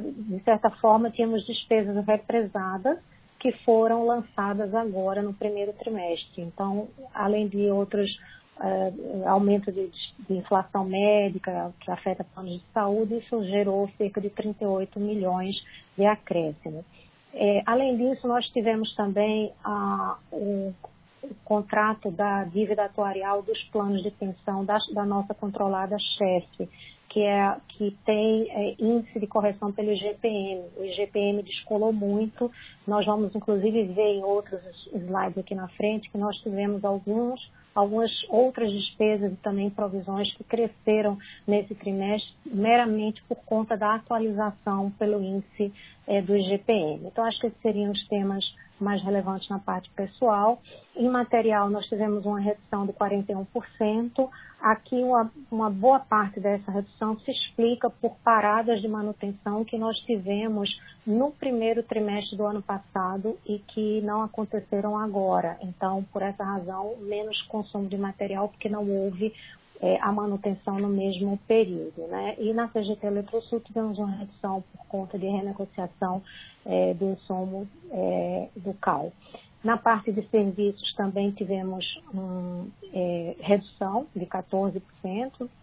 de 0.00 0.40
certa 0.44 0.70
forma, 0.70 1.10
tínhamos 1.10 1.44
despesas 1.46 2.04
represadas 2.06 2.98
que 3.42 3.50
foram 3.64 4.06
lançadas 4.06 4.72
agora 4.72 5.20
no 5.20 5.34
primeiro 5.34 5.72
trimestre. 5.72 6.42
Então, 6.42 6.88
além 7.12 7.48
de 7.48 7.68
outros 7.72 8.08
uh, 8.58 9.28
aumento 9.28 9.72
de, 9.72 9.90
de, 10.28 10.34
inflação 10.34 10.84
médica 10.84 11.74
que 11.80 11.90
afeta 11.90 12.22
planos 12.22 12.60
de 12.60 12.64
saúde, 12.72 13.18
isso 13.18 13.44
gerou 13.46 13.90
cerca 13.98 14.20
de 14.20 14.30
38 14.30 15.00
milhões 15.00 15.56
de 15.98 16.06
acréscimo. 16.06 16.84
É, 17.34 17.64
além 17.66 17.96
disso, 17.96 18.28
nós 18.28 18.46
tivemos 18.50 18.94
também 18.94 19.52
o, 20.30 20.72
o, 21.24 21.34
contrato 21.44 22.12
da 22.12 22.44
dívida 22.44 22.84
atuarial 22.84 23.42
dos 23.42 23.60
planos 23.72 24.04
de 24.04 24.10
pensão 24.12 24.64
da, 24.64 24.78
da 24.94 25.04
nossa 25.04 25.34
controlada 25.34 25.96
chefe, 25.98 26.68
que, 27.12 27.20
é, 27.20 27.56
que 27.68 27.94
tem 28.06 28.50
é, 28.50 28.74
índice 28.78 29.20
de 29.20 29.26
correção 29.26 29.70
pelo 29.70 29.92
IGPM. 29.92 30.64
O 30.78 30.84
IGPM 30.84 31.42
descolou 31.42 31.92
muito. 31.92 32.50
Nós 32.86 33.04
vamos, 33.04 33.34
inclusive, 33.34 33.84
ver 33.84 34.14
em 34.14 34.24
outros 34.24 34.62
slides 34.86 35.36
aqui 35.36 35.54
na 35.54 35.68
frente 35.68 36.10
que 36.10 36.16
nós 36.16 36.36
tivemos 36.38 36.84
alguns 36.84 37.40
algumas 37.74 38.10
outras 38.28 38.70
despesas 38.70 39.32
e 39.32 39.36
também 39.36 39.70
provisões 39.70 40.30
que 40.34 40.44
cresceram 40.44 41.16
nesse 41.46 41.74
trimestre 41.74 42.30
meramente 42.44 43.22
por 43.26 43.38
conta 43.46 43.78
da 43.78 43.94
atualização 43.94 44.90
pelo 44.98 45.22
índice 45.22 45.72
é, 46.06 46.20
do 46.20 46.36
IGPM. 46.36 47.06
Então, 47.06 47.24
acho 47.24 47.40
que 47.40 47.46
esses 47.46 47.60
seriam 47.62 47.90
os 47.90 48.08
temas 48.08 48.44
mais 48.82 49.02
relevantes 49.02 49.48
na 49.48 49.58
parte 49.58 49.90
pessoal. 49.90 50.60
Em 50.94 51.08
material, 51.08 51.70
nós 51.70 51.86
tivemos 51.86 52.24
uma 52.26 52.40
redução 52.40 52.86
de 52.86 52.92
41%. 52.92 54.28
Aqui, 54.60 54.96
uma, 54.96 55.30
uma 55.50 55.70
boa 55.70 55.98
parte 56.00 56.38
dessa 56.38 56.70
redução 56.70 57.18
se 57.20 57.30
explica 57.30 57.90
por 57.90 58.16
paradas 58.22 58.80
de 58.80 58.88
manutenção 58.88 59.64
que 59.64 59.78
nós 59.78 59.96
tivemos 60.00 60.70
no 61.06 61.32
primeiro 61.32 61.82
trimestre 61.82 62.36
do 62.36 62.44
ano 62.44 62.62
passado 62.62 63.36
e 63.46 63.58
que 63.58 64.00
não 64.02 64.22
aconteceram 64.22 64.96
agora. 64.96 65.58
Então, 65.62 66.04
por 66.12 66.22
essa 66.22 66.44
razão, 66.44 66.96
menos 67.00 67.40
consumo 67.42 67.88
de 67.88 67.96
material, 67.96 68.48
porque 68.48 68.68
não 68.68 68.88
houve 68.88 69.32
é, 69.82 69.98
a 70.00 70.12
manutenção 70.12 70.78
no 70.78 70.88
mesmo 70.88 71.36
período. 71.48 72.06
Né? 72.06 72.36
E 72.38 72.52
na 72.54 72.68
CGT 72.68 73.04
Eletrosul 73.04 73.60
tivemos 73.60 73.98
uma 73.98 74.12
redução 74.12 74.62
por 74.72 74.86
conta 74.86 75.18
de 75.18 75.26
renegociação 75.26 76.22
é, 76.64 76.94
do 76.94 77.10
insumo 77.10 77.68
é, 77.90 78.48
do 78.56 78.72
CAL. 78.74 79.12
Na 79.64 79.76
parte 79.76 80.12
de 80.12 80.26
serviços 80.28 80.94
também 80.94 81.30
tivemos 81.32 82.00
um, 82.14 82.68
é, 82.92 83.36
redução 83.40 84.06
de 84.14 84.26
14%, 84.26 84.82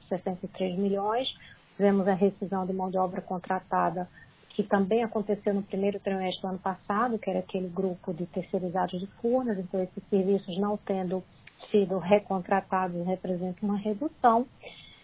63 0.08 0.78
milhões. 0.78 1.34
Tivemos 1.76 2.08
a 2.08 2.14
rescisão 2.14 2.66
de 2.66 2.74
mão 2.74 2.90
de 2.90 2.98
obra 2.98 3.22
contratada, 3.22 4.08
que 4.50 4.64
também 4.64 5.04
aconteceu 5.04 5.54
no 5.54 5.64
primeiro 5.64 6.00
trimestre 6.00 6.42
do 6.42 6.48
ano 6.48 6.60
passado, 6.60 7.20
que 7.20 7.30
era 7.30 7.40
aquele 7.40 7.68
grupo 7.68 8.14
de 8.14 8.26
terceirizados 8.26 9.00
de 9.00 9.08
Furnas. 9.22 9.58
Então, 9.58 9.82
esses 9.82 10.04
serviços 10.10 10.58
não 10.58 10.78
tendo 10.78 11.24
sido 11.70 11.98
recontratados 11.98 13.06
representa 13.06 13.66
uma 13.66 13.78
redução. 13.78 14.46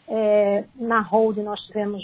É, 0.07 0.65
na 0.75 1.01
Hold 1.01 1.37
nós 1.37 1.59
tivemos 1.67 2.03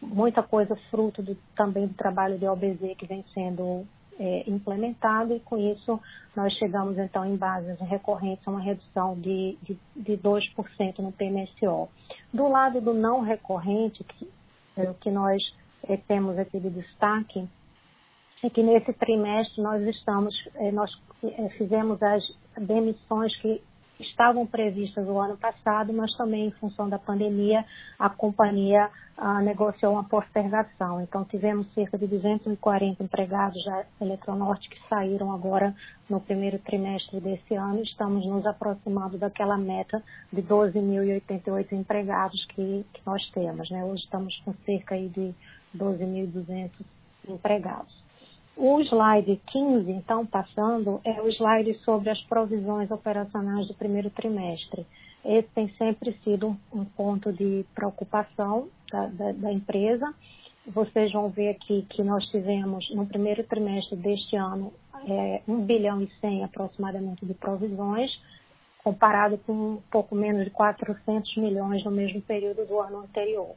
muita 0.00 0.42
coisa 0.42 0.76
fruto 0.90 1.22
do, 1.22 1.36
também 1.56 1.86
do 1.86 1.94
trabalho 1.94 2.38
de 2.38 2.46
OBZ 2.46 2.96
que 2.96 3.06
vem 3.06 3.24
sendo 3.34 3.86
é, 4.18 4.44
implementado 4.46 5.34
e 5.34 5.40
com 5.40 5.56
isso 5.56 6.00
nós 6.36 6.52
chegamos 6.54 6.98
então 6.98 7.24
em 7.24 7.36
bases 7.36 7.78
recorrentes 7.80 8.46
a 8.46 8.50
uma 8.50 8.60
redução 8.60 9.18
de, 9.18 9.56
de, 9.62 9.78
de 9.96 10.16
2% 10.18 10.98
no 10.98 11.12
PMSO. 11.12 11.88
Do 12.32 12.48
lado 12.48 12.80
do 12.80 12.94
não 12.94 13.20
recorrente, 13.22 14.04
que, 14.04 14.28
é, 14.76 14.90
o 14.90 14.94
que 14.94 15.10
nós 15.10 15.42
é, 15.84 15.96
temos 15.96 16.38
aqui 16.38 16.60
de 16.60 16.70
destaque, 16.70 17.48
é 18.42 18.50
que 18.50 18.62
nesse 18.62 18.92
trimestre 18.92 19.62
nós 19.62 19.82
estamos, 19.86 20.34
é, 20.54 20.70
nós 20.70 20.90
é, 21.22 21.48
fizemos 21.50 22.02
as 22.02 22.22
demissões 22.56 23.34
que 23.40 23.62
estavam 24.00 24.46
previstas 24.46 25.06
no 25.06 25.18
ano 25.18 25.36
passado, 25.36 25.92
mas 25.92 26.14
também 26.16 26.46
em 26.46 26.50
função 26.52 26.88
da 26.88 26.98
pandemia, 26.98 27.64
a 27.98 28.08
companhia 28.08 28.90
ah, 29.16 29.40
negociou 29.42 29.92
uma 29.92 30.04
postergação. 30.04 31.00
Então, 31.02 31.24
tivemos 31.24 31.72
cerca 31.74 31.98
de 31.98 32.06
240 32.06 33.02
empregados 33.02 33.62
da 33.64 33.84
Eletronorte 34.00 34.68
que 34.68 34.88
saíram 34.88 35.32
agora 35.32 35.74
no 36.08 36.20
primeiro 36.20 36.58
trimestre 36.60 37.20
desse 37.20 37.54
ano. 37.54 37.82
Estamos 37.82 38.24
nos 38.26 38.46
aproximando 38.46 39.18
daquela 39.18 39.58
meta 39.58 40.02
de 40.32 40.42
12.088 40.42 41.72
empregados 41.72 42.44
que, 42.46 42.84
que 42.92 43.00
nós 43.04 43.28
temos. 43.32 43.70
Né? 43.70 43.84
Hoje 43.84 44.04
estamos 44.04 44.36
com 44.44 44.54
cerca 44.64 44.96
de 44.96 45.34
12.200 45.76 46.70
empregados. 47.28 48.09
O 48.62 48.78
slide 48.82 49.40
15, 49.46 49.90
então, 49.90 50.26
passando, 50.26 51.00
é 51.02 51.18
o 51.22 51.28
slide 51.30 51.72
sobre 51.82 52.10
as 52.10 52.20
provisões 52.24 52.90
operacionais 52.90 53.66
do 53.66 53.72
primeiro 53.72 54.10
trimestre. 54.10 54.86
Esse 55.24 55.48
tem 55.54 55.70
sempre 55.78 56.12
sido 56.22 56.54
um 56.70 56.84
ponto 56.84 57.32
de 57.32 57.64
preocupação 57.74 58.68
da, 58.92 59.06
da, 59.06 59.32
da 59.32 59.50
empresa. 59.50 60.14
Vocês 60.66 61.10
vão 61.10 61.30
ver 61.30 61.48
aqui 61.48 61.86
que 61.88 62.02
nós 62.02 62.22
tivemos 62.26 62.86
no 62.94 63.06
primeiro 63.06 63.42
trimestre 63.44 63.96
deste 63.96 64.36
ano 64.36 64.74
é, 65.08 65.40
1 65.48 65.64
bilhão 65.64 66.02
e 66.02 66.10
100 66.20 66.44
aproximadamente 66.44 67.24
de 67.24 67.32
provisões, 67.32 68.10
comparado 68.84 69.38
com 69.38 69.52
um 69.54 69.82
pouco 69.90 70.14
menos 70.14 70.44
de 70.44 70.50
400 70.50 71.34
milhões 71.38 71.82
no 71.82 71.90
mesmo 71.90 72.20
período 72.20 72.66
do 72.66 72.78
ano 72.78 72.98
anterior. 72.98 73.56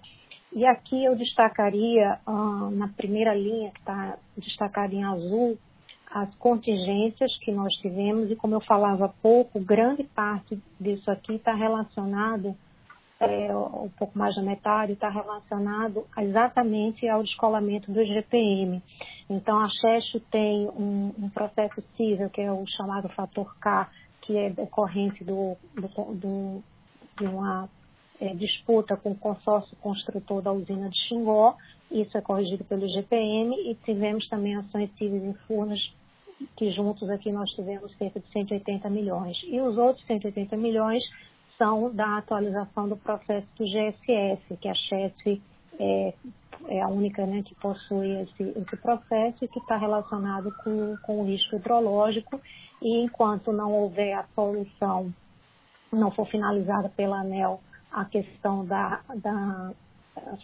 E 0.56 0.66
aqui 0.66 1.04
eu 1.04 1.16
destacaria, 1.16 2.20
ah, 2.26 2.70
na 2.72 2.88
primeira 2.88 3.34
linha, 3.34 3.72
que 3.72 3.80
está 3.80 4.18
destacada 4.38 4.94
em 4.94 5.04
azul, 5.04 5.58
as 6.12 6.34
contingências 6.36 7.36
que 7.40 7.52
nós 7.52 7.74
tivemos, 7.78 8.30
e 8.30 8.36
como 8.36 8.54
eu 8.54 8.62
falava 8.62 9.06
há 9.06 9.10
pouco, 9.10 9.60
grande 9.60 10.04
parte 10.04 10.62
disso 10.80 11.10
aqui 11.10 11.36
está 11.36 11.56
relacionado, 11.56 12.56
é, 13.20 13.56
um 13.56 13.90
pouco 13.98 14.18
mais 14.18 14.36
da 14.36 14.44
metade, 14.44 14.94
está 14.94 15.10
relacionado 15.10 16.06
exatamente 16.18 17.08
ao 17.08 17.24
descolamento 17.24 17.92
do 17.92 18.06
GPM. 18.06 18.82
Então, 19.30 19.60
a 19.60 19.70
Chesto 19.70 20.20
tem 20.32 20.68
um, 20.70 21.14
um, 21.18 21.30
processo 21.30 21.82
civil, 21.98 22.30
que 22.30 22.42
é 22.42 22.52
o 22.52 22.64
chamado 22.68 23.10
fator 23.10 23.56
K, 23.60 23.90
que 24.22 24.38
é 24.38 24.50
decorrente 24.52 25.24
do, 25.24 25.56
do, 25.74 26.14
do 26.14 26.64
de 27.18 27.26
uma 27.26 27.70
é, 28.20 28.34
disputa 28.34 28.96
com 28.96 29.12
o 29.12 29.16
consórcio 29.16 29.76
construtor 29.78 30.42
da 30.42 30.52
usina 30.52 30.90
de 30.90 30.98
Xingó, 31.08 31.56
isso 31.92 32.18
é 32.18 32.22
corrigido 32.22 32.64
pelo 32.64 32.88
GPM, 32.88 33.56
e 33.70 33.76
tivemos 33.86 34.28
também 34.30 34.56
ações 34.56 34.90
civis 34.98 35.24
em 35.24 35.34
Furnas, 35.48 35.80
que 36.58 36.72
juntos 36.72 37.10
aqui 37.10 37.32
nós 37.32 37.50
tivemos 37.52 37.96
cerca 37.98 38.20
de 38.20 38.28
180 38.32 38.90
milhões. 38.90 39.38
E 39.46 39.60
os 39.62 39.78
outros 39.78 40.06
180 40.08 40.58
milhões 40.58 41.04
são 41.58 41.94
da 41.94 42.18
atualização 42.18 42.90
do 42.90 42.98
processo 42.98 43.48
do 43.58 43.66
GSF, 43.66 44.58
que 44.58 44.68
a 44.68 44.74
CHESF 44.74 45.42
é, 45.80 46.14
é 46.68 46.82
a 46.82 46.88
única 46.88 47.26
né, 47.26 47.44
que 47.44 47.56
possui 47.56 48.22
esse, 48.22 48.44
esse 48.44 48.78
processo 48.78 49.46
e 49.46 49.48
que 49.48 49.60
está 49.60 49.78
relacionado 49.78 50.54
com, 50.64 50.98
com 51.04 51.22
o 51.22 51.26
risco 51.26 51.56
hidrológico. 51.56 52.42
E 52.82 53.04
enquanto 53.04 53.52
não 53.52 53.72
houver 53.72 54.14
a 54.14 54.26
solução, 54.36 55.14
não 55.92 56.12
for 56.12 56.28
finalizada 56.28 56.90
pela 56.90 57.22
ANEL 57.22 57.62
a 57.94 58.06
questão 58.06 58.66
da, 58.66 59.02
da 59.16 59.72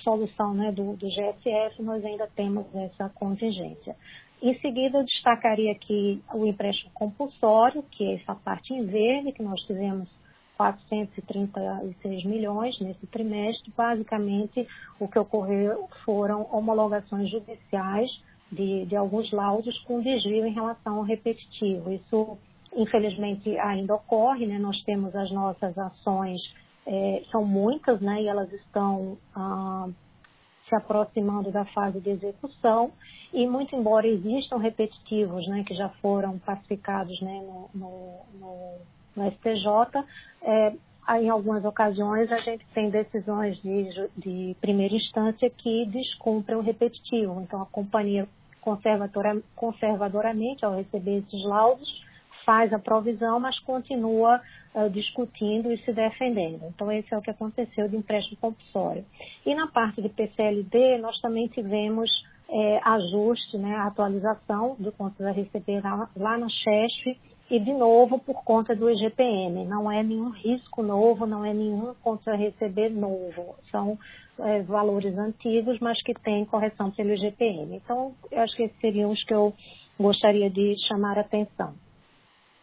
solução 0.04 0.54
né, 0.54 0.72
do, 0.72 0.96
do 0.96 1.08
GSF, 1.08 1.82
nós 1.82 2.04
ainda 2.06 2.28
temos 2.36 2.66
essa 2.76 3.10
contingência. 3.10 3.96
Em 4.42 4.58
seguida, 4.60 5.00
eu 5.00 5.04
destacaria 5.04 5.72
aqui 5.72 6.24
o 6.34 6.46
empréstimo 6.46 6.92
compulsório, 6.94 7.84
que 7.92 8.04
é 8.06 8.16
essa 8.16 8.36
parte 8.36 8.74
em 8.74 8.86
verde, 8.86 9.34
que 9.34 9.44
nós 9.44 9.60
tivemos 9.64 10.08
436 10.56 12.24
milhões 12.24 12.80
nesse 12.80 13.06
trimestre. 13.08 13.74
Basicamente, 13.76 14.66
o 15.00 15.08
que 15.08 15.20
ocorreu 15.20 15.90
foram 16.06 16.48
homologações 16.52 17.30
judiciais 17.30 18.10
de, 18.52 18.86
de 18.86 18.96
alguns 18.96 19.32
laudos 19.32 19.78
com 19.80 20.02
desvio 20.02 20.46
em 20.46 20.54
relação 20.54 20.98
ao 20.98 21.04
repetitivo. 21.04 21.92
Isso, 21.92 22.38
infelizmente, 22.76 23.58
ainda 23.60 23.96
ocorre. 23.96 24.46
Né? 24.48 24.58
Nós 24.58 24.82
temos 24.84 25.14
as 25.16 25.32
nossas 25.32 25.78
ações 25.78 26.42
é, 26.86 27.24
são 27.32 27.46
muitas, 27.46 28.00
né, 28.02 28.22
e 28.24 28.28
elas 28.28 28.52
estão 28.54 29.18
ah, 29.36 29.88
se 30.68 30.76
aproximando 30.76 31.52
da 31.52 31.66
fase 31.66 32.00
de 32.00 32.10
execução, 32.10 32.92
e 33.34 33.46
muito 33.48 33.76
embora 33.76 34.08
existam 34.08 34.58
repetitivos, 34.58 35.48
né, 35.48 35.64
que 35.66 35.76
já 35.76 35.90
foram 36.02 36.40
pacificados, 36.40 37.20
né, 37.22 37.42
no, 37.42 37.70
no, 37.74 38.20
no, 38.40 38.78
no 39.16 39.32
STJ, 39.32 40.04
é, 40.42 40.74
em 41.18 41.30
algumas 41.30 41.66
ocasiões 41.66 42.32
a 42.32 42.38
gente 42.38 42.64
tem 42.74 42.90
decisões 42.90 43.60
de, 43.62 44.10
de 44.16 44.56
primeira 44.62 44.94
instância 44.94 45.50
que 45.50 45.86
descumprem 45.88 46.56
o 46.58 46.62
repetitivo. 46.62 47.42
Então 47.42 47.64
a 47.64 47.66
companhia 47.66 48.28
conservadora, 48.62 49.42
conservadoramente, 49.56 50.64
ao 50.64 50.76
receber 50.76 51.20
esses 51.20 51.44
laudos, 51.44 52.06
faz 52.50 52.74
a 52.74 52.80
provisão, 52.80 53.40
mas 53.40 53.60
continua 53.60 54.42
uh, 54.74 54.90
discutindo 54.90 55.72
e 55.72 55.78
se 55.86 55.94
defendendo. 55.94 56.66
Então, 56.66 56.92
esse 56.92 57.14
é 57.14 57.18
o 57.18 57.22
que 57.22 57.30
aconteceu 57.30 57.88
de 57.88 57.96
empréstimo 57.96 58.38
compulsório. 58.42 59.06
E 59.46 59.54
na 59.54 59.68
parte 59.68 60.02
de 60.02 60.10
PCLD, 60.10 60.98
nós 60.98 61.22
também 61.22 61.48
tivemos 61.50 62.10
é, 62.50 62.80
ajuste, 62.84 63.56
né, 63.56 63.76
atualização 63.76 64.76
do 64.80 64.92
contas 64.92 65.28
a 65.28 65.32
receber 65.32 65.80
lá, 65.84 66.10
lá 66.16 66.40
na 66.40 66.50
CHESF 66.50 67.20
e, 67.52 67.60
de 67.60 67.72
novo, 67.72 68.18
por 68.18 68.44
conta 68.44 68.76
do 68.76 68.90
IGPM. 68.90 69.66
Não 69.66 69.92
é 69.92 70.02
nenhum 70.02 70.32
risco 70.32 70.82
novo, 70.82 71.28
não 71.28 71.46
é 71.46 71.54
nenhum 71.54 71.94
conta 72.02 72.32
a 72.32 72.36
receber 72.36 72.90
novo. 72.90 73.58
São 73.70 73.96
é, 74.40 74.64
valores 74.64 75.16
antigos, 75.16 75.78
mas 75.80 76.02
que 76.02 76.16
têm 76.16 76.46
correção 76.46 76.90
pelo 76.90 77.14
IGPM. 77.14 77.76
Então, 77.76 78.16
eu 78.32 78.42
acho 78.42 78.56
que 78.56 78.64
esses 78.64 78.80
seriam 78.80 79.12
os 79.12 79.24
que 79.24 79.36
eu 79.36 79.54
gostaria 80.00 80.50
de 80.50 80.76
chamar 80.88 81.16
a 81.20 81.22
atenção. 81.22 81.76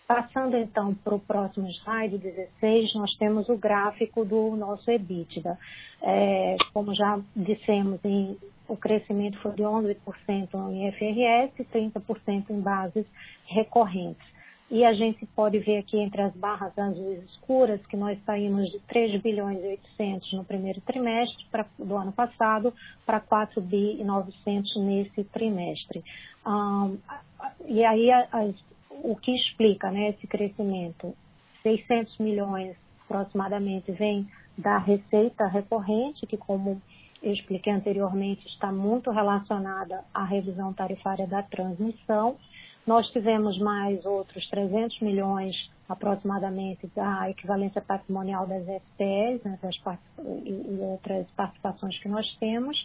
Passando 0.07 0.57
então 0.57 0.95
para 0.95 1.17
o 1.17 1.19
próximo 1.19 1.69
slide 1.69 2.17
16, 2.17 2.95
nós 2.95 3.17
temos 3.17 3.49
o 3.49 3.57
gráfico 3.57 4.25
do 4.25 4.55
nosso 4.55 4.89
EBITDA. 4.89 5.59
É, 6.01 6.57
como 6.73 6.95
já 6.95 7.19
dissemos, 7.35 7.99
em, 8.05 8.37
o 8.69 8.77
crescimento 8.77 9.37
foi 9.41 9.53
de 9.53 9.63
11% 9.65 9.97
em 10.71 10.89
IFRS 10.89 11.53
e 11.59 11.65
30% 11.65 12.51
em 12.51 12.61
bases 12.61 13.05
recorrentes. 13.47 14.37
e 14.69 14.85
a 14.85 14.93
gente 14.93 15.25
pode 15.27 15.59
ver 15.61 15.79
aqui 15.79 15.97
entre 15.97 16.23
as 16.23 16.35
barras 16.35 16.77
azuis 16.77 17.23
escuras 17.25 17.85
que 17.87 17.97
nós 17.97 18.19
saímos 18.25 18.71
de 18.71 18.81
3 18.81 19.21
bilhões 19.23 19.59
e 19.59 19.69
800 19.69 20.33
no 20.35 20.45
primeiro 20.45 20.81
trimestre 20.81 21.45
pra, 21.51 21.67
do 21.79 21.97
ano 21.97 22.13
passado 22.13 22.73
para 23.05 23.21
4 23.21 23.61
bi 23.61 24.01
e 24.01 24.05
900 24.05 24.77
nesse 24.77 25.25
trimestre. 25.25 26.05
Um, 26.45 26.99
e 27.67 27.85
aí 27.85 28.11
as, 28.11 28.55
o 29.03 29.17
que 29.17 29.35
explica 29.35 29.91
né, 29.91 30.11
esse 30.11 30.27
crescimento? 30.27 31.15
600 31.63 32.19
milhões 32.19 32.77
aproximadamente 33.05 33.91
vem 33.93 34.29
da 34.57 34.79
receita 34.79 35.47
recorrente, 35.47 36.27
que 36.27 36.37
como 36.37 36.81
eu 37.23 37.33
expliquei 37.33 37.73
anteriormente, 37.73 38.47
está 38.47 38.71
muito 38.71 39.11
relacionada 39.11 40.05
à 40.13 40.25
revisão 40.25 40.73
tarifária 40.73 41.27
da 41.27 41.43
transmissão. 41.43 42.37
Nós 42.87 43.09
tivemos 43.11 43.59
mais 43.59 44.05
outros 44.05 44.49
300 44.49 45.01
milhões 45.01 45.57
aproximadamente 45.89 46.87
da 46.95 47.31
equivalência 47.31 47.81
patrimonial 47.81 48.47
das 48.47 48.65
FPLs 48.65 49.41
né, 49.45 49.59
das 49.63 49.77
e 50.45 50.79
outras 50.81 51.27
participações 51.33 51.99
que 51.99 52.09
nós 52.09 52.27
temos. 52.39 52.77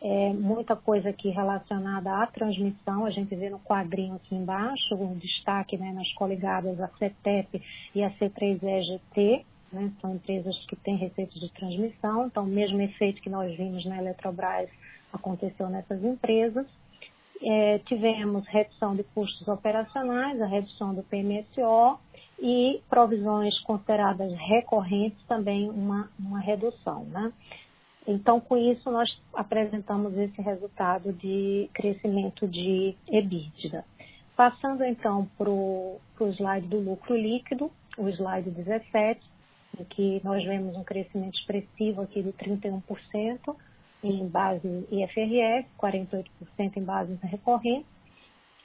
É, 0.00 0.32
muita 0.32 0.76
coisa 0.76 1.10
aqui 1.10 1.28
relacionada 1.28 2.22
à 2.22 2.26
transmissão, 2.28 3.04
a 3.04 3.10
gente 3.10 3.34
vê 3.34 3.50
no 3.50 3.58
quadrinho 3.58 4.14
aqui 4.14 4.34
embaixo, 4.34 4.94
o 4.94 5.16
destaque 5.16 5.76
né, 5.76 5.92
nas 5.92 6.12
coligadas 6.12 6.80
a 6.80 6.88
CETEP 6.98 7.60
e 7.94 8.02
a 8.04 8.10
C3EGT, 8.12 9.44
né? 9.72 9.92
São 10.00 10.14
empresas 10.14 10.56
que 10.66 10.76
têm 10.76 10.96
receitas 10.96 11.34
de 11.40 11.52
transmissão, 11.52 12.26
então 12.26 12.44
o 12.44 12.46
mesmo 12.46 12.80
efeito 12.80 13.20
que 13.20 13.28
nós 13.30 13.54
vimos 13.56 13.84
na 13.84 13.98
Eletrobras 13.98 14.70
aconteceu 15.12 15.68
nessas 15.68 16.02
empresas. 16.02 16.66
É, 17.40 17.78
tivemos 17.80 18.46
redução 18.48 18.96
de 18.96 19.04
custos 19.04 19.46
operacionais, 19.46 20.40
a 20.40 20.46
redução 20.46 20.94
do 20.94 21.02
PMSO 21.04 21.98
e 22.40 22.80
provisões 22.88 23.58
consideradas 23.60 24.32
recorrentes 24.32 25.22
também 25.26 25.68
uma, 25.70 26.10
uma 26.18 26.40
redução. 26.40 27.04
Né? 27.04 27.32
Então, 28.10 28.40
com 28.40 28.56
isso, 28.56 28.90
nós 28.90 29.06
apresentamos 29.34 30.16
esse 30.16 30.40
resultado 30.40 31.12
de 31.12 31.68
crescimento 31.74 32.48
de 32.48 32.96
EBITDA. 33.06 33.84
Passando 34.34 34.82
então 34.82 35.28
para 35.36 35.50
o 35.50 36.00
slide 36.32 36.66
do 36.68 36.78
lucro 36.80 37.14
líquido, 37.14 37.70
o 37.98 38.08
slide 38.08 38.50
17, 38.50 39.20
em 39.78 39.84
que 39.84 40.22
nós 40.24 40.42
vemos 40.42 40.74
um 40.74 40.82
crescimento 40.84 41.38
expressivo 41.38 42.00
aqui 42.00 42.22
de 42.22 42.32
31% 42.32 43.54
em 44.02 44.26
base 44.26 44.66
IFRS, 44.90 45.68
48% 45.78 46.76
em 46.78 46.82
bases 46.82 47.20
recorrentes, 47.20 47.90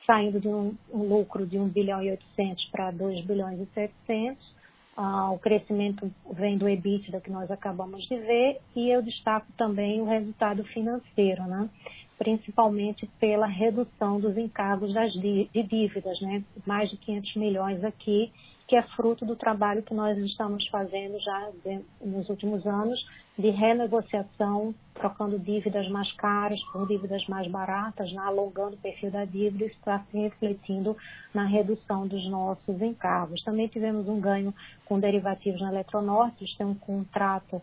saindo 0.06 0.40
de 0.40 0.48
um, 0.48 0.74
um, 0.90 1.04
lucro 1.04 1.46
de 1.46 1.60
1 1.60 1.68
bilhão 1.68 2.02
e 2.02 2.12
800 2.12 2.64
para 2.72 2.92
2 2.92 3.26
bilhões 3.26 3.60
e 3.60 3.66
700. 3.74 4.63
Ah, 4.96 5.32
o 5.32 5.40
crescimento 5.40 6.12
vem 6.32 6.58
do 6.58 6.70
EBITDA 6.70 7.20
que 7.20 7.32
nós 7.32 7.50
acabamos 7.50 8.08
de 8.08 8.16
ver 8.16 8.60
e 8.76 8.90
eu 8.90 9.02
destaco 9.02 9.48
também 9.58 10.02
o 10.02 10.06
resultado 10.06 10.64
financeiro, 10.66 11.44
né? 11.44 11.70
principalmente 12.18 13.10
pela 13.20 13.48
redução 13.48 14.20
dos 14.20 14.38
encargos 14.38 14.94
das 14.94 15.12
de 15.14 15.50
dívidas, 15.54 16.22
né? 16.22 16.44
mais 16.66 16.90
de 16.92 16.98
500 16.98 17.36
milhões 17.36 17.84
aqui 17.84 18.32
que 18.68 18.76
é 18.76 18.84
fruto 18.96 19.26
do 19.26 19.36
trabalho 19.36 19.84
que 19.84 19.94
nós 19.94 20.18
estamos 20.18 20.68
fazendo 20.68 21.20
já 21.20 21.50
nos 22.02 22.30
últimos 22.30 22.66
anos 22.66 23.00
de 23.38 23.50
renegociação, 23.50 24.76
trocando 24.94 25.40
dívidas 25.40 25.90
mais 25.90 26.12
caras 26.14 26.62
por 26.72 26.88
dívidas 26.88 27.26
mais 27.28 27.50
baratas, 27.50 28.12
né, 28.14 28.22
alongando 28.22 28.76
o 28.76 28.80
perfil 28.80 29.10
da 29.10 29.26
dívida, 29.26 29.66
isso 29.66 29.76
está 29.76 30.00
se 30.10 30.18
refletindo 30.18 30.96
na 31.34 31.46
redução 31.46 32.08
dos 32.08 32.24
nossos 32.30 32.82
encargos. 32.82 33.44
Também 33.44 33.68
tivemos 33.68 34.08
um 34.08 34.20
ganho 34.20 34.54
com 34.86 35.00
derivativos 35.00 35.60
na 35.62 35.72
Eletronorte, 35.72 36.46
tem 36.58 36.68
um 36.68 36.76
contrato 36.76 37.62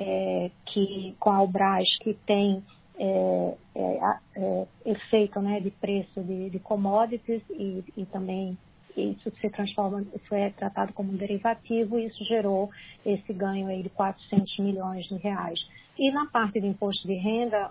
é, 0.00 0.50
que, 0.66 1.14
com 1.20 1.30
a 1.30 1.36
Albras 1.36 1.86
que 2.00 2.14
tem 2.26 2.62
é, 2.98 3.54
é, 3.74 4.18
é, 4.36 4.66
efeito 4.84 5.40
né, 5.40 5.60
de 5.60 5.70
preço 5.70 6.20
de, 6.22 6.50
de 6.50 6.58
commodities 6.58 7.42
e, 7.50 7.84
e 7.96 8.06
também 8.06 8.58
isso 9.00 9.30
se 9.40 9.50
transforma, 9.50 10.04
é 10.32 10.50
tratado 10.50 10.92
como 10.92 11.12
um 11.12 11.16
derivativo 11.16 11.98
e 11.98 12.06
isso 12.06 12.24
gerou 12.24 12.70
esse 13.04 13.32
ganho 13.32 13.68
aí 13.68 13.82
de 13.82 13.90
400 13.90 14.58
milhões 14.58 15.06
de 15.06 15.16
reais. 15.16 15.58
E 15.98 16.10
na 16.10 16.26
parte 16.26 16.60
de 16.60 16.66
imposto 16.66 17.06
de 17.06 17.14
renda, 17.14 17.70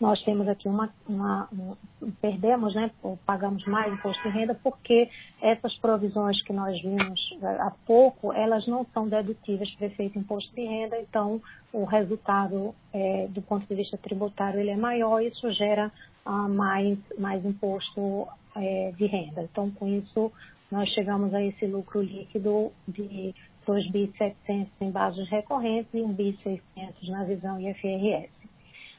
nós 0.00 0.22
temos 0.24 0.46
aqui 0.46 0.68
uma, 0.68 0.90
uma 1.08 1.48
um, 1.52 2.10
perdemos, 2.20 2.74
né, 2.74 2.90
pagamos 3.24 3.64
mais 3.66 3.92
imposto 3.92 4.22
de 4.22 4.28
renda 4.28 4.54
porque 4.62 5.08
essas 5.40 5.74
provisões 5.78 6.42
que 6.42 6.52
nós 6.52 6.80
vimos 6.82 7.38
há 7.42 7.72
pouco, 7.86 8.32
elas 8.32 8.66
não 8.66 8.84
são 8.92 9.08
dedutíveis 9.08 9.70
para 9.74 9.86
efeito 9.86 10.18
imposto 10.18 10.54
de 10.54 10.64
renda, 10.64 10.98
então 11.00 11.40
o 11.72 11.84
resultado 11.84 12.74
é, 12.92 13.26
do 13.28 13.40
ponto 13.40 13.66
de 13.66 13.74
vista 13.74 13.96
tributário 13.96 14.60
ele 14.60 14.70
é 14.70 14.76
maior 14.76 15.20
e 15.20 15.28
isso 15.28 15.50
gera 15.52 15.90
ah, 16.24 16.48
mais, 16.48 16.98
mais 17.18 17.44
imposto 17.44 18.28
é, 18.56 18.92
de 18.96 19.06
renda. 19.06 19.42
Então, 19.42 19.70
com 19.70 19.86
isso, 19.88 20.32
nós 20.70 20.88
chegamos 20.90 21.32
a 21.32 21.42
esse 21.42 21.66
lucro 21.66 22.02
líquido 22.02 22.72
de 22.86 23.34
2 23.66 23.90
bi 23.90 24.12
700 24.16 24.72
em 24.80 24.90
bases 24.90 25.28
recorrentes 25.28 25.92
e 25.94 26.02
1 26.02 26.12
bi 26.12 26.38
600 26.42 27.08
na 27.08 27.24
visão 27.24 27.60
IFRS. 27.60 28.45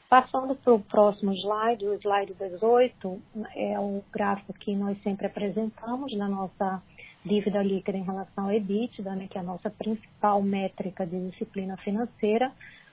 Passando 0.08 0.54
para 0.54 0.72
o 0.72 0.80
próximo 0.80 1.34
slide, 1.34 1.86
o 1.86 1.92
slide 1.96 2.32
18, 2.32 3.22
é 3.54 3.78
o 3.78 4.02
gráfico 4.10 4.54
que 4.54 4.74
nós 4.74 4.96
sempre 5.02 5.26
apresentamos 5.26 6.16
na 6.16 6.26
nossa 6.26 6.82
dívida 7.22 7.62
líquida 7.62 7.98
em 7.98 8.04
relação 8.04 8.44
ao 8.44 8.52
EBITDA, 8.52 9.14
né, 9.14 9.28
que 9.28 9.36
é 9.36 9.42
a 9.42 9.44
nossa 9.44 9.68
principal 9.68 10.40
métrica 10.40 11.06
de 11.06 11.30
disciplina 11.30 11.76
financeira. 11.78 12.50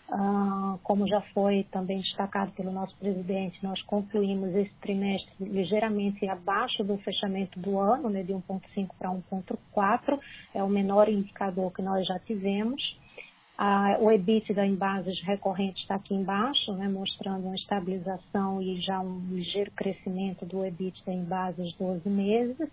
Ah, 0.09 0.77
como 0.83 1.07
já 1.07 1.21
foi 1.33 1.65
também 1.71 2.01
destacado 2.01 2.51
pelo 2.51 2.69
nosso 2.69 2.93
presidente, 2.97 3.63
nós 3.63 3.81
concluímos 3.83 4.53
esse 4.53 4.73
trimestre 4.81 5.33
ligeiramente 5.39 6.27
abaixo 6.27 6.83
do 6.83 6.97
fechamento 6.97 7.57
do 7.57 7.79
ano, 7.79 8.09
né, 8.09 8.23
de 8.23 8.33
1,5 8.33 8.89
para 8.99 9.09
1,4, 9.09 10.19
é 10.53 10.61
o 10.61 10.67
menor 10.67 11.07
indicador 11.07 11.71
que 11.71 11.81
nós 11.81 12.05
já 12.05 12.19
tivemos. 12.19 12.83
Ah, 13.57 13.97
o 14.01 14.11
EBITDA 14.11 14.65
em 14.65 14.75
bases 14.75 15.21
recorrentes 15.21 15.81
está 15.81 15.95
aqui 15.95 16.13
embaixo, 16.13 16.73
né, 16.73 16.89
mostrando 16.89 17.45
uma 17.45 17.55
estabilização 17.55 18.61
e 18.61 18.81
já 18.81 18.99
um 18.99 19.19
ligeiro 19.29 19.71
crescimento 19.71 20.45
do 20.45 20.65
EBITDA 20.65 21.13
em 21.13 21.23
bases 21.23 21.73
12 21.75 22.09
meses. 22.09 22.69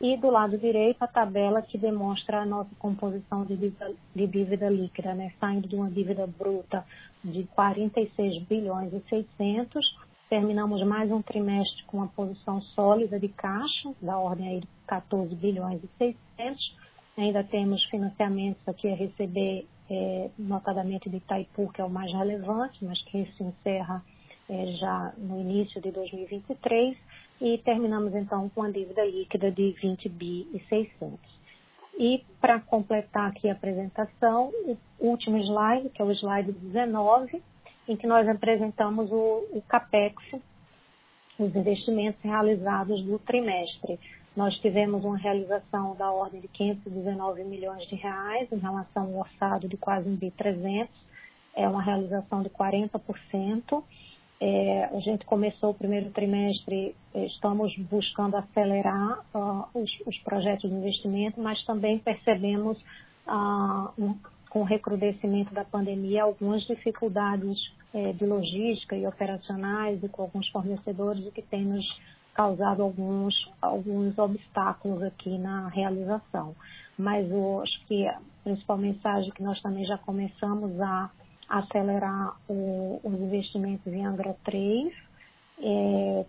E 0.00 0.16
do 0.16 0.30
lado 0.30 0.58
direito, 0.58 1.00
a 1.00 1.06
tabela 1.06 1.62
que 1.62 1.78
demonstra 1.78 2.40
a 2.40 2.46
nossa 2.46 2.74
composição 2.76 3.44
de 3.44 3.56
dívida, 3.56 3.92
de 4.16 4.26
dívida 4.26 4.68
líquida, 4.68 5.14
né? 5.14 5.32
saindo 5.38 5.68
de 5.68 5.76
uma 5.76 5.88
dívida 5.88 6.26
bruta 6.26 6.84
de 7.22 7.44
46 7.54 8.42
bilhões 8.44 8.92
e 8.92 9.00
600, 9.08 9.84
terminamos 10.28 10.82
mais 10.84 11.12
um 11.12 11.22
trimestre 11.22 11.84
com 11.84 11.98
uma 11.98 12.08
posição 12.08 12.60
sólida 12.74 13.20
de 13.20 13.28
caixa, 13.28 13.94
da 14.00 14.18
ordem 14.18 14.48
aí 14.48 14.60
de 14.60 14.68
14 14.88 15.32
bilhões 15.36 15.80
e 15.84 15.88
600. 15.98 16.76
Ainda 17.16 17.44
temos 17.44 17.84
financiamentos 17.84 18.66
aqui 18.66 18.88
a 18.88 18.96
receber, 18.96 19.66
é, 19.92 20.30
notadamente 20.38 21.10
de 21.10 21.18
Itaipu, 21.18 21.70
que 21.70 21.80
é 21.80 21.84
o 21.84 21.90
mais 21.90 22.10
relevante, 22.12 22.82
mas 22.82 23.00
que 23.02 23.26
se 23.36 23.42
encerra 23.42 24.02
é, 24.48 24.66
já 24.72 25.12
no 25.18 25.38
início 25.38 25.80
de 25.82 25.90
2023 25.90 26.96
e 27.40 27.58
terminamos 27.58 28.14
então 28.14 28.48
com 28.48 28.62
a 28.62 28.70
dívida 28.70 29.04
líquida 29.04 29.50
de 29.50 29.72
20 29.72 30.08
bi 30.08 30.48
e 30.54 30.60
600. 30.68 31.42
E 31.98 32.24
para 32.40 32.58
completar 32.60 33.28
aqui 33.28 33.50
a 33.50 33.52
apresentação, 33.52 34.50
o 34.98 35.08
último 35.08 35.36
slide, 35.38 35.90
que 35.90 36.00
é 36.00 36.04
o 36.04 36.12
slide 36.12 36.52
19, 36.52 37.42
em 37.86 37.96
que 37.96 38.06
nós 38.06 38.26
apresentamos 38.26 39.10
o, 39.12 39.46
o 39.52 39.62
CAPEX, 39.68 40.16
os 41.38 41.54
investimentos 41.54 42.22
realizados 42.22 43.02
do 43.04 43.18
trimestre. 43.18 43.98
Nós 44.34 44.58
tivemos 44.60 45.04
uma 45.04 45.16
realização 45.16 45.94
da 45.96 46.10
ordem 46.10 46.40
de 46.40 46.48
519 46.48 47.44
milhões 47.44 47.86
de 47.88 47.96
reais 47.96 48.50
em 48.50 48.58
relação 48.58 49.04
ao 49.04 49.20
orçado 49.20 49.68
de 49.68 49.76
quase 49.76 50.08
1 50.08 50.16
bi 50.16 50.30
300, 50.30 50.88
é 51.54 51.68
uma 51.68 51.82
realização 51.82 52.42
de 52.42 52.48
40%. 52.48 53.82
É, 54.40 54.84
a 54.92 54.98
gente 55.00 55.24
começou 55.24 55.70
o 55.70 55.74
primeiro 55.74 56.10
trimestre, 56.10 56.96
é, 57.14 57.26
estamos 57.26 57.76
buscando 57.78 58.36
acelerar 58.36 59.20
uh, 59.32 59.68
os, 59.72 59.90
os, 60.04 60.18
projetos 60.24 60.68
de 60.68 60.74
investimento, 60.74 61.40
mas 61.40 61.64
também 61.64 61.98
percebemos, 61.98 62.76
uh, 63.28 63.92
um, 63.96 64.18
com 64.50 64.62
o 64.62 64.64
recrudescimento 64.64 65.54
da 65.54 65.64
pandemia, 65.64 66.24
algumas 66.24 66.62
dificuldades 66.66 67.56
é, 67.94 68.12
de 68.12 68.26
logística 68.26 68.96
e 68.96 69.06
operacionais 69.06 70.02
e 70.02 70.08
com 70.08 70.22
alguns 70.22 70.48
fornecedores, 70.48 71.24
o 71.24 71.30
que 71.30 71.42
tem 71.42 71.62
nos 71.62 71.86
causado 72.34 72.82
alguns, 72.82 73.34
alguns 73.60 74.16
obstáculos 74.18 75.02
aqui 75.02 75.36
na 75.38 75.68
realização. 75.68 76.54
Mas 76.98 77.30
eu 77.30 77.60
acho 77.60 77.86
que 77.86 78.06
a 78.06 78.20
principal 78.44 78.78
mensagem 78.78 79.30
que 79.32 79.42
nós 79.42 79.60
também 79.60 79.84
já 79.84 79.98
começamos 79.98 80.80
a 80.80 81.10
acelerar 81.48 82.36
o, 82.48 83.00
os 83.04 83.14
investimentos 83.14 83.86
em 83.92 84.04
Angra 84.04 84.34
3. 84.44 84.92
É, 85.64 86.24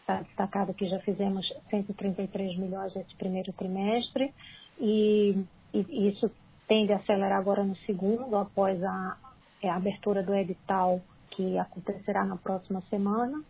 está 0.00 0.22
destacado 0.22 0.74
que 0.74 0.86
já 0.88 0.98
fizemos 1.00 1.46
133 1.70 2.58
milhões 2.58 2.92
nesse 2.94 3.14
primeiro 3.16 3.52
trimestre 3.52 4.32
e, 4.80 5.36
e 5.72 6.08
isso 6.08 6.30
tende 6.66 6.92
a 6.92 6.96
acelerar 6.96 7.38
agora 7.38 7.62
no 7.62 7.76
segundo, 7.86 8.36
após 8.36 8.82
a, 8.82 9.16
a 9.62 9.74
abertura 9.74 10.22
do 10.22 10.34
edital 10.34 11.00
que 11.30 11.58
acontecerá 11.58 12.24
na 12.24 12.36
próxima 12.36 12.82
semana. 12.90 13.42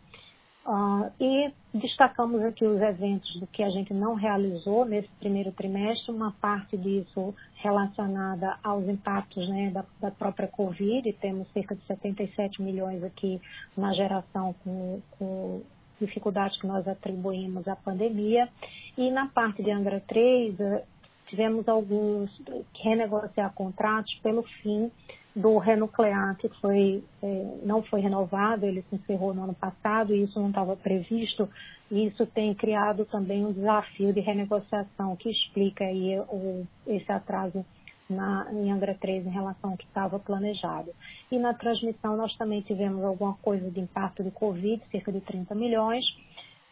Uh, 0.64 1.10
e 1.20 1.52
destacamos 1.74 2.40
aqui 2.42 2.64
os 2.64 2.80
eventos 2.80 3.34
do 3.40 3.48
que 3.48 3.64
a 3.64 3.70
gente 3.70 3.92
não 3.92 4.14
realizou 4.14 4.84
nesse 4.84 5.08
primeiro 5.18 5.50
trimestre, 5.50 6.12
uma 6.12 6.30
parte 6.40 6.76
disso 6.76 7.34
relacionada 7.56 8.56
aos 8.62 8.86
impactos 8.86 9.48
né, 9.48 9.70
da, 9.70 9.84
da, 10.00 10.12
própria 10.12 10.46
Covid, 10.46 11.12
temos 11.14 11.50
cerca 11.52 11.74
de 11.74 11.84
77 11.86 12.62
milhões 12.62 13.02
aqui 13.02 13.40
na 13.76 13.92
geração 13.92 14.54
com, 14.62 15.00
com 15.18 15.62
dificuldades 16.00 16.60
que 16.60 16.66
nós 16.66 16.86
atribuímos 16.86 17.66
à 17.66 17.74
pandemia. 17.74 18.48
E 18.96 19.10
na 19.10 19.26
parte 19.26 19.64
de 19.64 19.70
Angra 19.70 20.00
3, 20.06 20.60
eh, 20.60 20.84
tivemos 21.26 21.66
alguns 21.68 22.30
que 22.72 22.82
renegociar 22.84 23.52
contratos 23.52 24.14
pelo 24.22 24.42
fim 24.62 24.92
do 25.34 25.56
renuclear, 25.58 26.36
que 26.36 26.48
foi, 26.60 27.02
é, 27.22 27.58
não 27.64 27.82
foi 27.82 28.00
renovado, 28.00 28.66
ele 28.66 28.84
se 28.88 28.96
encerrou 28.96 29.32
no 29.32 29.44
ano 29.44 29.54
passado 29.54 30.14
e 30.14 30.22
isso 30.22 30.38
não 30.38 30.48
estava 30.48 30.76
previsto. 30.76 31.48
E 31.90 32.06
isso 32.06 32.26
tem 32.26 32.54
criado 32.54 33.04
também 33.06 33.44
um 33.44 33.52
desafio 33.52 34.12
de 34.12 34.20
renegociação 34.20 35.16
que 35.16 35.30
explica 35.30 35.84
aí 35.84 36.18
o, 36.28 36.66
esse 36.86 37.10
atraso 37.10 37.64
na, 38.08 38.46
em 38.52 38.70
Angra 38.70 38.94
3 38.94 39.26
em 39.26 39.30
relação 39.30 39.70
ao 39.70 39.76
que 39.76 39.86
estava 39.86 40.18
planejado. 40.18 40.90
E 41.30 41.38
na 41.38 41.54
transmissão 41.54 42.16
nós 42.16 42.36
também 42.36 42.60
tivemos 42.62 43.02
alguma 43.02 43.34
coisa 43.34 43.70
de 43.70 43.80
impacto 43.80 44.22
de 44.22 44.30
Covid, 44.30 44.82
cerca 44.90 45.10
de 45.10 45.20
30 45.20 45.54
milhões, 45.54 46.04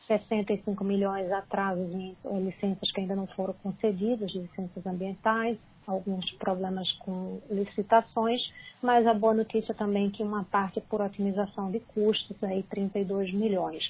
65 0.06 0.82
milhões 0.84 1.30
atrasos 1.30 1.92
em 1.94 2.16
licenças 2.44 2.90
que 2.90 3.00
ainda 3.00 3.14
não 3.14 3.26
foram 3.28 3.54
concedidas, 3.62 4.34
licenças 4.34 4.84
ambientais, 4.84 5.56
alguns 5.90 6.30
problemas 6.32 6.90
com 7.00 7.40
licitações, 7.50 8.40
mas 8.80 9.06
a 9.06 9.14
boa 9.14 9.34
notícia 9.34 9.74
também 9.74 10.06
é 10.06 10.10
que 10.10 10.22
uma 10.22 10.44
parte 10.44 10.80
por 10.82 11.00
otimização 11.00 11.70
de 11.70 11.80
custos, 11.80 12.42
aí 12.42 12.62
32 12.64 13.32
milhões. 13.34 13.82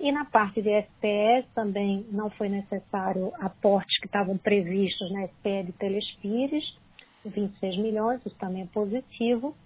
E 0.00 0.12
na 0.12 0.24
parte 0.24 0.62
de 0.62 0.70
SPS 0.70 1.46
também 1.54 2.06
não 2.12 2.30
foi 2.30 2.48
necessário 2.48 3.32
aportes 3.40 3.98
que 3.98 4.06
estavam 4.06 4.38
previstos 4.38 5.10
na 5.12 5.26
SPE 5.26 5.64
de 5.64 5.72
Telespires, 5.72 6.78
26 7.24 7.78
milhões, 7.78 8.24
isso 8.24 8.36
também 8.38 8.62
é 8.62 8.66
positivo. 8.66 9.56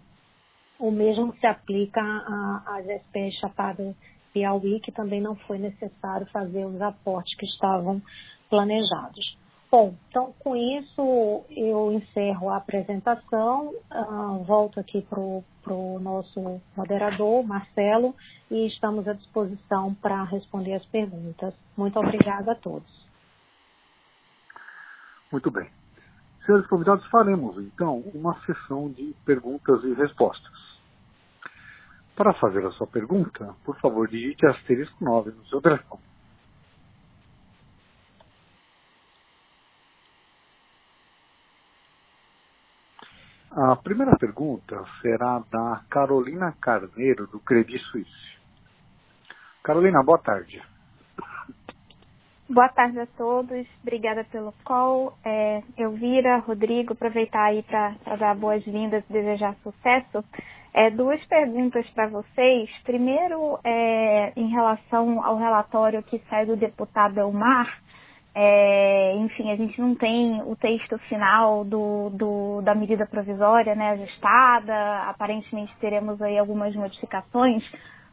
O 0.79 0.91
mesmo 0.91 1.35
se 1.37 1.47
aplica 1.47 2.01
às 2.67 2.87
SPEs 3.03 3.35
Chapada 3.35 3.95
Piauí, 4.33 4.81
que 4.81 4.91
também 4.91 5.21
não 5.21 5.37
foi 5.37 5.59
necessário 5.59 6.27
fazer 6.33 6.65
os 6.65 6.81
aportes 6.81 7.37
que 7.37 7.45
estavam 7.45 8.01
planejados. 8.49 9.37
Bom, 9.75 9.97
então 10.11 10.35
com 10.41 10.55
isso 10.55 11.47
eu 11.49 11.93
encerro 11.93 12.51
a 12.51 12.59
apresentação, 12.59 13.69
uh, 13.91 14.45
volto 14.45 14.79
aqui 14.79 15.01
para 15.01 15.19
o 15.19 15.99
nosso 15.99 16.61
moderador, 16.77 17.43
Marcelo, 17.43 18.15
e 18.51 18.67
estamos 18.67 19.09
à 19.09 19.15
disposição 19.15 19.95
para 19.95 20.25
responder 20.25 20.75
as 20.75 20.85
perguntas. 20.85 21.55
Muito 21.75 21.99
obrigada 21.99 22.53
a 22.53 22.55
todos. 22.55 23.09
Muito 25.33 25.51
bem. 25.51 25.71
Senhores 26.45 26.67
convidados, 26.67 27.07
faremos 27.07 27.57
então 27.57 28.01
uma 28.15 28.39
sessão 28.45 28.91
de 28.91 29.15
perguntas 29.25 29.83
e 29.85 29.95
respostas. 29.95 30.53
Para 32.15 32.35
fazer 32.35 32.63
a 32.67 32.73
sua 32.73 32.87
pergunta, 32.87 33.55
por 33.65 33.81
favor, 33.81 34.07
digite 34.07 34.45
asterisco 34.45 35.03
9 35.03 35.31
no 35.31 35.47
seu 35.47 35.63
telefone. 35.63 36.12
A 43.55 43.77
primeira 43.77 44.17
pergunta 44.17 44.83
será 45.03 45.43
da 45.51 45.83
Carolina 45.91 46.55
Carneiro, 46.59 47.27
do 47.27 47.39
Credit 47.39 47.79
Suisse. 47.91 48.39
Carolina, 49.63 50.03
boa 50.03 50.17
tarde. 50.17 50.63
Boa 52.49 52.71
tarde 52.71 52.99
a 52.99 53.07
todos, 53.07 53.67
obrigada 53.83 54.25
pelo 54.25 54.55
call. 54.65 55.13
É, 55.23 55.63
Elvira, 55.77 56.39
Rodrigo, 56.39 56.95
aproveitar 56.95 57.45
aí 57.45 57.63
para 57.63 57.95
dar 58.17 58.35
boas-vindas 58.35 59.05
e 59.11 59.13
desejar 59.13 59.55
sucesso. 59.63 60.25
É, 60.73 60.89
duas 60.89 61.23
perguntas 61.27 61.87
para 61.91 62.09
vocês. 62.09 62.71
Primeiro, 62.85 63.59
é, 63.63 64.33
em 64.35 64.49
relação 64.49 65.23
ao 65.23 65.37
relatório 65.37 66.03
que 66.03 66.19
sai 66.31 66.47
do 66.47 66.57
deputado 66.57 67.21
Elmar, 67.21 67.83
é, 68.35 69.15
enfim, 69.17 69.51
a 69.51 69.57
gente 69.57 69.79
não 69.81 69.95
tem 69.95 70.43
o 70.43 70.57
texto 70.57 70.97
final 71.09 71.65
do, 71.65 72.11
do, 72.11 72.63
da 72.63 72.75
medida 72.75 73.07
provisória 73.07 73.75
né, 73.75 73.91
ajustada, 73.91 75.03
aparentemente 75.09 75.75
teremos 75.79 76.21
aí 76.23 76.39
algumas 76.39 76.75
modificações, 76.75 77.63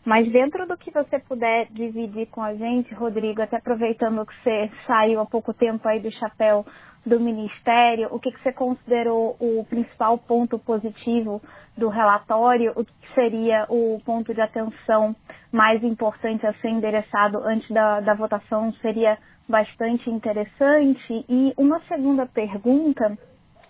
mas 0.06 0.32
dentro 0.32 0.66
do 0.68 0.78
que 0.78 0.92
você 0.92 1.20
puder 1.20 1.68
dividir 1.72 2.28
com 2.28 2.42
a 2.42 2.54
gente, 2.54 2.94
Rodrigo, 2.94 3.42
até 3.42 3.58
aproveitando 3.58 4.26
que 4.26 4.34
você 4.44 4.72
saiu 4.88 5.20
há 5.20 5.26
pouco 5.26 5.54
tempo 5.54 5.88
aí 5.88 6.00
do 6.00 6.12
chapéu 6.12 6.66
do 7.06 7.20
Ministério, 7.20 8.08
o 8.12 8.20
que, 8.20 8.32
que 8.32 8.42
você 8.42 8.52
considerou 8.52 9.36
o 9.40 9.66
principal 9.70 10.18
ponto 10.18 10.60
positivo 10.60 11.42
do 11.78 11.88
relatório, 11.88 12.74
o 12.76 12.84
que 12.84 13.14
seria 13.16 13.66
o 13.70 14.02
ponto 14.06 14.34
de 14.34 14.42
atenção 14.42 15.16
mais 15.52 15.84
importante 15.84 16.46
a 16.46 16.54
ser 16.56 16.70
endereçado 16.70 17.40
antes 17.40 17.70
da, 17.72 18.02
da 18.02 18.14
votação, 18.14 18.72
seria 18.82 19.18
bastante 19.48 20.10
interessante. 20.10 21.26
E 21.28 21.54
uma 21.58 21.80
segunda 21.88 22.26
pergunta 22.26 23.18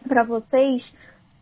para 0.07 0.23
vocês 0.23 0.83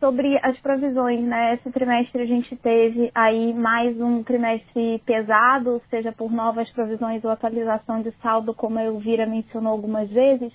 sobre 0.00 0.38
as 0.42 0.56
provisões, 0.60 1.20
né? 1.22 1.54
Esse 1.54 1.70
trimestre 1.70 2.22
a 2.22 2.26
gente 2.26 2.54
teve 2.56 3.10
aí 3.14 3.52
mais 3.52 4.00
um 4.00 4.22
trimestre 4.22 5.02
pesado, 5.04 5.82
seja 5.90 6.12
por 6.12 6.30
novas 6.30 6.70
provisões 6.70 7.24
ou 7.24 7.30
atualização 7.30 8.02
de 8.02 8.12
saldo, 8.22 8.54
como 8.54 8.78
a 8.78 8.84
Elvira 8.84 9.26
mencionou 9.26 9.72
algumas 9.72 10.08
vezes. 10.08 10.52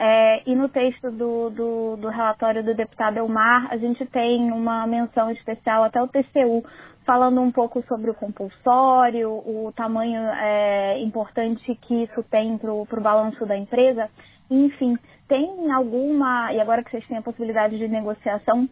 É, 0.00 0.42
e 0.48 0.54
no 0.54 0.68
texto 0.68 1.10
do, 1.10 1.50
do, 1.50 1.96
do, 1.96 2.08
relatório 2.08 2.62
do 2.62 2.72
deputado 2.72 3.18
Elmar, 3.18 3.66
a 3.70 3.76
gente 3.76 4.06
tem 4.06 4.50
uma 4.52 4.86
menção 4.86 5.30
especial 5.32 5.82
até 5.82 6.00
o 6.00 6.06
TCU, 6.06 6.64
falando 7.04 7.40
um 7.40 7.50
pouco 7.50 7.82
sobre 7.88 8.10
o 8.10 8.14
compulsório, 8.14 9.28
o 9.28 9.72
tamanho 9.74 10.22
é, 10.22 11.00
importante 11.00 11.74
que 11.82 12.04
isso 12.04 12.22
tem 12.30 12.56
para 12.56 12.72
o 12.72 12.86
balanço 13.02 13.44
da 13.44 13.56
empresa. 13.56 14.08
Enfim, 14.48 14.96
tem 15.26 15.70
alguma, 15.72 16.52
e 16.52 16.60
agora 16.60 16.82
que 16.82 16.90
vocês 16.90 17.06
têm 17.06 17.18
a 17.18 17.22
possibilidade 17.22 17.76
de 17.76 17.88
negociação, 17.88 18.68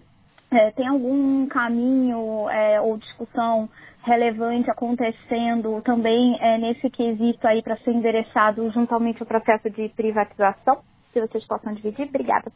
é, 0.50 0.70
tem 0.72 0.86
algum 0.86 1.46
caminho 1.46 2.48
é, 2.48 2.80
ou 2.80 2.96
discussão 2.98 3.68
relevante 4.04 4.70
acontecendo 4.70 5.82
também 5.82 6.38
é, 6.40 6.58
nesse 6.58 6.88
quesito 6.88 7.46
aí 7.46 7.62
para 7.62 7.76
ser 7.78 7.90
endereçado 7.90 8.70
juntamente 8.70 9.20
ao 9.20 9.26
processo 9.26 9.68
de 9.70 9.88
privatização? 9.90 10.80
Se 11.12 11.20
vocês 11.20 11.44
possam 11.46 11.74
dividir. 11.74 12.06
Obrigada. 12.08 12.52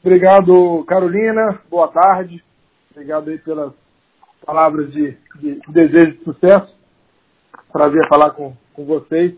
Obrigado, 0.00 0.84
Carolina. 0.86 1.60
Boa 1.68 1.88
tarde. 1.88 2.42
Obrigado 2.92 3.28
aí 3.28 3.38
pelas 3.38 3.72
palavras 4.44 4.92
de, 4.92 5.16
de, 5.40 5.60
de 5.60 5.72
desejo 5.72 6.12
de 6.18 6.24
sucesso. 6.24 6.76
Prazer 7.72 8.06
falar 8.08 8.30
com, 8.30 8.54
com 8.72 8.84
vocês. 8.84 9.34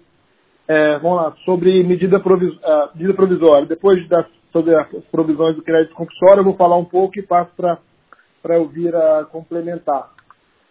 É, 0.69 0.99
vamos 0.99 1.17
lá, 1.17 1.35
sobre 1.47 1.83
medida, 1.83 2.19
uh, 2.19 2.91
medida 2.95 3.15
provisória. 3.15 3.67
Depois 3.67 4.07
das 4.09 4.27
sobre 4.53 4.75
as 4.75 4.89
provisões 5.11 5.57
do 5.57 5.63
crédito 5.63 5.95
compulsório, 5.95 6.41
eu 6.41 6.45
vou 6.45 6.57
falar 6.57 6.77
um 6.77 6.85
pouco 6.85 7.19
e 7.19 7.23
passo 7.23 7.51
para 7.57 8.57
eu 8.57 8.67
vir 8.69 8.95
a 8.95 9.25
complementar. 9.25 10.11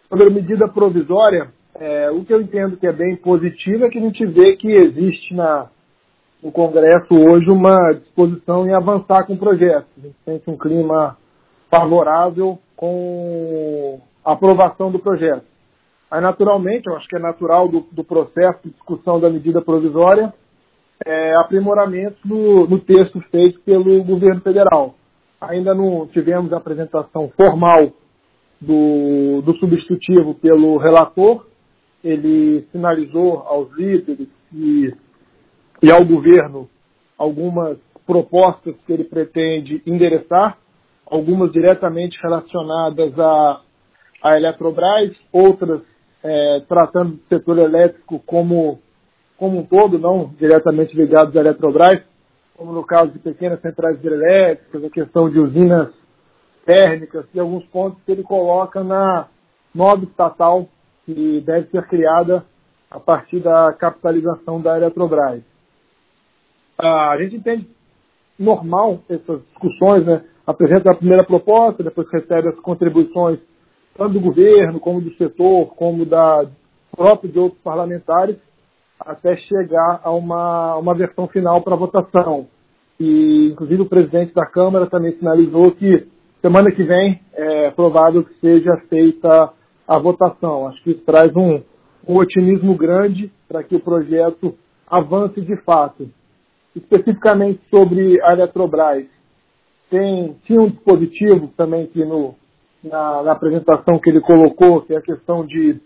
Sobre 0.08 0.26
a 0.26 0.30
medida 0.30 0.68
provisória, 0.68 1.52
é, 1.74 2.10
o 2.10 2.24
que 2.24 2.32
eu 2.32 2.40
entendo 2.40 2.76
que 2.76 2.86
é 2.86 2.92
bem 2.92 3.16
positivo 3.16 3.84
é 3.84 3.88
que 3.88 3.98
a 3.98 4.02
gente 4.02 4.24
vê 4.26 4.56
que 4.56 4.68
existe 4.68 5.34
na, 5.34 5.68
no 6.42 6.50
Congresso 6.50 7.14
hoje 7.14 7.50
uma 7.50 7.92
disposição 7.92 8.66
em 8.66 8.74
avançar 8.74 9.26
com 9.26 9.34
o 9.34 9.38
projeto. 9.38 9.86
A 9.96 10.00
gente 10.00 10.16
sente 10.24 10.50
um 10.50 10.56
clima 10.56 11.16
favorável 11.70 12.58
com 12.74 14.00
a 14.24 14.32
aprovação 14.32 14.90
do 14.90 14.98
projeto. 14.98 15.44
Aí, 16.10 16.20
naturalmente, 16.20 16.88
eu 16.88 16.96
acho 16.96 17.06
que 17.06 17.16
é 17.16 17.20
natural 17.20 17.68
do, 17.68 17.80
do 17.92 18.02
processo 18.02 18.60
de 18.64 18.70
discussão 18.70 19.20
da 19.20 19.28
medida 19.28 19.60
provisória, 19.60 20.32
é, 21.06 21.34
aprimoramentos 21.36 22.18
no, 22.24 22.66
no, 22.66 22.78
texto 22.80 23.20
feito 23.30 23.60
pelo 23.60 24.02
governo 24.04 24.40
federal. 24.40 24.94
Ainda 25.40 25.74
não 25.74 26.06
tivemos 26.08 26.52
a 26.52 26.56
apresentação 26.56 27.30
formal 27.36 27.92
do, 28.60 29.42
do 29.42 29.54
substitutivo 29.58 30.34
pelo 30.34 30.76
relator. 30.78 31.46
Ele 32.02 32.66
sinalizou 32.72 33.38
aos 33.46 33.72
líderes 33.76 34.28
e, 34.52 34.92
e 35.82 35.92
ao 35.92 36.04
governo 36.04 36.68
algumas 37.16 37.78
propostas 38.06 38.74
que 38.86 38.92
ele 38.92 39.04
pretende 39.04 39.82
endereçar, 39.86 40.56
algumas 41.06 41.52
diretamente 41.52 42.18
relacionadas 42.22 43.18
à, 43.18 43.60
à 44.22 44.36
Eletrobras, 44.36 45.14
outras 45.32 45.82
é, 46.22 46.62
tratando 46.68 47.16
do 47.16 47.22
setor 47.28 47.58
elétrico 47.58 48.20
como, 48.26 48.80
como 49.38 49.60
um 49.60 49.64
todo, 49.64 49.98
não 49.98 50.32
diretamente 50.38 50.94
ligados 50.94 51.34
à 51.36 51.40
Eletrobras, 51.40 52.02
como 52.56 52.72
no 52.72 52.84
caso 52.84 53.12
de 53.12 53.20
pequenas 53.20 53.60
centrais 53.60 53.96
hidrelétricas, 53.98 54.84
a 54.84 54.90
questão 54.90 55.30
de 55.30 55.38
usinas 55.38 55.90
térmicas 56.66 57.24
e 57.32 57.40
alguns 57.40 57.64
pontos 57.66 58.02
que 58.04 58.12
ele 58.12 58.24
coloca 58.24 58.82
na 58.82 59.28
nova 59.74 60.04
estatal 60.04 60.68
que 61.06 61.40
deve 61.46 61.68
ser 61.70 61.86
criada 61.86 62.44
a 62.90 62.98
partir 62.98 63.40
da 63.40 63.72
capitalização 63.72 64.60
da 64.60 64.76
Eletrobras. 64.76 65.42
Ah, 66.76 67.10
a 67.10 67.22
gente 67.22 67.36
entende 67.36 67.68
normal 68.38 69.00
essas 69.08 69.40
discussões, 69.46 70.04
né? 70.04 70.24
apresenta 70.46 70.90
a 70.90 70.96
primeira 70.96 71.24
proposta, 71.24 71.82
depois 71.82 72.10
recebe 72.10 72.48
as 72.48 72.58
contribuições 72.60 73.38
tanto 73.96 74.14
do 74.14 74.20
governo, 74.20 74.80
como 74.80 75.00
do 75.00 75.12
setor, 75.14 75.74
como 75.74 76.06
da 76.06 76.46
próprio 76.96 77.30
de 77.30 77.38
outros 77.38 77.60
parlamentares, 77.62 78.36
até 79.00 79.36
chegar 79.36 80.00
a 80.02 80.10
uma, 80.10 80.76
uma 80.76 80.94
versão 80.94 81.28
final 81.28 81.62
para 81.62 81.76
votação. 81.76 82.46
E, 82.98 83.50
inclusive, 83.52 83.82
o 83.82 83.88
presidente 83.88 84.34
da 84.34 84.46
Câmara 84.46 84.86
também 84.86 85.12
sinalizou 85.18 85.70
que 85.72 86.06
semana 86.40 86.70
que 86.70 86.82
vem 86.82 87.20
é 87.34 87.70
provável 87.70 88.24
que 88.24 88.34
seja 88.40 88.76
feita 88.88 89.52
a 89.86 89.98
votação. 89.98 90.66
Acho 90.66 90.82
que 90.82 90.90
isso 90.90 91.02
traz 91.04 91.34
um, 91.36 91.62
um 92.06 92.16
otimismo 92.16 92.76
grande 92.76 93.30
para 93.48 93.62
que 93.62 93.76
o 93.76 93.80
projeto 93.80 94.54
avance 94.86 95.40
de 95.40 95.56
fato. 95.62 96.08
Especificamente 96.74 97.60
sobre 97.70 98.20
a 98.22 98.32
Eletrobras, 98.32 99.06
tem, 99.90 100.36
tinha 100.44 100.60
um 100.60 100.68
dispositivo 100.68 101.48
também 101.56 101.86
que 101.86 102.04
no, 102.04 102.34
na, 102.84 103.22
na, 103.22 103.32
apresentação 103.32 103.98
que 103.98 104.10
ele 104.10 104.20
colocou, 104.20 104.82
que 104.82 104.94
é 104.94 104.98
a 104.98 105.02
questão 105.02 105.46
de 105.46 105.80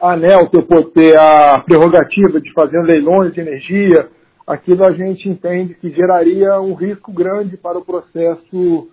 a 0.00 0.12
ANEL 0.12 0.48
ter, 0.48 0.64
ter 0.92 1.18
a 1.18 1.60
prerrogativa 1.60 2.40
de 2.40 2.52
fazer 2.52 2.82
leilões 2.82 3.32
de 3.32 3.40
energia, 3.40 4.08
aquilo 4.46 4.84
a 4.84 4.92
gente 4.92 5.28
entende 5.28 5.74
que 5.74 5.90
geraria 5.90 6.60
um 6.60 6.74
risco 6.74 7.12
grande 7.12 7.56
para 7.56 7.78
o 7.78 7.84
processo 7.84 8.88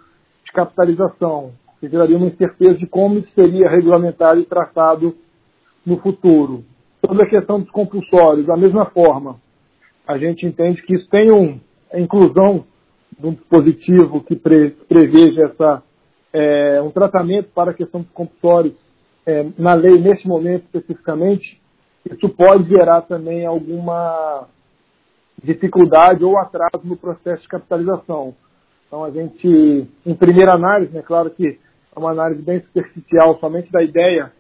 de 0.46 0.52
capitalização, 0.54 1.52
que 1.80 1.90
geraria 1.90 2.18
uma 2.18 2.28
incerteza 2.28 2.76
de 2.76 2.88
como 2.88 3.20
isso 3.20 3.32
seria 3.34 3.70
regulamentado 3.70 4.40
e 4.40 4.46
tratado 4.46 5.16
no 5.86 5.98
futuro. 5.98 6.64
Sobre 7.06 7.24
a 7.24 7.30
questão 7.30 7.60
dos 7.60 7.72
compulsórios, 7.72 8.46
da 8.46 8.56
mesma 8.56 8.86
forma, 8.86 9.38
a 10.08 10.18
gente 10.18 10.46
entende 10.46 10.82
que 10.84 10.96
isso 10.96 11.10
tem 11.10 11.32
um, 11.32 11.60
a 11.92 12.00
inclusão 12.00 12.66
de 13.20 13.28
um 13.28 13.34
dispositivo 13.34 14.24
que 14.24 14.36
pre, 14.36 14.72
preveja 14.88 15.44
essa, 15.46 15.84
é, 16.32 16.82
um 16.82 16.92
tratamento 16.92 17.50
para 17.54 17.72
a 17.72 17.74
questão 17.74 18.02
dos 18.02 18.12
compulsórios 18.12 18.76
é, 19.26 19.46
na 19.58 19.74
lei 19.74 20.00
neste 20.00 20.28
momento 20.28 20.66
especificamente, 20.66 21.62
isso 22.06 22.30
pode 22.30 22.70
gerar 22.70 23.02
também 23.02 23.46
alguma 23.46 24.48
dificuldade 25.44 26.24
ou 26.24 26.38
atraso 26.40 26.84
no 26.84 26.98
processo 26.98 27.42
de 27.44 27.48
capitalização. 27.48 28.36
Então 28.88 29.04
a 29.04 29.12
gente, 29.12 29.88
em 30.06 30.16
primeira 30.16 30.56
análise, 30.56 30.92
é 30.92 31.00
né, 31.00 31.04
claro 31.06 31.30
que 31.30 31.60
é 31.96 32.00
uma 32.00 32.12
análise 32.12 32.42
bem 32.42 32.62
superficial 32.62 33.40
somente 33.40 33.72
da 33.72 33.84
ideia 33.84 34.32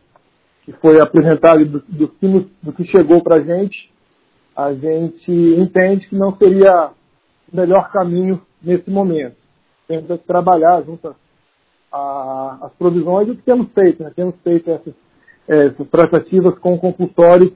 que 0.63 0.71
foi 0.73 0.99
apresentada 1.01 1.63
do, 1.65 1.79
do, 1.87 2.07
que, 2.07 2.49
do 2.61 2.73
que 2.73 2.85
chegou 2.85 3.23
para 3.23 3.37
a 3.37 3.43
gente, 3.43 3.91
a 4.55 4.73
gente 4.73 5.31
entende 5.31 6.07
que 6.07 6.15
não 6.15 6.35
seria 6.37 6.91
o 7.51 7.55
melhor 7.55 7.91
caminho 7.91 8.41
nesse 8.61 8.89
momento. 8.89 9.35
Temos 9.87 10.07
que 10.07 10.27
trabalhar 10.27 10.81
junto 10.83 11.15
às 11.91 12.71
provisões 12.73 13.27
e 13.27 13.31
o 13.31 13.35
que 13.35 13.43
temos 13.43 13.71
feito. 13.73 14.03
Né? 14.03 14.11
Temos 14.15 14.35
feito 14.43 14.69
essas, 14.69 14.93
essas 15.47 15.87
tratativas 15.89 16.57
com 16.59 16.73
o 16.73 16.79
compulsório 16.79 17.53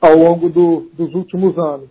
ao 0.00 0.16
longo 0.16 0.48
do, 0.48 0.90
dos 0.92 1.14
últimos 1.14 1.56
anos. 1.56 1.88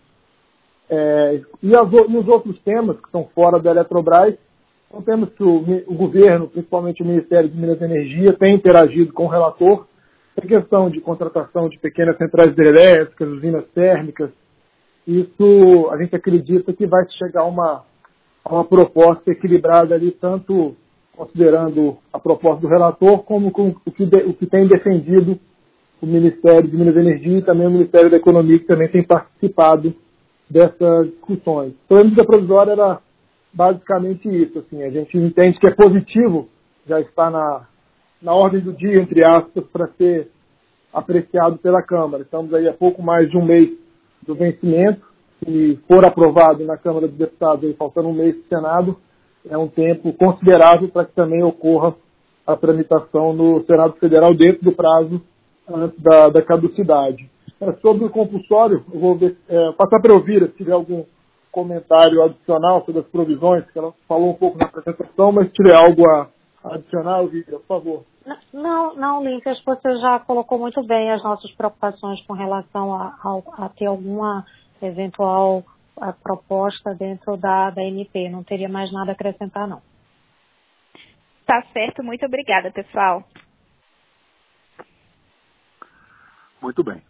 É, 0.89 1.41
e, 1.63 1.73
as, 1.73 1.91
e, 1.91 2.17
os 2.17 2.27
outros 2.27 2.59
temas 2.63 2.99
que 2.99 3.05
estão 3.05 3.29
fora 3.33 3.59
da 3.59 3.71
Eletrobras, 3.71 4.35
então 4.89 5.01
temos 5.01 5.29
que 5.29 5.43
o, 5.43 5.63
o, 5.87 5.95
governo, 5.95 6.49
principalmente 6.49 7.01
o 7.01 7.05
Ministério 7.05 7.47
de 7.47 7.57
Minas 7.57 7.79
e 7.79 7.85
Energia, 7.85 8.33
tem 8.33 8.55
interagido 8.55 9.13
com 9.13 9.23
o 9.23 9.29
relator. 9.29 9.87
A 10.37 10.41
questão 10.41 10.89
de 10.89 10.99
contratação 10.99 11.69
de 11.69 11.79
pequenas 11.79 12.17
centrais 12.17 12.51
hidrelétricas, 12.51 13.29
usinas 13.29 13.65
térmicas, 13.69 14.31
isso 15.07 15.89
a 15.91 15.97
gente 15.97 16.15
acredita 16.15 16.73
que 16.73 16.85
vai 16.85 17.05
chegar 17.11 17.41
a 17.41 17.45
uma, 17.45 17.85
a 18.43 18.53
uma 18.53 18.65
proposta 18.65 19.31
equilibrada 19.31 19.95
ali, 19.95 20.11
tanto 20.11 20.75
considerando 21.15 21.97
a 22.11 22.19
proposta 22.19 22.61
do 22.61 22.67
relator, 22.67 23.23
como 23.23 23.51
com 23.51 23.75
o 23.85 23.91
que, 23.91 24.05
de, 24.05 24.17
o 24.17 24.33
que 24.33 24.45
tem 24.45 24.67
defendido 24.67 25.39
o 26.01 26.05
Ministério 26.05 26.67
de 26.67 26.75
Minas 26.75 26.95
e 26.95 26.99
Energia 26.99 27.37
e 27.37 27.43
também 27.43 27.67
o 27.67 27.71
Ministério 27.71 28.09
da 28.09 28.17
Economia, 28.17 28.57
que 28.57 28.65
também 28.65 28.89
tem 28.89 29.03
participado 29.03 29.93
dessas 30.49 31.11
discussões. 31.11 31.73
Então, 31.85 31.99
a 31.99 32.03
medida 32.03 32.25
provisória 32.25 32.71
era 32.71 32.99
basicamente 33.53 34.27
isso. 34.27 34.59
Assim, 34.59 34.83
a 34.83 34.89
gente 34.89 35.17
entende 35.17 35.59
que 35.59 35.67
é 35.67 35.75
positivo, 35.75 36.49
já 36.87 36.99
está 36.99 37.29
na, 37.29 37.67
na 38.21 38.33
ordem 38.33 38.61
do 38.61 38.73
dia, 38.73 38.99
entre 38.99 39.25
aspas, 39.25 39.63
para 39.71 39.87
ser 39.97 40.29
apreciado 40.93 41.57
pela 41.59 41.81
Câmara. 41.81 42.23
Estamos 42.23 42.53
aí 42.53 42.67
há 42.67 42.73
pouco 42.73 43.01
mais 43.01 43.29
de 43.29 43.37
um 43.37 43.45
mês 43.45 43.69
do 44.25 44.35
vencimento. 44.35 45.01
Se 45.43 45.79
for 45.87 46.05
aprovado 46.05 46.63
na 46.65 46.77
Câmara 46.77 47.07
dos 47.07 47.17
Deputados, 47.17 47.63
aí, 47.63 47.73
faltando 47.73 48.09
um 48.09 48.13
mês 48.13 48.35
do 48.35 48.43
Senado, 48.43 48.97
é 49.49 49.57
um 49.57 49.67
tempo 49.67 50.13
considerável 50.13 50.89
para 50.89 51.05
que 51.05 51.13
também 51.13 51.43
ocorra 51.43 51.95
a 52.45 52.55
tramitação 52.55 53.33
no 53.33 53.63
Senado 53.65 53.93
Federal 53.93 54.33
dentro 54.33 54.63
do 54.63 54.71
prazo 54.71 55.21
antes 55.67 55.99
da, 56.01 56.29
da 56.29 56.41
caducidade. 56.41 57.29
É, 57.59 57.73
sobre 57.73 58.05
o 58.05 58.09
compulsório, 58.09 58.83
eu 58.91 58.99
vou 58.99 59.15
ver, 59.15 59.37
é, 59.47 59.71
passar 59.73 60.01
para 60.01 60.15
ouvir 60.15 60.41
se 60.47 60.57
tiver 60.57 60.73
algum 60.73 61.03
comentário 61.51 62.23
adicional 62.23 62.83
sobre 62.85 63.01
as 63.01 63.07
provisões, 63.07 63.69
que 63.71 63.77
ela 63.77 63.93
falou 64.07 64.31
um 64.31 64.35
pouco 64.35 64.57
na 64.57 64.65
apresentação, 64.65 65.31
mas 65.31 65.47
se 65.47 65.53
tiver 65.53 65.75
algo 65.75 66.01
a 66.09 66.27
adicionar, 66.63 67.23
Vira, 67.25 67.59
por 67.59 67.67
favor. 67.67 68.03
Não, 68.53 68.95
não, 68.95 69.23
Link, 69.23 69.47
acho 69.47 69.59
que 69.59 69.65
você 69.65 69.97
já 69.97 70.19
colocou 70.19 70.57
muito 70.59 70.81
bem 70.83 71.11
as 71.11 71.23
nossas 71.23 71.51
preocupações 71.53 72.21
com 72.25 72.33
relação 72.33 72.93
a, 72.93 73.15
a, 73.23 73.65
a 73.65 73.69
ter 73.69 73.87
alguma 73.87 74.45
eventual 74.81 75.63
a 76.01 76.11
proposta 76.11 76.95
dentro 76.95 77.37
da, 77.37 77.69
da 77.69 77.83
MP. 77.83 78.27
Não 78.29 78.43
teria 78.43 78.67
mais 78.67 78.91
nada 78.91 79.11
a 79.11 79.13
acrescentar, 79.13 79.67
não. 79.67 79.81
Tá 81.45 81.61
certo, 81.73 82.03
muito 82.03 82.25
obrigada, 82.25 82.71
pessoal. 82.71 83.23
Muito 86.61 86.83
bem. 86.83 87.01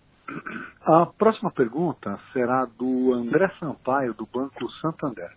A 0.81 1.05
próxima 1.05 1.51
pergunta 1.51 2.19
será 2.33 2.65
do 2.65 3.13
André 3.13 3.49
Sampaio, 3.59 4.13
do 4.13 4.25
Banco 4.25 4.69
Santander. 4.81 5.31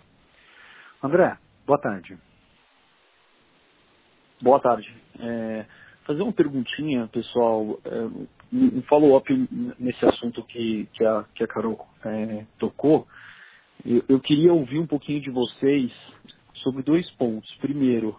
André, 1.02 1.36
boa 1.66 1.78
tarde. 1.78 2.16
Boa 4.40 4.60
tarde. 4.60 4.94
É, 5.18 5.66
fazer 6.04 6.22
uma 6.22 6.32
perguntinha, 6.32 7.08
pessoal, 7.08 7.78
é, 7.84 8.08
um 8.52 8.82
follow-up 8.82 9.30
nesse 9.78 10.04
assunto 10.06 10.42
que, 10.44 10.86
que, 10.92 11.04
a, 11.04 11.24
que 11.34 11.44
a 11.44 11.48
Carol 11.48 11.86
é, 12.04 12.46
tocou. 12.58 13.06
Eu, 13.84 14.04
eu, 14.08 14.20
queria 14.20 14.52
ouvir 14.52 14.78
um 14.78 14.86
pouquinho 14.86 15.20
de 15.20 15.30
vocês 15.30 15.92
sobre 16.56 16.82
dois 16.82 17.10
pontos. 17.12 17.50
Primeiro, 17.56 18.16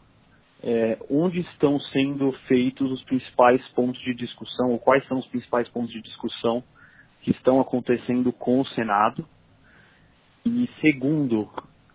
é, 0.63 0.97
onde 1.09 1.39
estão 1.41 1.79
sendo 1.79 2.31
feitos 2.47 2.91
os 2.91 3.03
principais 3.03 3.65
pontos 3.69 4.01
de 4.01 4.13
discussão, 4.15 4.71
ou 4.71 4.79
quais 4.79 5.05
são 5.07 5.19
os 5.19 5.27
principais 5.27 5.67
pontos 5.69 5.91
de 5.91 6.01
discussão 6.01 6.63
que 7.21 7.31
estão 7.31 7.59
acontecendo 7.59 8.31
com 8.31 8.61
o 8.61 8.67
Senado. 8.67 9.27
E 10.45 10.69
segundo, 10.81 11.49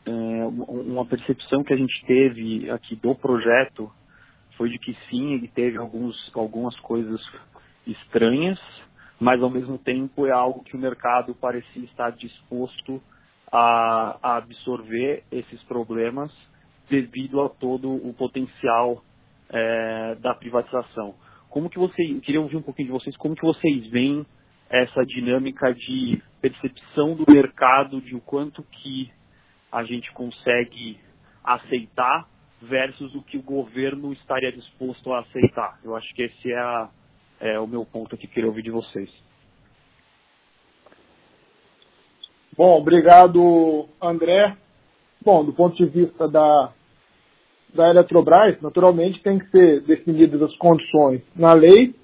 é, 0.04 0.11
uma 0.11 1.06
percepção 1.06 1.62
que 1.62 1.72
a 1.72 1.76
gente 1.76 2.04
teve 2.06 2.70
aqui 2.70 2.96
do 2.96 3.14
projeto 3.14 3.90
foi 4.56 4.68
de 4.68 4.78
que 4.78 4.94
sim, 5.08 5.34
ele 5.34 5.48
teve 5.48 5.78
alguns, 5.78 6.16
algumas 6.34 6.78
coisas 6.80 7.20
estranhas, 7.86 8.58
mas 9.18 9.42
ao 9.42 9.48
mesmo 9.48 9.78
tempo 9.78 10.26
é 10.26 10.32
algo 10.32 10.62
que 10.64 10.76
o 10.76 10.78
mercado 10.78 11.34
parecia 11.34 11.84
estar 11.84 12.11
disposto 12.11 13.00
a, 13.53 14.18
a 14.22 14.36
absorver 14.36 15.24
esses 15.30 15.62
problemas 15.64 16.32
devido 16.88 17.40
a 17.40 17.48
todo 17.48 17.90
o 17.90 18.12
potencial 18.14 19.03
é, 19.48 20.16
da 20.16 20.34
privatização. 20.34 21.14
Como 21.48 21.68
que 21.68 21.78
você, 21.78 22.03
eu 22.03 22.20
queria 22.20 22.40
ouvir 22.40 22.57
um 22.57 22.62
pouquinho 22.62 22.88
de 22.88 22.92
vocês, 22.92 23.16
como 23.16 23.34
que 23.34 23.44
vocês 23.44 23.86
veem 23.88 24.24
essa 24.68 25.05
dinâmica 25.05 25.74
de 25.74 26.22
percepção 26.40 27.16
do 27.16 27.30
mercado 27.30 28.01
de 28.01 28.14
o 28.14 28.20
quanto 28.20 28.62
que 28.62 29.11
a 29.70 29.82
gente 29.84 30.12
consegue 30.12 30.98
aceitar 31.42 32.28
versus 32.62 33.14
o 33.14 33.22
que 33.22 33.36
o 33.38 33.42
governo 33.42 34.12
estaria 34.12 34.53
disposto 34.53 35.12
a 35.12 35.20
aceitar. 35.20 35.80
Eu 35.82 35.96
acho 35.96 36.12
que 36.14 36.22
esse 36.22 36.53
é, 36.53 36.59
a, 36.59 36.90
é 37.40 37.59
o 37.59 37.66
meu 37.66 37.84
ponto 37.84 38.16
que 38.16 38.26
queria 38.26 38.48
ouvir 38.48 38.62
de 38.62 38.70
vocês. 38.70 39.11
Bom, 42.61 42.76
obrigado, 42.76 43.86
André. 44.02 44.54
Bom, 45.24 45.42
do 45.42 45.50
ponto 45.50 45.74
de 45.76 45.86
vista 45.86 46.28
da, 46.28 46.70
da 47.72 47.88
Eletrobras, 47.88 48.61
naturalmente 48.61 49.22
tem 49.22 49.38
que 49.38 49.48
ser 49.48 49.80
definidas 49.84 50.42
as 50.42 50.54
condições 50.58 51.22
na 51.34 51.54
lei 51.54 51.94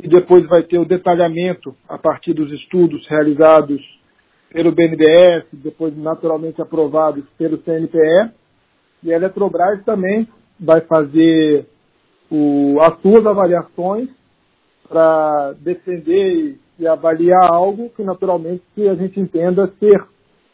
e 0.00 0.06
depois 0.06 0.46
vai 0.46 0.62
ter 0.62 0.78
o 0.78 0.84
detalhamento 0.84 1.74
a 1.88 1.98
partir 1.98 2.34
dos 2.34 2.52
estudos 2.52 3.04
realizados 3.08 3.82
pelo 4.52 4.70
BNDES, 4.70 5.46
depois 5.54 5.96
naturalmente 5.98 6.62
aprovados 6.62 7.24
pelo 7.36 7.58
CNPE. 7.58 8.30
E 9.02 9.12
a 9.12 9.16
Eletrobras 9.16 9.84
também 9.84 10.28
vai 10.60 10.82
fazer 10.82 11.66
o, 12.30 12.78
as 12.80 12.96
suas 13.00 13.26
avaliações 13.26 14.08
para 14.88 15.54
defender 15.54 16.60
e, 16.78 16.86
avaliar 16.86 17.52
algo 17.52 17.90
que 17.90 18.02
naturalmente 18.02 18.62
que 18.74 18.88
a 18.88 18.94
gente 18.94 19.18
entenda 19.18 19.72
ser 19.78 20.04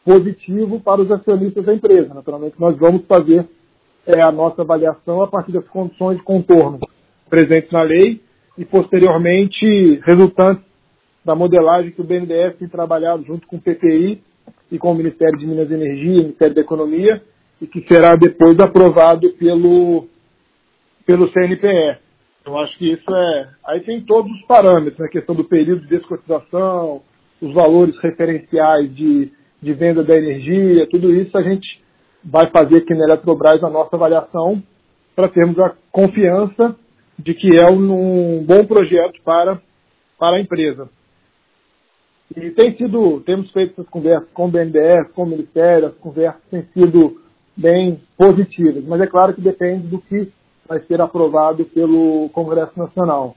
positivo 0.04 0.80
para 0.80 1.00
os 1.00 1.10
acionistas 1.10 1.64
da 1.64 1.74
empresa. 1.74 2.12
Naturalmente 2.14 2.56
nós 2.58 2.76
vamos 2.76 3.04
fazer 3.06 3.46
é, 4.06 4.20
a 4.20 4.32
nossa 4.32 4.62
avaliação 4.62 5.22
a 5.22 5.28
partir 5.28 5.52
das 5.52 5.66
condições 5.68 6.18
de 6.18 6.24
contorno 6.24 6.80
presentes 7.30 7.70
na 7.70 7.82
lei 7.82 8.20
e 8.58 8.64
posteriormente 8.64 10.00
resultantes 10.04 10.64
da 11.24 11.34
modelagem 11.34 11.92
que 11.92 12.00
o 12.00 12.04
BNDES 12.04 12.56
tem 12.58 12.68
trabalhado 12.68 13.24
junto 13.24 13.46
com 13.46 13.56
o 13.56 13.60
PPI 13.60 14.20
e 14.70 14.78
com 14.78 14.92
o 14.92 14.94
Ministério 14.94 15.38
de 15.38 15.46
Minas 15.46 15.70
e 15.70 15.74
Energia, 15.74 16.22
Ministério 16.22 16.54
da 16.54 16.60
Economia, 16.60 17.22
e 17.60 17.66
que 17.66 17.80
será 17.86 18.16
depois 18.16 18.58
aprovado 18.58 19.30
pelo, 19.34 20.06
pelo 21.06 21.30
CNPE. 21.30 22.01
Eu 22.44 22.58
acho 22.58 22.76
que 22.76 22.92
isso 22.92 23.14
é. 23.14 23.48
Aí 23.66 23.80
tem 23.80 24.00
todos 24.02 24.30
os 24.32 24.42
parâmetros, 24.46 25.00
a 25.00 25.04
né? 25.04 25.08
questão 25.08 25.34
do 25.34 25.44
período 25.44 25.82
de 25.82 25.88
descotização, 25.88 27.02
os 27.40 27.52
valores 27.54 27.96
referenciais 27.98 28.94
de, 28.94 29.32
de 29.60 29.72
venda 29.72 30.02
da 30.02 30.16
energia, 30.16 30.88
tudo 30.88 31.14
isso 31.14 31.36
a 31.36 31.42
gente 31.42 31.80
vai 32.24 32.50
fazer 32.50 32.78
aqui 32.78 32.94
na 32.94 33.04
Eletrobras 33.04 33.62
a 33.62 33.70
nossa 33.70 33.94
avaliação 33.96 34.62
para 35.14 35.28
termos 35.28 35.58
a 35.58 35.74
confiança 35.90 36.76
de 37.18 37.34
que 37.34 37.48
é 37.62 37.70
um, 37.70 38.44
bom 38.44 38.64
projeto 38.66 39.20
para, 39.24 39.60
para 40.18 40.36
a 40.36 40.40
empresa. 40.40 40.88
E 42.34 42.50
tem 42.50 42.76
sido, 42.76 43.20
temos 43.20 43.50
feito 43.52 43.72
essas 43.72 43.88
conversas 43.90 44.28
com 44.32 44.46
o 44.46 44.50
BNDES, 44.50 45.12
com 45.14 45.24
o 45.24 45.26
Ministério, 45.26 45.88
as 45.88 45.96
conversas 45.96 46.40
têm 46.50 46.62
sido 46.72 47.20
bem 47.56 48.00
positivas, 48.16 48.84
mas 48.84 49.00
é 49.00 49.06
claro 49.06 49.34
que 49.34 49.40
depende 49.40 49.86
do 49.88 50.00
que 50.00 50.32
vai 50.72 50.80
ser 50.86 51.00
aprovado 51.02 51.66
pelo 51.66 52.30
Congresso 52.30 52.72
Nacional. 52.78 53.36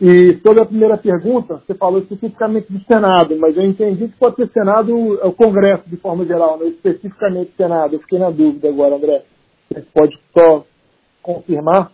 E 0.00 0.38
sobre 0.42 0.62
a 0.62 0.66
primeira 0.66 0.96
pergunta, 0.96 1.56
você 1.56 1.74
falou 1.74 2.00
especificamente 2.00 2.72
do 2.72 2.80
Senado, 2.84 3.36
mas 3.36 3.56
eu 3.56 3.64
entendi 3.64 4.08
que 4.08 4.18
pode 4.18 4.36
ser 4.36 4.48
Senado 4.50 4.92
o 4.94 5.32
Congresso 5.32 5.88
de 5.88 5.96
forma 5.96 6.24
geral, 6.24 6.58
não 6.58 6.66
especificamente 6.66 7.54
Senado. 7.56 7.94
Eu 7.94 8.00
fiquei 8.00 8.18
na 8.18 8.30
dúvida 8.30 8.68
agora, 8.68 8.96
André. 8.96 9.24
Você 9.68 9.82
pode 9.92 10.18
só 10.36 10.64
confirmar? 11.22 11.92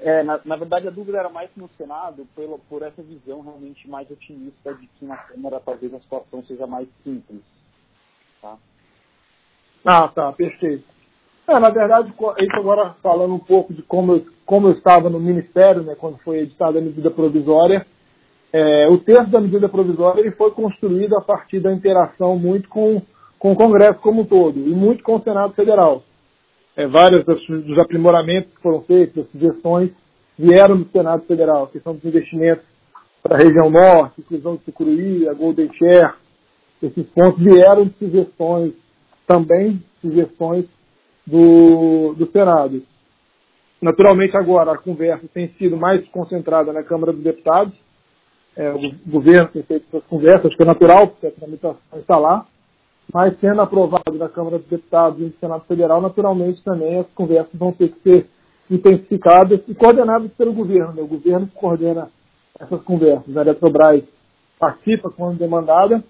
É, 0.00 0.22
na, 0.22 0.40
na, 0.44 0.56
verdade, 0.56 0.88
a 0.88 0.90
dúvida 0.90 1.18
era 1.18 1.28
mais 1.28 1.48
no 1.56 1.68
Senado, 1.78 2.26
pelo, 2.34 2.58
por 2.68 2.82
essa 2.82 3.02
visão 3.02 3.40
realmente 3.40 3.88
mais 3.88 4.10
otimista 4.10 4.74
de 4.74 4.86
que 4.98 5.04
na 5.04 5.16
Câmara 5.16 5.60
talvez 5.64 5.94
a 5.94 6.00
situação 6.00 6.42
seja 6.44 6.66
mais 6.66 6.88
simples. 7.04 7.40
Tá? 8.40 8.56
Ah, 9.84 10.08
tá, 10.08 10.32
perfeito. 10.32 10.91
É, 11.48 11.58
na 11.58 11.70
verdade, 11.70 12.08
isso 12.10 12.56
agora 12.56 12.94
falando 13.02 13.34
um 13.34 13.38
pouco 13.38 13.74
de 13.74 13.82
como 13.82 14.12
eu, 14.12 14.26
como 14.46 14.68
eu 14.68 14.72
estava 14.72 15.10
no 15.10 15.18
Ministério, 15.18 15.82
né, 15.82 15.96
quando 15.98 16.18
foi 16.18 16.38
editada 16.38 16.78
a 16.78 16.82
medida 16.82 17.10
provisória, 17.10 17.84
é, 18.52 18.86
o 18.88 18.98
texto 18.98 19.30
da 19.30 19.40
medida 19.40 19.68
provisória 19.68 20.20
ele 20.20 20.30
foi 20.32 20.50
construído 20.52 21.16
a 21.16 21.20
partir 21.20 21.58
da 21.58 21.72
interação 21.72 22.38
muito 22.38 22.68
com, 22.68 23.02
com 23.38 23.52
o 23.52 23.56
Congresso 23.56 23.98
como 24.00 24.22
um 24.22 24.24
todo 24.26 24.58
e 24.58 24.74
muito 24.74 25.02
com 25.02 25.16
o 25.16 25.22
Senado 25.22 25.54
Federal. 25.54 26.02
É, 26.76 26.86
vários 26.86 27.24
dos 27.24 27.78
aprimoramentos 27.78 28.54
que 28.54 28.62
foram 28.62 28.82
feitos, 28.82 29.24
as 29.24 29.30
sugestões, 29.30 29.90
vieram 30.38 30.78
do 30.78 30.88
Senado 30.90 31.24
Federal, 31.24 31.66
questão 31.66 31.94
dos 31.94 32.04
investimentos 32.04 32.64
para 33.22 33.36
a 33.36 33.38
região 33.38 33.70
norte, 33.70 34.20
inclusão 34.20 34.56
de 34.56 34.64
Sucuruí, 34.64 35.28
a 35.28 35.34
Golden 35.34 35.70
Share, 35.74 36.14
esses 36.82 37.06
pontos 37.10 37.42
vieram 37.42 37.84
de 37.84 37.94
sugestões, 37.98 38.72
também 39.26 39.82
sugestões 40.00 40.66
do, 41.26 42.14
do 42.14 42.30
Senado. 42.30 42.82
Naturalmente, 43.80 44.36
agora 44.36 44.72
a 44.72 44.78
conversa 44.78 45.26
tem 45.32 45.48
sido 45.58 45.76
mais 45.76 46.06
concentrada 46.08 46.72
na 46.72 46.82
Câmara 46.82 47.12
dos 47.12 47.22
Deputados. 47.22 47.74
É, 48.56 48.70
o 48.70 48.80
governo 49.06 49.48
tem 49.48 49.62
feito 49.62 49.86
essas 49.88 50.06
conversas, 50.08 50.46
acho 50.46 50.56
que 50.56 50.62
é 50.62 50.66
natural, 50.66 51.08
porque 51.08 51.26
a 51.26 51.30
tramitação 51.30 51.98
está 51.98 52.18
lá 52.18 52.46
mas 53.12 53.38
sendo 53.40 53.60
aprovado 53.60 54.16
na 54.18 54.28
Câmara 54.28 54.58
dos 54.58 54.68
Deputados 54.68 55.20
e 55.20 55.24
no 55.24 55.32
Senado 55.32 55.64
Federal, 55.66 56.00
naturalmente 56.00 56.62
também 56.64 56.98
as 56.98 57.06
conversas 57.14 57.52
vão 57.54 57.72
ter 57.72 57.88
que 57.88 58.00
ser 58.00 58.26
intensificadas 58.70 59.60
e 59.68 59.74
coordenadas 59.74 60.32
pelo 60.32 60.52
governo. 60.52 60.94
Né? 60.94 61.02
O 61.02 61.06
governo 61.06 61.48
coordena 61.54 62.08
essas 62.58 62.82
conversas. 62.82 63.36
A 63.36 63.42
Eletrobras 63.42 64.02
participa 64.58 65.10
quando 65.10 65.38
demandada, 65.38 66.02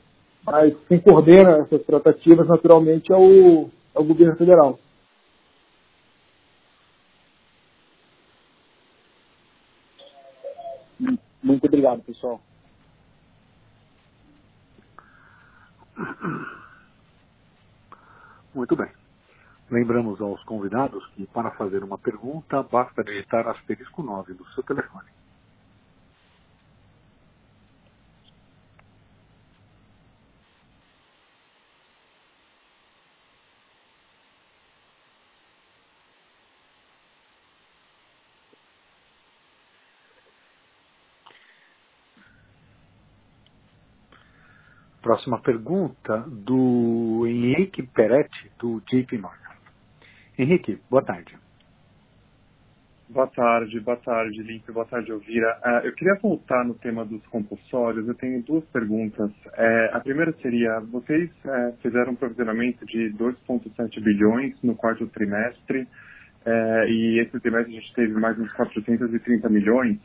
mas 0.47 0.75
quem 0.89 1.01
coordena 1.01 1.59
essas 1.59 1.83
tratativas, 1.85 2.47
naturalmente, 2.47 3.13
é 3.13 3.17
o, 3.17 3.69
é 3.95 4.01
o 4.01 4.05
governo 4.05 4.37
federal. 4.37 4.79
Muito 11.53 11.67
obrigado, 11.67 12.03
pessoal. 12.03 12.41
Muito 18.55 18.75
bem. 18.75 18.91
Lembramos 19.71 20.19
aos 20.23 20.43
convidados 20.45 21.07
que 21.09 21.27
para 21.27 21.51
fazer 21.53 21.85
uma 21.85 21.99
pergunta 21.99 22.63
basta 22.63 23.05
digitar 23.05 23.47
asterisco 23.49 24.03
9 24.03 24.33
do 24.33 24.47
seu 24.53 24.63
telefone. 24.63 25.11
Próxima 45.13 45.39
pergunta 45.43 46.25
do 46.27 47.27
Henrique 47.27 47.83
Peretti, 47.83 48.51
do 48.59 48.81
JP 48.91 49.19
Morgan. 49.19 49.53
Henrique, 50.39 50.79
boa 50.89 51.03
tarde. 51.03 51.37
Boa 53.11 53.27
tarde, 53.27 53.79
boa 53.81 53.99
tarde, 53.99 54.43
Limpe, 54.43 54.73
boa 54.73 54.87
tarde, 54.87 55.11
Elvira. 55.11 55.61
Uh, 55.67 55.87
eu 55.87 55.93
queria 55.93 56.15
voltar 56.15 56.65
no 56.65 56.73
tema 56.73 57.05
dos 57.05 57.23
compulsórios. 57.27 58.09
Eu 58.09 58.15
tenho 58.15 58.43
duas 58.43 58.65
perguntas. 58.71 59.31
Uh, 59.31 59.93
a 59.93 60.01
primeira 60.01 60.33
seria: 60.41 60.81
vocês 60.81 61.31
uh, 61.45 61.77
fizeram 61.83 62.13
um 62.13 62.17
provisionamento 62.17 62.87
de 62.87 63.13
2,7 63.13 64.03
bilhões 64.03 64.57
no 64.63 64.75
quarto 64.75 65.07
trimestre, 65.09 65.87
e 66.89 67.21
esse 67.21 67.39
trimestre 67.39 67.77
a 67.77 67.81
gente 67.81 67.95
teve 67.95 68.15
mais 68.15 68.39
uns 68.39 68.51
430 68.55 69.47
milhões 69.51 69.99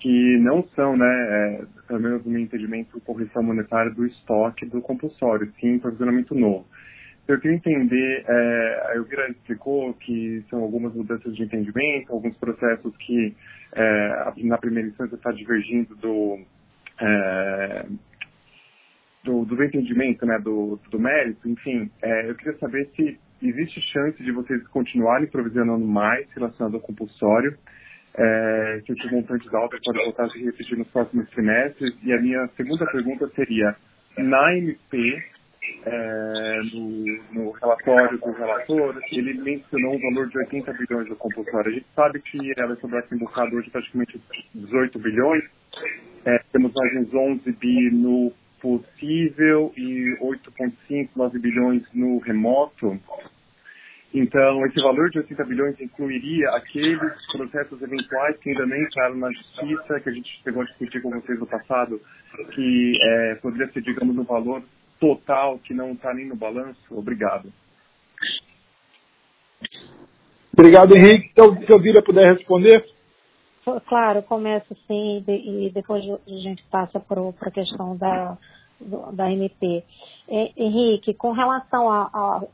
que 0.00 0.38
não 0.38 0.66
são, 0.74 0.96
né, 0.96 1.06
é, 1.06 1.64
pelo 1.86 2.00
menos 2.00 2.24
no 2.24 2.32
meu 2.32 2.40
entendimento, 2.40 3.00
correção 3.02 3.42
monetária 3.42 3.92
do 3.92 4.06
estoque 4.06 4.66
do 4.66 4.80
compulsório, 4.80 5.52
sim 5.60 5.78
provisionamento 5.78 6.34
novo. 6.34 6.66
Eu 7.28 7.38
queria 7.38 7.56
entender, 7.56 8.24
é, 8.26 8.86
a 8.88 8.96
Elvira 8.96 9.30
explicou 9.30 9.94
que 9.94 10.44
são 10.50 10.60
algumas 10.62 10.92
mudanças 10.94 11.36
de 11.36 11.42
entendimento, 11.44 12.12
alguns 12.12 12.36
processos 12.38 12.96
que 12.96 13.36
é, 13.72 14.32
na 14.38 14.58
primeira 14.58 14.88
instância 14.88 15.14
está 15.14 15.30
divergindo 15.30 15.94
do, 15.96 16.40
é, 17.00 17.86
do, 19.22 19.44
do, 19.44 19.62
entendimento, 19.62 20.26
né, 20.26 20.38
do, 20.38 20.80
do 20.90 20.98
mérito, 20.98 21.48
enfim, 21.48 21.90
é, 22.02 22.30
eu 22.30 22.34
queria 22.34 22.58
saber 22.58 22.88
se 22.96 23.18
existe 23.42 23.80
chance 23.92 24.22
de 24.22 24.32
vocês 24.32 24.66
continuarem 24.68 25.28
provisionando 25.28 25.84
mais 25.84 26.28
relacionado 26.32 26.74
ao 26.74 26.80
compulsório, 26.80 27.56
é, 28.14 28.82
que 28.84 28.92
esses 28.92 29.10
montantes 29.10 29.52
altos 29.54 29.80
podem 29.84 30.04
voltar 30.04 30.24
a 30.24 30.30
se 30.30 30.44
repetir 30.44 30.78
nos 30.78 30.88
próximos 30.88 31.28
trimestres. 31.30 31.94
E 32.02 32.12
a 32.12 32.20
minha 32.20 32.48
segunda 32.56 32.84
pergunta 32.86 33.28
seria, 33.34 33.76
na 34.18 34.56
MP, 34.56 35.22
é, 35.84 36.60
no, 36.72 37.22
no, 37.32 37.50
relatório 37.52 38.18
do 38.18 38.32
relator, 38.32 39.00
ele 39.12 39.34
mencionou 39.34 39.94
um 39.94 40.00
valor 40.00 40.28
de 40.28 40.38
80 40.38 40.72
bilhões 40.72 41.08
do 41.08 41.16
compulsório. 41.16 41.70
A 41.70 41.74
gente 41.74 41.86
sabe 41.94 42.20
que 42.20 42.52
ela 42.60 42.76
sobre 42.76 43.00
tem 43.02 43.18
buscado 43.18 43.56
hoje 43.56 43.70
praticamente 43.70 44.20
18 44.54 44.98
bilhões. 44.98 45.44
É, 46.24 46.38
temos 46.52 46.72
mais 46.74 46.96
uns 46.96 47.14
11 47.14 47.52
bi 47.52 47.90
no 47.90 48.32
possível 48.60 49.72
e 49.76 50.16
8,5, 50.20 51.08
9 51.16 51.38
bilhões 51.38 51.82
no 51.94 52.18
remoto. 52.18 53.00
Então, 54.12 54.66
esse 54.66 54.80
valor 54.80 55.08
de 55.10 55.18
80 55.18 55.44
bilhões 55.44 55.80
incluiria 55.80 56.50
aqueles 56.50 57.12
processos 57.30 57.80
eventuais 57.80 58.36
que 58.38 58.50
ainda 58.50 58.66
nem 58.66 58.82
entraram 58.82 59.16
na 59.16 59.30
justiça, 59.30 60.00
que 60.00 60.08
a 60.08 60.12
gente 60.12 60.42
chegou 60.42 60.62
a 60.62 60.66
discutir 60.66 61.00
com 61.00 61.10
vocês 61.10 61.38
no 61.38 61.46
passado, 61.46 62.00
que 62.52 62.92
é, 63.00 63.34
poderia 63.36 63.72
ser, 63.72 63.82
digamos, 63.82 64.18
um 64.18 64.24
valor 64.24 64.62
total 64.98 65.58
que 65.60 65.72
não 65.72 65.92
está 65.92 66.12
nem 66.12 66.26
no 66.26 66.34
balanço? 66.34 66.80
Obrigado. 66.90 67.52
Obrigado, 70.52 70.96
Henrique. 70.96 71.30
Então, 71.32 71.56
se 71.56 71.70
eu 71.70 71.78
Vira 71.78 72.02
puder 72.02 72.34
responder. 72.34 72.84
Claro, 73.86 74.22
começa 74.24 74.74
sim 74.88 75.24
e 75.28 75.70
depois 75.72 76.02
a 76.04 76.30
gente 76.30 76.64
passa 76.70 76.98
para 76.98 77.20
a 77.20 77.50
questão 77.50 77.96
da, 77.96 78.36
da 79.12 79.30
MP. 79.30 79.84
Henrique, 80.56 81.12
com 81.14 81.32
relação 81.32 81.90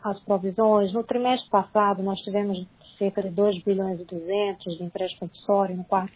às 0.02 0.18
provisões, 0.20 0.92
no 0.92 1.04
trimestre 1.04 1.48
passado 1.50 2.02
nós 2.02 2.18
tivemos 2.20 2.66
cerca 2.98 3.22
de 3.22 3.30
2 3.30 3.62
bilhões 3.62 4.00
e 4.00 4.04
200 4.04 4.78
de 4.78 4.84
empréstimo 4.84 5.28
compulsório 5.28 5.76
no 5.76 5.84
quarto 5.84 6.12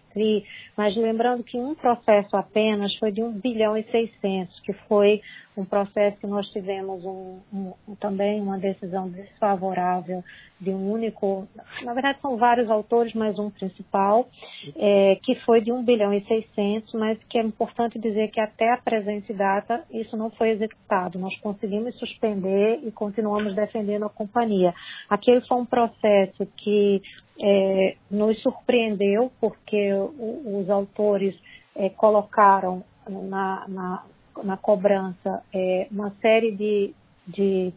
Mas 0.77 0.97
lembrando 0.97 1.45
que 1.45 1.59
um 1.59 1.75
processo 1.75 2.37
apenas 2.37 2.95
foi 2.97 3.13
de 3.13 3.23
1 3.23 3.33
bilhão 3.33 3.77
e 3.77 3.83
600, 3.85 4.61
que 4.61 4.73
foi 4.89 5.21
um 5.57 5.65
processo 5.65 6.17
que 6.19 6.27
nós 6.27 6.47
tivemos 6.49 7.05
um, 7.05 7.41
um, 7.53 7.95
também 7.97 8.41
uma 8.41 8.59
decisão 8.59 9.09
desfavorável 9.09 10.25
de 10.61 10.71
um 10.71 10.91
único, 10.93 11.49
na 11.83 11.95
verdade 11.95 12.19
são 12.21 12.37
vários 12.37 12.71
autores, 12.71 13.15
mas 13.15 13.39
um 13.39 13.51
principal, 13.51 14.29
é, 14.77 15.19
que 15.23 15.35
foi 15.47 15.61
de 15.61 15.73
1 15.73 15.83
bilhão 15.85 16.13
e 16.13 16.23
600, 16.25 16.93
mas 16.95 17.19
que 17.29 17.39
é 17.39 17.43
importante 17.43 17.99
dizer 17.99 18.29
que 18.29 18.41
até 18.41 18.73
a 18.73 18.77
presente 18.77 19.33
data 19.33 19.83
isso 19.91 20.17
não 20.17 20.31
foi 20.31 20.51
executado. 20.51 21.19
Nós 21.19 21.37
conseguimos 21.41 21.95
suspender 21.99 22.81
e 22.85 22.91
continuamos 22.93 23.55
defendendo 23.55 24.05
a 24.05 24.11
companhia. 24.11 24.75
Aquele 25.09 25.41
foi 25.43 25.59
um 25.59 25.67
processo 25.67 26.47
que 26.59 27.03
é, 27.43 27.97
nos 28.11 28.41
surpreendeu, 28.43 29.33
porque 29.41 29.93
os 29.93 30.69
autores 30.69 31.35
é, 31.75 31.89
colocaram 31.91 32.85
na, 33.09 33.65
na 33.69 34.05
na 34.43 34.57
cobrança 34.57 35.43
é, 35.53 35.87
uma 35.91 36.11
série 36.21 36.53
de, 36.53 36.95
de, 37.27 37.73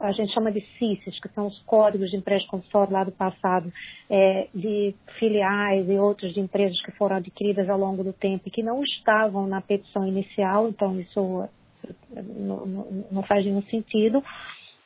a 0.00 0.12
gente 0.12 0.32
chama 0.32 0.50
de 0.52 0.60
CICs, 0.78 1.20
que 1.20 1.28
são 1.30 1.46
os 1.46 1.58
códigos 1.62 2.10
de 2.10 2.16
empréstimo 2.16 2.52
compulsório 2.52 2.92
lá 2.92 3.04
do 3.04 3.12
passado, 3.12 3.72
é, 4.08 4.48
de 4.54 4.94
filiais 5.18 5.88
e 5.88 5.98
outros 5.98 6.34
de 6.34 6.40
empresas 6.40 6.80
que 6.82 6.92
foram 6.92 7.16
adquiridas 7.16 7.68
ao 7.68 7.78
longo 7.78 8.02
do 8.02 8.12
tempo 8.12 8.44
e 8.46 8.50
que 8.50 8.62
não 8.62 8.82
estavam 8.82 9.46
na 9.46 9.60
petição 9.60 10.06
inicial, 10.06 10.68
então 10.68 10.98
isso 11.00 11.48
não, 12.10 12.66
não, 12.66 13.06
não 13.10 13.22
faz 13.22 13.44
nenhum 13.44 13.62
sentido. 13.62 14.22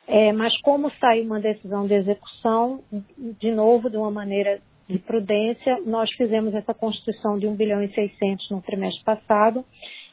É, 0.07 0.31
mas 0.31 0.57
como 0.61 0.89
saiu 0.99 1.25
uma 1.25 1.39
decisão 1.39 1.85
de 1.85 1.93
execução, 1.93 2.81
de 3.39 3.51
novo, 3.51 3.89
de 3.89 3.97
uma 3.97 4.09
maneira 4.09 4.59
de 4.87 4.97
prudência, 4.99 5.81
nós 5.85 6.09
fizemos 6.13 6.53
essa 6.55 6.73
constituição 6.73 7.37
de 7.37 7.45
1 7.45 7.55
bilhão 7.55 7.83
e 7.83 7.93
600 7.93 8.49
no 8.51 8.61
trimestre 8.61 9.03
passado 9.03 9.65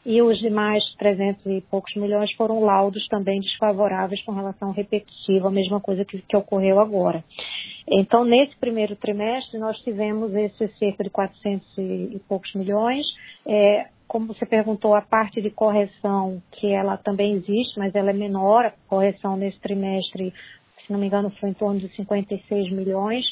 e 0.05 0.21
os 0.21 0.39
demais 0.39 0.83
300 0.99 1.47
e 1.47 1.61
poucos 1.71 1.95
milhões 1.95 2.31
foram 2.35 2.61
laudos 2.61 3.07
também 3.09 3.41
desfavoráveis 3.41 4.23
com 4.23 4.33
relação 4.33 4.69
ao 4.69 4.75
repetitivo, 4.75 5.49
a 5.49 5.51
mesma 5.51 5.81
coisa 5.81 6.05
que, 6.05 6.21
que 6.21 6.37
ocorreu 6.37 6.79
agora. 6.79 7.25
Então, 7.89 8.25
nesse 8.25 8.57
primeiro 8.59 8.97
trimestre, 8.97 9.59
nós 9.59 9.79
tivemos 9.79 10.35
esse 10.35 10.69
cerca 10.79 11.05
de 11.05 11.11
400 11.11 11.79
e 11.79 12.21
poucos 12.29 12.53
milhões. 12.55 13.07
É, 13.47 13.87
como 14.15 14.29
você 14.29 14.47
perguntou, 14.47 14.95
a 14.95 15.03
parte 15.03 15.43
de 15.43 15.51
correção, 15.51 16.41
que 16.53 16.73
ela 16.73 16.97
também 16.97 17.33
existe, 17.33 17.77
mas 17.77 17.93
ela 17.97 18.11
é 18.11 18.13
menor, 18.13 18.65
a 18.65 18.73
correção 18.87 19.37
nesse 19.37 19.59
trimestre, 19.59 20.33
se 20.87 20.93
não 20.93 21.01
me 21.01 21.09
engano, 21.09 21.33
foi 21.41 21.51
em 21.51 21.55
torno 21.55 21.81
de 21.81 21.89
56 21.97 22.71
milhões 22.71 23.27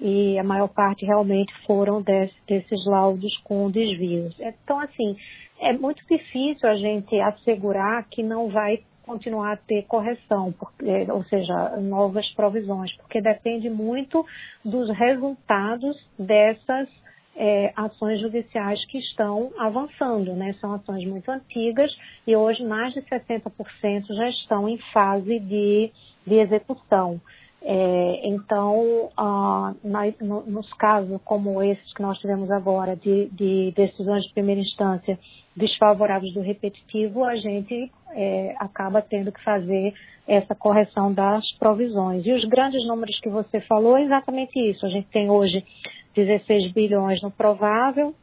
e 0.00 0.38
a 0.38 0.42
maior 0.42 0.68
parte 0.68 1.04
realmente 1.04 1.52
foram 1.66 2.00
desse, 2.00 2.34
desses 2.48 2.82
laudos 2.86 3.36
com 3.44 3.70
desvios. 3.70 4.34
Então, 4.40 4.80
assim, 4.80 5.14
é 5.60 5.74
muito 5.74 6.02
difícil 6.10 6.66
a 6.66 6.76
gente 6.76 7.14
assegurar 7.20 8.08
que 8.08 8.22
não 8.22 8.48
vai 8.48 8.78
continuar 9.04 9.52
a 9.52 9.56
ter 9.58 9.82
correção, 9.82 10.50
porque, 10.58 11.12
ou 11.12 11.24
seja, 11.24 11.76
novas 11.76 12.26
provisões, 12.32 12.90
porque 12.96 13.20
depende 13.20 13.68
muito 13.68 14.24
dos 14.64 14.88
resultados 14.96 15.94
dessas 16.18 16.88
é, 17.36 17.72
ações 17.76 18.20
judiciais 18.20 18.84
que 18.86 18.98
estão 18.98 19.50
avançando, 19.58 20.34
né? 20.34 20.54
São 20.60 20.74
ações 20.74 21.04
muito 21.06 21.30
antigas 21.30 21.90
e 22.26 22.36
hoje 22.36 22.62
mais 22.64 22.92
de 22.92 23.00
60% 23.02 24.06
já 24.08 24.28
estão 24.28 24.68
em 24.68 24.78
fase 24.92 25.38
de, 25.40 25.90
de 26.26 26.34
execução. 26.34 27.20
É, 27.64 28.20
então, 28.24 29.10
ah, 29.16 29.72
no, 30.20 30.42
nos 30.42 30.72
casos 30.74 31.20
como 31.24 31.62
esses 31.62 31.94
que 31.94 32.02
nós 32.02 32.18
tivemos 32.18 32.50
agora, 32.50 32.96
de, 32.96 33.28
de, 33.30 33.72
decisões 33.76 34.24
de 34.24 34.32
primeira 34.32 34.60
instância 34.60 35.16
desfavoráveis 35.54 36.34
do 36.34 36.40
repetitivo, 36.40 37.24
a 37.24 37.36
gente 37.36 37.90
é, 38.14 38.54
acaba 38.58 39.00
tendo 39.00 39.30
que 39.30 39.42
fazer 39.44 39.94
essa 40.26 40.54
correção 40.56 41.12
das 41.12 41.44
provisões. 41.58 42.26
E 42.26 42.32
os 42.32 42.44
grandes 42.46 42.84
números 42.86 43.18
que 43.20 43.28
você 43.28 43.60
falou 43.60 43.96
é 43.96 44.04
exatamente 44.04 44.58
isso. 44.58 44.84
A 44.84 44.88
gente 44.88 45.08
tem 45.08 45.30
hoje 45.30 45.64
16 46.14 46.72
bilhões 46.72 47.22
no 47.22 47.30
provável, 47.30 48.14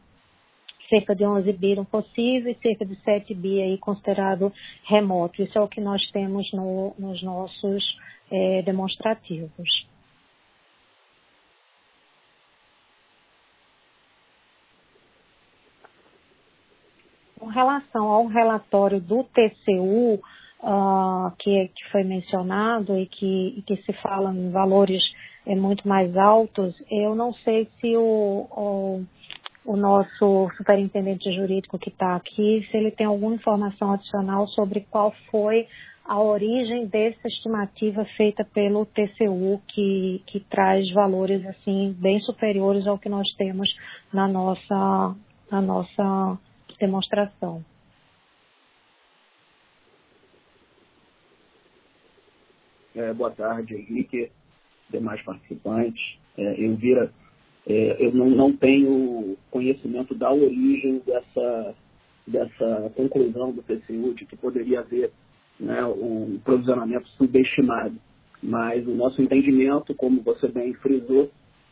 cerca 0.90 1.16
de 1.16 1.26
11 1.26 1.52
bi 1.54 1.76
no 1.76 1.86
possível 1.86 2.52
e 2.52 2.58
cerca 2.62 2.86
de 2.86 2.96
7 3.04 3.34
bi 3.36 3.62
aí 3.62 3.78
considerado 3.78 4.52
remoto. 4.86 5.42
Isso 5.42 5.58
é 5.58 5.62
o 5.62 5.68
que 5.68 5.80
nós 5.80 6.02
temos 6.12 6.52
no, 6.52 6.94
nos 6.98 7.22
nossos 7.22 7.84
é, 8.32 8.62
demonstrativos. 8.64 9.88
Com 17.40 17.48
relação 17.48 18.08
ao 18.08 18.28
relatório 18.28 19.00
do 19.00 19.24
TCU, 19.24 20.16
uh, 20.16 20.22
ah, 20.62 21.34
que, 21.40 21.70
que, 21.70 21.92
foi 21.92 22.04
mencionado 22.04 22.98
e 22.98 23.06
que, 23.08 23.64
que, 23.66 23.78
se 23.78 23.94
fala 23.94 24.34
em 24.34 24.52
valores 24.52 25.02
é, 25.02 25.29
muito 25.56 25.88
mais 25.88 26.16
altos, 26.16 26.76
eu 26.90 27.16
não 27.16 27.34
sei 27.34 27.68
se 27.80 27.96
o, 27.96 28.48
o, 28.52 29.06
o 29.66 29.76
nosso 29.76 30.50
superintendente 30.58 31.32
jurídico 31.34 31.80
que 31.80 31.90
está 31.90 32.16
aqui, 32.16 32.68
se 32.70 32.78
ele 32.78 32.92
tem 32.92 33.08
alguma 33.08 33.36
informação 33.36 33.94
adicional 33.94 34.48
sobre 34.48 34.82
qual 34.90 35.14
foi 35.32 35.68
a 36.06 36.20
origem 36.20 36.88
dessa 36.88 37.28
estimativa 37.28 38.04
feita 38.18 38.44
pelo 38.44 38.86
TCU, 38.86 39.62
que, 39.68 40.24
que 40.26 40.40
traz 40.40 40.92
valores 40.92 41.46
assim 41.46 41.96
bem 42.00 42.20
superiores 42.22 42.88
ao 42.88 42.98
que 42.98 43.08
nós 43.08 43.32
temos 43.36 43.70
na 44.12 44.28
nossa, 44.28 45.16
na 45.52 45.62
nossa 45.62 46.40
demonstração. 46.80 47.64
É, 52.96 53.14
boa 53.14 53.30
tarde, 53.30 53.76
Henrique, 53.76 54.32
demais 54.90 55.22
participantes. 55.24 56.02
É, 56.38 56.64
Elvira, 56.64 57.12
é, 57.68 57.98
eu 58.00 58.14
não, 58.14 58.30
não 58.30 58.56
tenho 58.56 59.38
conhecimento 59.52 60.16
da 60.16 60.32
origem 60.32 61.02
dessa, 61.06 61.76
dessa 62.26 62.92
conclusão 62.96 63.52
do 63.52 63.62
TCU 63.62 64.14
de 64.14 64.26
que 64.26 64.36
poderia 64.36 64.80
haver 64.80 65.12
né, 65.60 65.86
um 65.86 66.40
provisionamento 66.44 67.08
subestimado. 67.10 67.96
Mas 68.42 68.88
o 68.88 68.96
nosso 68.96 69.22
entendimento, 69.22 69.94
como 69.96 70.22
você 70.22 70.48
bem 70.48 70.74
frisou, 70.76 71.30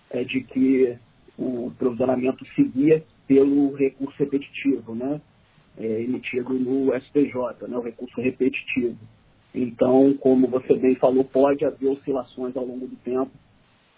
é 0.10 0.24
de 0.24 0.42
que 0.42 0.98
o 1.38 1.72
provisionamento 1.78 2.46
seguia 2.56 3.04
pelo 3.26 3.74
recurso 3.76 4.18
repetitivo, 4.18 4.94
né, 4.94 5.22
é, 5.78 6.02
emitido 6.02 6.54
no 6.54 6.94
STJ, 7.02 7.68
né, 7.68 7.78
o 7.78 7.82
recurso 7.82 8.20
repetitivo. 8.20 8.98
Então, 9.54 10.14
como 10.20 10.48
você 10.48 10.76
bem 10.76 10.96
falou, 10.96 11.24
pode 11.24 11.66
haver 11.66 11.90
oscilações 11.90 12.56
ao 12.56 12.66
longo 12.66 12.88
do 12.88 12.96
tempo, 12.98 13.32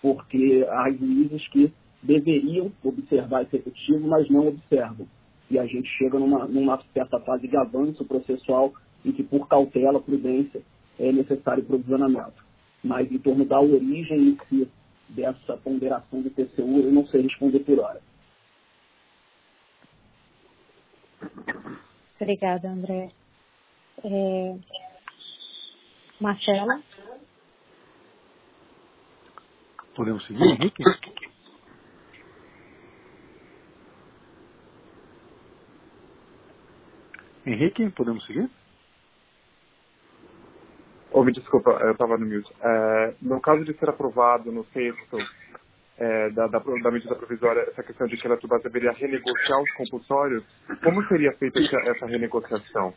porque 0.01 0.65
há 0.69 0.89
juízes 0.91 1.47
que 1.49 1.71
deveriam 2.01 2.71
observar 2.83 3.43
esse 3.43 3.57
repetitivo, 3.57 4.07
mas 4.07 4.29
não 4.29 4.47
observam. 4.47 5.07
E 5.51 5.57
a 5.57 5.65
gente 5.65 5.89
chega 5.97 6.17
numa, 6.17 6.47
numa 6.47 6.81
certa 6.93 7.19
fase 7.21 7.47
de 7.47 7.57
avanço 7.57 8.05
processual 8.05 8.73
e 9.03 9.11
que 9.11 9.23
por 9.23 9.47
cautela, 9.47 9.99
prudência, 9.99 10.61
é 10.99 11.11
necessário 11.11 11.63
provisionamento. 11.63 12.43
Mas 12.83 13.11
em 13.11 13.17
torno 13.17 13.45
da 13.45 13.59
origem 13.59 14.29
em 14.29 14.37
si 14.47 14.69
dessa 15.09 15.57
ponderação 15.57 16.21
do 16.21 16.29
TCU, 16.29 16.79
eu 16.79 16.91
não 16.91 17.05
sei 17.07 17.23
responder 17.23 17.59
por 17.59 17.79
hora. 17.79 18.01
Obrigada, 22.21 22.69
André. 22.69 23.11
É... 24.03 24.55
Marcela? 26.19 26.81
Podemos 29.95 30.25
seguir, 30.25 30.43
Henrique? 30.43 30.83
Henrique, 37.45 37.89
podemos 37.91 38.25
seguir? 38.25 38.49
Oh, 41.11 41.23
me 41.23 41.31
desculpa, 41.31 41.71
eu 41.71 41.93
estava 41.93 42.17
no 42.17 42.25
mute. 42.25 42.49
É, 42.61 43.15
no 43.21 43.41
caso 43.41 43.65
de 43.65 43.73
ser 43.73 43.89
aprovado 43.89 44.51
no 44.51 44.63
sexto 44.65 45.17
é, 45.97 46.29
da, 46.29 46.47
da, 46.47 46.59
da, 46.59 46.91
medida 46.91 47.15
provisória 47.15 47.61
essa 47.61 47.81
questão 47.83 48.07
de 48.07 48.15
que 48.15 48.27
a 48.27 48.29
Eletrobras 48.29 48.61
deveria 48.61 48.91
renegociar 48.91 49.61
os 49.61 49.71
compulsórios, 49.73 50.43
como 50.83 51.05
seria 51.07 51.33
feita 51.33 51.59
essa, 51.59 51.77
essa 51.89 52.05
renegociação? 52.05 52.93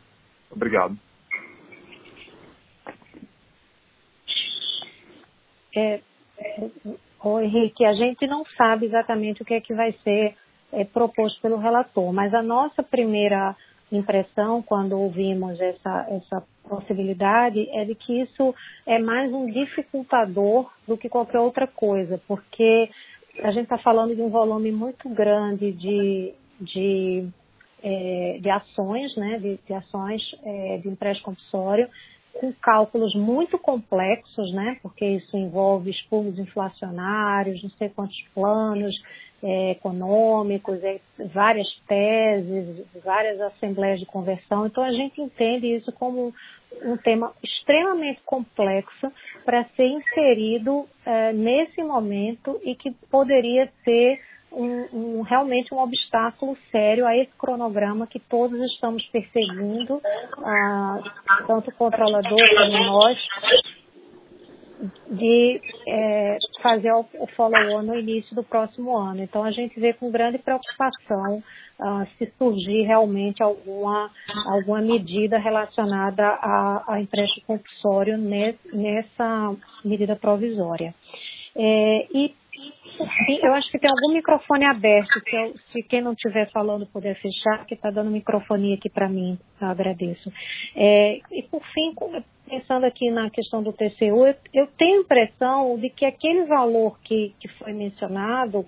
Obrigado. 0.51 0.97
É, 5.75 5.99
o 7.23 7.39
Henrique, 7.39 7.85
a 7.85 7.93
gente 7.93 8.27
não 8.27 8.43
sabe 8.57 8.85
exatamente 8.85 9.41
o 9.41 9.45
que 9.45 9.53
é 9.53 9.61
que 9.61 9.73
vai 9.73 9.93
ser 10.03 10.35
é, 10.71 10.83
proposto 10.83 11.41
pelo 11.41 11.57
relator. 11.57 12.11
Mas 12.11 12.33
a 12.33 12.41
nossa 12.41 12.83
primeira 12.83 13.55
impressão 13.91 14.61
quando 14.61 14.99
ouvimos 14.99 15.59
essa, 15.59 16.07
essa 16.09 16.43
possibilidade 16.67 17.69
é 17.69 17.85
de 17.85 17.95
que 17.95 18.21
isso 18.21 18.53
é 18.85 18.97
mais 18.97 19.31
um 19.31 19.45
dificultador 19.45 20.71
do 20.87 20.97
que 20.97 21.09
qualquer 21.09 21.39
outra 21.39 21.67
coisa, 21.67 22.19
porque 22.27 22.89
a 23.41 23.51
gente 23.51 23.63
está 23.63 23.77
falando 23.77 24.15
de 24.15 24.21
um 24.21 24.29
volume 24.29 24.71
muito 24.71 25.07
grande 25.09 25.71
de, 25.71 26.33
de, 26.59 27.27
é, 27.83 28.39
de 28.41 28.49
ações, 28.49 29.15
né, 29.15 29.39
de, 29.39 29.59
de 29.65 29.73
ações 29.73 30.21
é, 30.43 30.77
de 30.77 30.89
empréstimo 30.89 31.25
compulsório, 31.25 31.87
com 32.33 32.51
cálculos 32.53 33.13
muito 33.15 33.57
complexos, 33.57 34.51
né, 34.53 34.77
porque 34.81 35.05
isso 35.05 35.37
envolve 35.37 35.91
expurgos 35.91 36.39
inflacionários, 36.39 37.61
não 37.61 37.69
sei 37.71 37.89
quantos 37.89 38.19
planos, 38.33 38.95
é, 39.43 39.71
econômicos, 39.71 40.81
é, 40.83 40.99
várias 41.33 41.67
teses, 41.87 42.85
várias 43.03 43.39
assembleias 43.41 43.99
de 43.99 44.05
conversão. 44.05 44.65
Então, 44.65 44.83
a 44.83 44.91
gente 44.91 45.21
entende 45.21 45.67
isso 45.67 45.91
como 45.91 46.33
um 46.81 46.97
tema 46.97 47.33
extremamente 47.43 48.21
complexo 48.25 49.11
para 49.45 49.65
ser 49.75 49.85
inserido 49.85 50.87
é, 51.05 51.33
nesse 51.33 51.83
momento 51.83 52.59
e 52.63 52.73
que 52.73 52.91
poderia 53.11 53.69
ser 53.83 54.19
um, 54.53 54.87
um, 54.93 55.21
realmente 55.21 55.73
um 55.73 55.79
obstáculo 55.79 56.55
sério 56.71 57.05
a 57.05 57.17
esse 57.17 57.31
cronograma 57.37 58.07
que 58.07 58.19
todos 58.19 58.59
estamos 58.71 59.03
perseguindo, 59.07 60.01
ah, 60.43 60.99
tanto 61.47 61.69
o 61.69 61.75
controlador 61.75 62.39
como 62.57 62.83
nós, 62.85 63.19
de 65.09 65.61
é, 65.87 66.37
fazer 66.61 66.91
o, 66.91 67.05
follow-on 67.35 67.83
no 67.83 67.95
início 67.97 68.35
do 68.35 68.43
próximo 68.43 68.97
ano. 68.97 69.23
Então, 69.23 69.43
a 69.43 69.51
gente 69.51 69.79
vê 69.79 69.93
com 69.93 70.11
grande 70.11 70.37
preocupação 70.39 71.41
uh, 71.79 72.05
se 72.17 72.31
surgir 72.37 72.83
realmente 72.83 73.41
alguma, 73.41 74.11
alguma 74.45 74.81
medida 74.81 75.37
relacionada 75.37 76.23
a 76.87 76.99
empréstimo 76.99 77.45
compulsório 77.47 78.17
nessa 78.17 79.55
medida 79.85 80.15
provisória. 80.15 80.93
É, 81.55 82.07
e 82.11 82.33
eu 83.41 83.53
acho 83.53 83.69
que 83.71 83.79
tem 83.79 83.89
algum 83.89 84.13
microfone 84.13 84.65
aberto. 84.65 85.19
Se, 85.27 85.35
eu, 85.35 85.53
se 85.71 85.83
quem 85.83 86.01
não 86.01 86.13
estiver 86.13 86.49
falando 86.51 86.85
puder 86.87 87.15
fechar, 87.19 87.65
que 87.65 87.73
está 87.73 87.89
dando 87.89 88.11
microfone 88.11 88.73
aqui 88.73 88.89
para 88.89 89.09
mim, 89.09 89.37
eu 89.59 89.67
agradeço. 89.67 90.31
É, 90.75 91.19
e 91.31 91.43
por 91.43 91.61
fim, 91.73 91.93
pensando 92.47 92.85
aqui 92.85 93.09
na 93.09 93.29
questão 93.29 93.63
do 93.63 93.73
TCU, 93.73 94.25
eu, 94.25 94.35
eu 94.53 94.67
tenho 94.77 94.99
a 94.99 95.01
impressão 95.01 95.77
de 95.79 95.89
que 95.89 96.05
aquele 96.05 96.45
valor 96.45 96.99
que, 97.03 97.33
que 97.39 97.47
foi 97.59 97.73
mencionado 97.73 98.65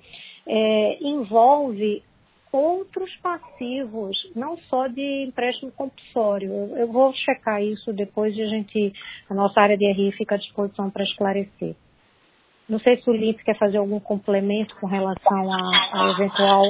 é, 0.48 0.98
envolve 1.02 2.04
outros 2.52 3.14
passivos, 3.18 4.16
não 4.34 4.58
só 4.70 4.88
de 4.88 5.26
empréstimo 5.28 5.72
compulsório. 5.72 6.50
Eu, 6.52 6.78
eu 6.78 6.88
vou 6.88 7.14
checar 7.14 7.62
isso 7.62 7.91
depois 7.91 8.34
de 8.34 8.41
a 8.41 8.48
gente, 8.48 8.93
a 9.30 9.34
nossa 9.34 9.60
área 9.60 9.78
de 9.78 9.91
RI 9.91 10.12
fica 10.14 10.36
à 10.36 10.38
disposição 10.38 10.89
para 10.89 11.04
esclarecer. 11.04 11.76
Não 12.68 12.80
sei 12.80 12.97
se 12.97 13.09
o 13.09 13.13
LIP 13.13 13.43
quer 13.43 13.57
fazer 13.59 13.78
algum 13.78 13.99
complemento 13.99 14.76
com 14.82 14.88
relação 14.88 15.53
à, 15.53 16.11
eventual 16.18 16.63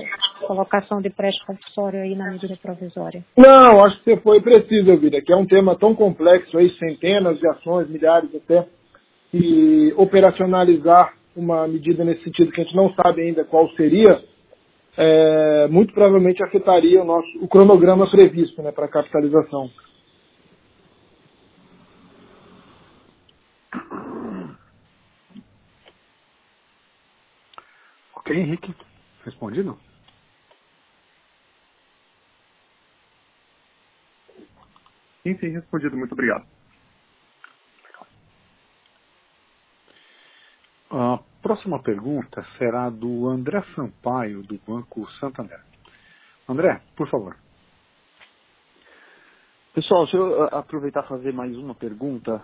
colocação 0.46 1.02
de 1.02 1.08
empréstimo 1.08 1.48
compulsório 1.48 2.02
aí 2.02 2.16
na 2.16 2.32
medida 2.32 2.58
provisória. 2.62 3.24
Não, 3.38 3.84
acho 3.86 3.98
que 4.00 4.12
você 4.12 4.18
foi 4.22 4.42
preciso, 4.42 4.98
Vida, 4.98 5.22
que 5.22 5.32
é 5.32 5.36
um 5.36 5.46
tema 5.46 5.78
tão 5.78 5.96
complexo 5.96 6.58
aí, 6.58 6.70
centenas 6.78 7.40
de 7.40 7.48
ações, 7.48 7.90
milhares 7.90 8.30
até, 8.36 8.68
e 9.34 9.94
operacionalizar 9.96 11.14
uma 11.36 11.68
medida 11.68 12.04
nesse 12.04 12.24
sentido 12.24 12.52
que 12.52 12.62
a 12.62 12.64
gente 12.64 12.76
não 12.76 12.94
sabe 12.94 13.22
ainda 13.22 13.46
qual 13.46 13.70
seria, 13.72 14.22
é, 14.98 15.68
muito 15.70 15.94
provavelmente 15.94 16.44
afetaria 16.44 17.02
o 17.02 17.06
nosso 17.06 17.28
o 17.42 17.48
cronograma 17.48 18.10
previsto 18.10 18.62
né, 18.62 18.72
para 18.72 18.88
capitalização. 18.88 19.70
Ok, 28.26 28.36
Henrique. 28.36 28.76
Respondido? 29.24 29.80
Sim, 35.22 35.38
sim, 35.38 35.50
respondido. 35.50 35.96
Muito 35.96 36.14
obrigado. 36.14 36.48
A 40.90 41.20
próxima 41.40 41.82
pergunta 41.84 42.44
será 42.58 42.90
do 42.90 43.28
André 43.28 43.62
Sampaio, 43.76 44.42
do 44.42 44.58
Banco 44.68 45.08
Santander. 45.20 45.64
André, 46.50 46.82
por 46.96 47.08
favor. 47.10 47.38
Pessoal, 49.74 50.08
se 50.08 50.16
eu 50.16 50.44
aproveitar 50.46 51.04
e 51.06 51.08
fazer 51.08 51.32
mais 51.32 51.56
uma 51.58 51.76
pergunta, 51.76 52.44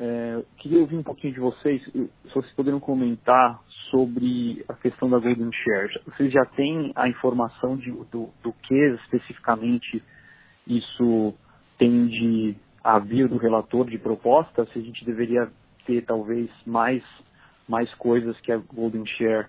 é, 0.00 0.42
queria 0.58 0.78
ouvir 0.78 0.96
um 0.96 1.02
pouquinho 1.02 1.34
de 1.34 1.40
vocês, 1.40 1.82
se 1.84 2.10
vocês 2.32 2.52
poderiam 2.54 2.78
comentar 2.78 3.60
sobre 3.90 4.64
a 4.68 4.74
questão 4.74 5.10
da 5.10 5.18
Golden 5.18 5.50
Share. 5.52 6.00
Vocês 6.06 6.32
já 6.32 6.44
têm 6.44 6.92
a 6.94 7.08
informação 7.08 7.76
de, 7.76 7.90
do, 7.90 8.28
do 8.42 8.52
que 8.62 8.74
especificamente 9.02 10.02
isso 10.66 11.34
tende 11.78 12.56
a 12.84 12.98
vir 12.98 13.28
do 13.28 13.38
relator 13.38 13.86
de 13.86 13.98
proposta? 13.98 14.66
Se 14.66 14.78
a 14.78 14.82
gente 14.82 15.04
deveria 15.04 15.48
ter 15.84 16.04
talvez 16.04 16.48
mais, 16.64 17.02
mais 17.66 17.92
coisas 17.94 18.38
que 18.40 18.52
a 18.52 18.58
Golden 18.58 19.04
Share 19.04 19.48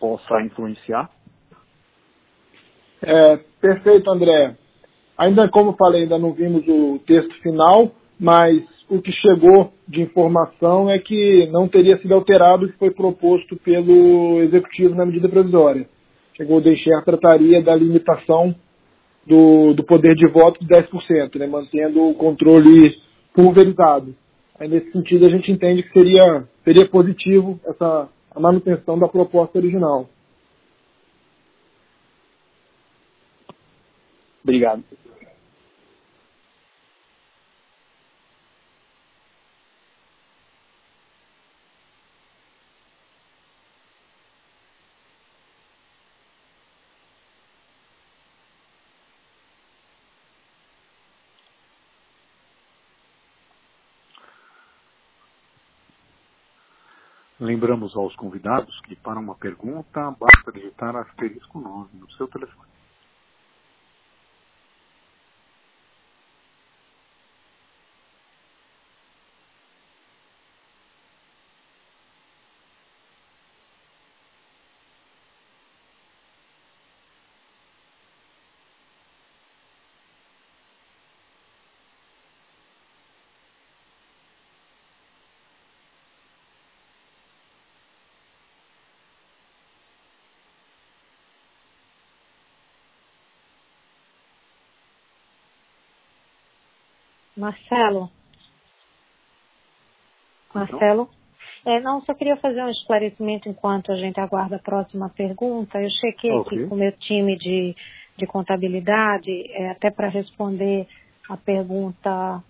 possa 0.00 0.40
influenciar? 0.42 1.10
É, 3.02 3.36
perfeito, 3.60 4.10
André. 4.10 4.56
Ainda 5.16 5.48
como 5.48 5.74
falei, 5.74 6.02
ainda 6.02 6.18
não 6.18 6.32
vimos 6.32 6.66
o 6.66 6.98
texto 7.06 7.34
final, 7.40 7.92
mas 8.18 8.62
o 8.88 9.00
que 9.00 9.12
chegou 9.12 9.72
de 9.86 10.02
informação 10.02 10.90
é 10.90 10.98
que 10.98 11.48
não 11.50 11.68
teria 11.68 11.98
sido 11.98 12.14
alterado 12.14 12.66
o 12.66 12.68
que 12.68 12.78
foi 12.78 12.90
proposto 12.90 13.56
pelo 13.56 14.40
Executivo 14.42 14.94
na 14.94 15.04
medida 15.04 15.28
provisória. 15.28 15.88
A 16.38 16.44
Golden 16.44 16.76
Share 16.76 17.04
trataria 17.04 17.62
da 17.62 17.74
limitação 17.74 18.54
do, 19.26 19.74
do 19.74 19.82
poder 19.82 20.14
de 20.14 20.28
voto 20.28 20.60
de 20.60 20.68
10%, 20.68 21.38
né, 21.38 21.46
mantendo 21.46 22.08
o 22.08 22.14
controle 22.14 22.94
pulverizado. 23.34 24.14
Aí, 24.58 24.68
nesse 24.68 24.90
sentido, 24.92 25.26
a 25.26 25.28
gente 25.28 25.50
entende 25.50 25.82
que 25.82 25.92
seria, 25.92 26.44
seria 26.64 26.88
positivo 26.88 27.60
essa, 27.66 28.08
a 28.30 28.40
manutenção 28.40 28.98
da 28.98 29.08
proposta 29.08 29.58
original. 29.58 30.08
Obrigado. 34.42 34.82
Lembramos 57.46 57.94
aos 57.94 58.14
convidados 58.16 58.80
que 58.80 58.96
para 58.96 59.20
uma 59.20 59.36
pergunta 59.36 60.10
basta 60.18 60.50
digitar 60.50 60.96
asterisco 60.96 61.60
9 61.60 61.90
no 61.94 62.10
seu 62.14 62.26
telefone. 62.26 62.75
Marcelo? 97.36 98.10
Marcelo? 100.54 101.08
É, 101.66 101.80
não, 101.80 102.00
só 102.02 102.14
queria 102.14 102.36
fazer 102.36 102.62
um 102.62 102.70
esclarecimento 102.70 103.48
enquanto 103.48 103.90
a 103.92 103.96
gente 103.96 104.20
aguarda 104.20 104.56
a 104.56 104.60
próxima 104.60 105.10
pergunta. 105.10 105.80
Eu 105.80 105.90
chequei 105.90 106.32
okay. 106.32 106.58
aqui 106.58 106.68
com 106.68 106.76
o 106.76 106.78
meu 106.78 106.92
time 106.92 107.36
de, 107.36 107.74
de 108.16 108.26
contabilidade, 108.26 109.30
é, 109.50 109.70
até 109.70 109.90
para 109.90 110.08
responder 110.08 110.86
a 111.28 111.36
pergunta, 111.36 112.42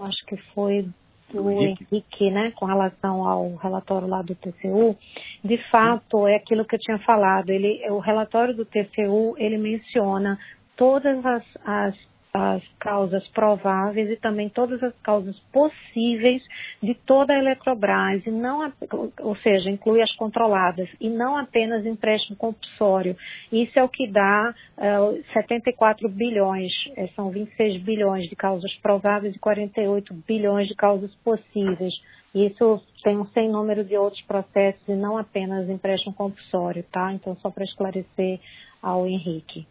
acho 0.00 0.26
que 0.26 0.36
foi 0.54 0.88
do 1.32 1.50
Henrique. 1.50 1.86
Henrique, 1.92 2.30
né, 2.30 2.52
com 2.52 2.64
relação 2.64 3.26
ao 3.26 3.56
relatório 3.56 4.08
lá 4.08 4.22
do 4.22 4.34
TCU, 4.34 4.96
de 5.44 5.58
fato 5.70 6.26
é 6.26 6.36
aquilo 6.36 6.64
que 6.64 6.76
eu 6.76 6.80
tinha 6.80 6.98
falado. 7.00 7.50
Ele, 7.50 7.84
o 7.90 7.98
relatório 7.98 8.54
do 8.54 8.64
TCU 8.64 9.34
ele 9.36 9.58
menciona 9.58 10.38
todas 10.76 11.24
as, 11.26 11.44
as 11.64 11.94
as 12.36 12.62
causas 12.78 13.26
prováveis 13.28 14.10
e 14.10 14.16
também 14.16 14.48
todas 14.50 14.82
as 14.82 14.94
causas 15.00 15.38
possíveis 15.52 16.42
de 16.82 16.94
toda 17.06 17.32
a 17.32 17.38
Eletrobras, 17.38 18.24
e 18.26 18.30
não, 18.30 18.72
ou 19.20 19.36
seja, 19.36 19.70
inclui 19.70 20.02
as 20.02 20.14
controladas, 20.16 20.88
e 21.00 21.08
não 21.08 21.36
apenas 21.36 21.86
empréstimo 21.86 22.36
compulsório. 22.36 23.16
Isso 23.50 23.78
é 23.78 23.82
o 23.82 23.88
que 23.88 24.06
dá 24.08 24.54
uh, 24.76 25.16
eh, 25.16 25.22
74 25.32 26.08
bilhões, 26.10 26.72
eh, 26.96 27.08
são 27.16 27.30
26 27.30 27.82
bilhões 27.82 28.28
de 28.28 28.36
causas 28.36 28.74
prováveis 28.76 29.34
e 29.34 29.38
48 29.38 30.12
bilhões 30.26 30.68
de 30.68 30.74
causas 30.74 31.14
possíveis. 31.24 31.94
Isso 32.34 32.82
tem 33.02 33.16
um 33.16 33.26
sem 33.28 33.48
número 33.48 33.82
de 33.82 33.96
outros 33.96 34.22
processos 34.22 34.86
e 34.86 34.94
não 34.94 35.16
apenas 35.16 35.70
empréstimo 35.70 36.14
compulsório, 36.14 36.84
tá? 36.92 37.12
Então, 37.14 37.34
só 37.36 37.50
para 37.50 37.64
esclarecer 37.64 38.38
ao 38.82 39.06
Henrique. 39.06 39.66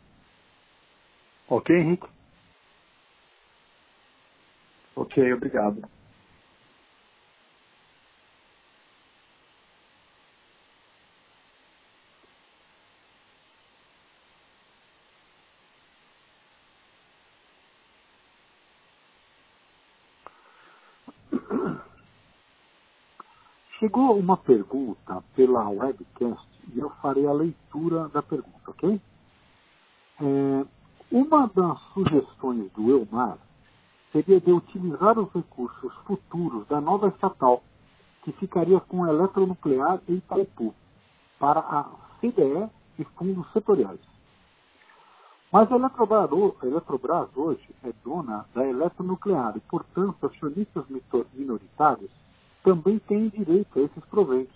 Ok, 1.47 1.75
Henrique. 1.75 2.14
Ok, 4.95 5.33
obrigado. 5.33 5.81
Chegou 23.79 24.17
uma 24.19 24.37
pergunta 24.37 25.23
pela 25.35 25.69
webcast 25.69 26.47
e 26.73 26.79
eu 26.79 26.89
farei 27.01 27.27
a 27.27 27.33
leitura 27.33 28.09
da 28.09 28.23
pergunta, 28.23 28.71
ok? 28.71 29.01
É, 30.21 30.65
uma 31.11 31.47
das 31.47 31.79
sugestões 31.93 32.71
do 32.73 32.91
Elmar 32.91 33.39
seria 34.15 34.39
de 34.39 34.49
utilizar 34.49 35.19
os 35.19 35.29
recursos 35.33 35.93
futuros 36.05 36.65
da 36.67 36.79
nova 36.79 37.09
estatal, 37.09 37.61
que 38.23 38.31
ficaria 38.31 38.79
com 38.79 39.05
eletronuclear 39.05 39.99
e 40.07 40.13
Itaipu, 40.13 40.73
para 41.37 41.59
a 41.59 41.83
CDE 42.21 42.69
e 42.97 43.03
fundos 43.17 43.45
setoriais. 43.51 43.99
Mas 45.51 45.69
a 45.69 45.75
Eletrobras, 45.75 46.29
a 46.31 46.65
Eletrobras 46.65 47.27
hoje 47.35 47.67
é 47.83 47.91
dona 48.05 48.45
da 48.55 48.65
eletronuclear 48.65 49.57
e, 49.57 49.59
portanto, 49.59 50.25
acionistas 50.25 50.85
minoritários 51.33 52.11
também 52.63 52.99
têm 52.99 53.27
direito 53.27 53.77
a 53.77 53.81
esses 53.81 54.05
proventos. 54.05 54.55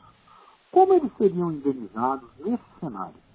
Como 0.71 0.93
eles 0.93 1.11
seriam 1.17 1.51
indenizados 1.51 2.29
nesse 2.39 2.63
cenário? 2.79 3.28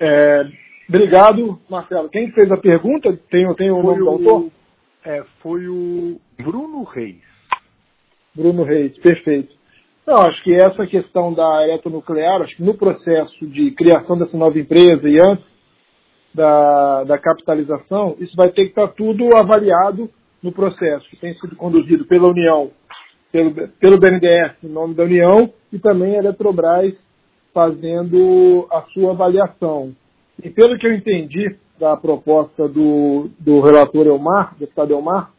É, 0.00 0.46
obrigado, 0.88 1.58
Marcelo. 1.68 2.08
Quem 2.08 2.30
fez 2.32 2.50
a 2.50 2.56
pergunta? 2.56 3.16
Tem, 3.30 3.52
tem 3.54 3.70
o 3.70 3.82
nome 3.82 3.98
do 3.98 4.08
autor? 4.08 4.50
É, 5.04 5.22
foi 5.40 5.68
o 5.68 6.18
Bruno 6.36 6.82
Reis. 6.84 7.22
Bruno 8.34 8.64
Reis, 8.64 8.96
perfeito. 8.98 9.54
Não, 10.06 10.16
acho 10.16 10.42
que 10.42 10.52
essa 10.54 10.86
questão 10.86 11.32
da 11.32 11.64
eletronuclear, 11.64 12.42
acho 12.42 12.56
que 12.56 12.62
no 12.62 12.74
processo 12.74 13.46
de 13.46 13.70
criação 13.70 14.18
dessa 14.18 14.36
nova 14.36 14.58
empresa 14.58 15.08
e 15.08 15.18
antes 15.18 15.44
da, 16.34 17.04
da 17.04 17.18
capitalização, 17.18 18.16
isso 18.18 18.36
vai 18.36 18.50
ter 18.50 18.64
que 18.64 18.70
estar 18.70 18.88
tudo 18.88 19.28
avaliado 19.36 20.10
no 20.42 20.52
processo, 20.52 21.08
que 21.08 21.16
tem 21.16 21.32
sido 21.34 21.56
conduzido 21.56 22.04
pela 22.04 22.28
União, 22.28 22.70
pelo, 23.32 23.54
pelo 23.80 23.98
BNDES, 23.98 24.64
em 24.64 24.68
nome 24.68 24.94
da 24.94 25.04
União, 25.04 25.50
e 25.72 25.78
também 25.78 26.16
a 26.16 26.18
Eletrobras 26.18 26.94
fazendo 27.54 28.66
a 28.70 28.82
sua 28.92 29.12
avaliação. 29.12 29.94
E 30.42 30.50
pelo 30.50 30.76
que 30.76 30.86
eu 30.86 30.92
entendi 30.92 31.56
da 31.78 31.96
proposta 31.96 32.68
do, 32.68 33.30
do 33.38 33.60
relator 33.60 34.06
Elmar, 34.06 34.56
deputado 34.58 34.92
Elmar, 34.92 35.30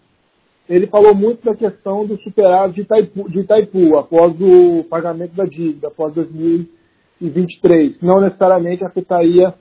ele 0.67 0.87
falou 0.87 1.13
muito 1.13 1.43
da 1.45 1.53
questão 1.53 2.05
do 2.05 2.17
superávit 2.21 2.75
de 2.75 2.81
Itaipu, 2.81 3.29
de 3.29 3.39
Itaipu 3.39 3.97
após 3.97 4.33
o 4.39 4.83
pagamento 4.89 5.35
da 5.35 5.45
dívida, 5.45 5.89
após 5.89 6.13
2023. 6.13 8.01
Não 8.01 8.21
necessariamente 8.21 8.83
afetaria 8.83 9.53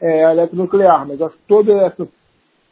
é, 0.00 0.24
a 0.24 0.32
eletronuclear, 0.32 1.06
mas 1.06 1.20
acho 1.20 1.36
que 1.36 1.46
todos 1.46 1.74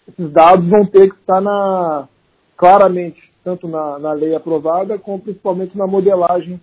esses 0.09 0.33
dados 0.33 0.67
vão 0.69 0.87
ter 0.87 1.11
que 1.11 1.17
estar 1.17 1.41
na, 1.41 2.09
claramente, 2.57 3.21
tanto 3.45 3.69
na, 3.69 3.99
na 3.99 4.13
lei 4.13 4.35
aprovada, 4.35 4.99
como 4.99 5.21
principalmente 5.21 5.77
na 5.77 5.87
modelagem 5.87 6.61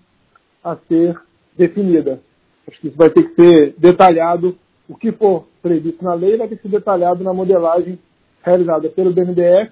a 0.64 0.76
ser 0.88 1.16
definida. 1.56 2.20
Acho 2.68 2.80
que 2.80 2.88
isso 2.88 2.98
vai 2.98 3.10
ter 3.10 3.24
que 3.24 3.36
ser 3.36 3.76
detalhado. 3.78 4.58
O 4.88 4.96
que 4.96 5.12
for 5.12 5.46
previsto 5.62 6.04
na 6.04 6.14
lei 6.14 6.38
vai 6.38 6.48
ter 6.48 6.58
que 6.58 6.64
ser 6.64 6.70
detalhado 6.70 7.24
na 7.24 7.34
modelagem 7.34 8.00
realizada 8.44 8.90
pelo 8.90 9.14
BNDES 9.14 9.72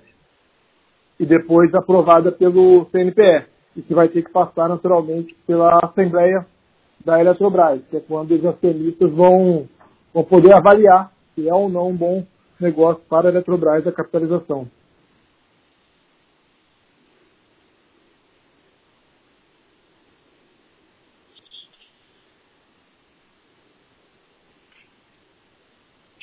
e 1.20 1.26
depois 1.26 1.74
aprovada 1.74 2.32
pelo 2.32 2.86
CNPE. 2.86 3.46
E 3.76 3.82
que 3.82 3.94
vai 3.94 4.10
ter 4.10 4.24
que 4.24 4.32
passar 4.32 4.68
naturalmente 4.68 5.36
pela 5.48 5.80
Assembleia 5.84 6.46
da 7.06 7.20
Eletrobras, 7.20 7.82
que 7.90 7.98
é 7.98 8.00
quando 8.02 8.32
os 8.32 8.46
acionistas 8.46 9.12
vão, 9.12 9.68
vão 10.14 10.24
poder 10.24 10.54
avaliar 10.54 11.12
se 11.34 11.48
é 11.48 11.54
ou 11.54 11.70
não 11.70 11.90
um 11.90 11.96
bom 11.96 12.26
negócio 12.60 13.02
para 13.10 13.30
a 13.30 13.32
Eletrobras 13.32 13.88
a 13.88 13.92
capitalização. 13.92 14.68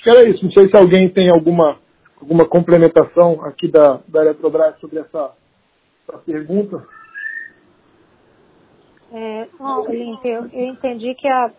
Era 0.08 0.28
isso. 0.28 0.44
Não 0.44 0.52
sei 0.52 0.68
se 0.68 0.76
alguém 0.76 1.08
tem 1.10 1.30
alguma, 1.30 1.78
alguma 2.20 2.46
complementação 2.46 3.44
aqui 3.44 3.68
da, 3.68 4.00
da 4.08 4.22
Eletrobras 4.22 4.78
sobre 4.80 4.98
essa, 4.98 5.32
essa 6.08 6.18
pergunta. 6.18 6.84
É, 9.10 9.48
eu, 10.24 10.46
eu 10.52 10.66
entendi 10.66 11.14
que 11.14 11.26
a, 11.26 11.50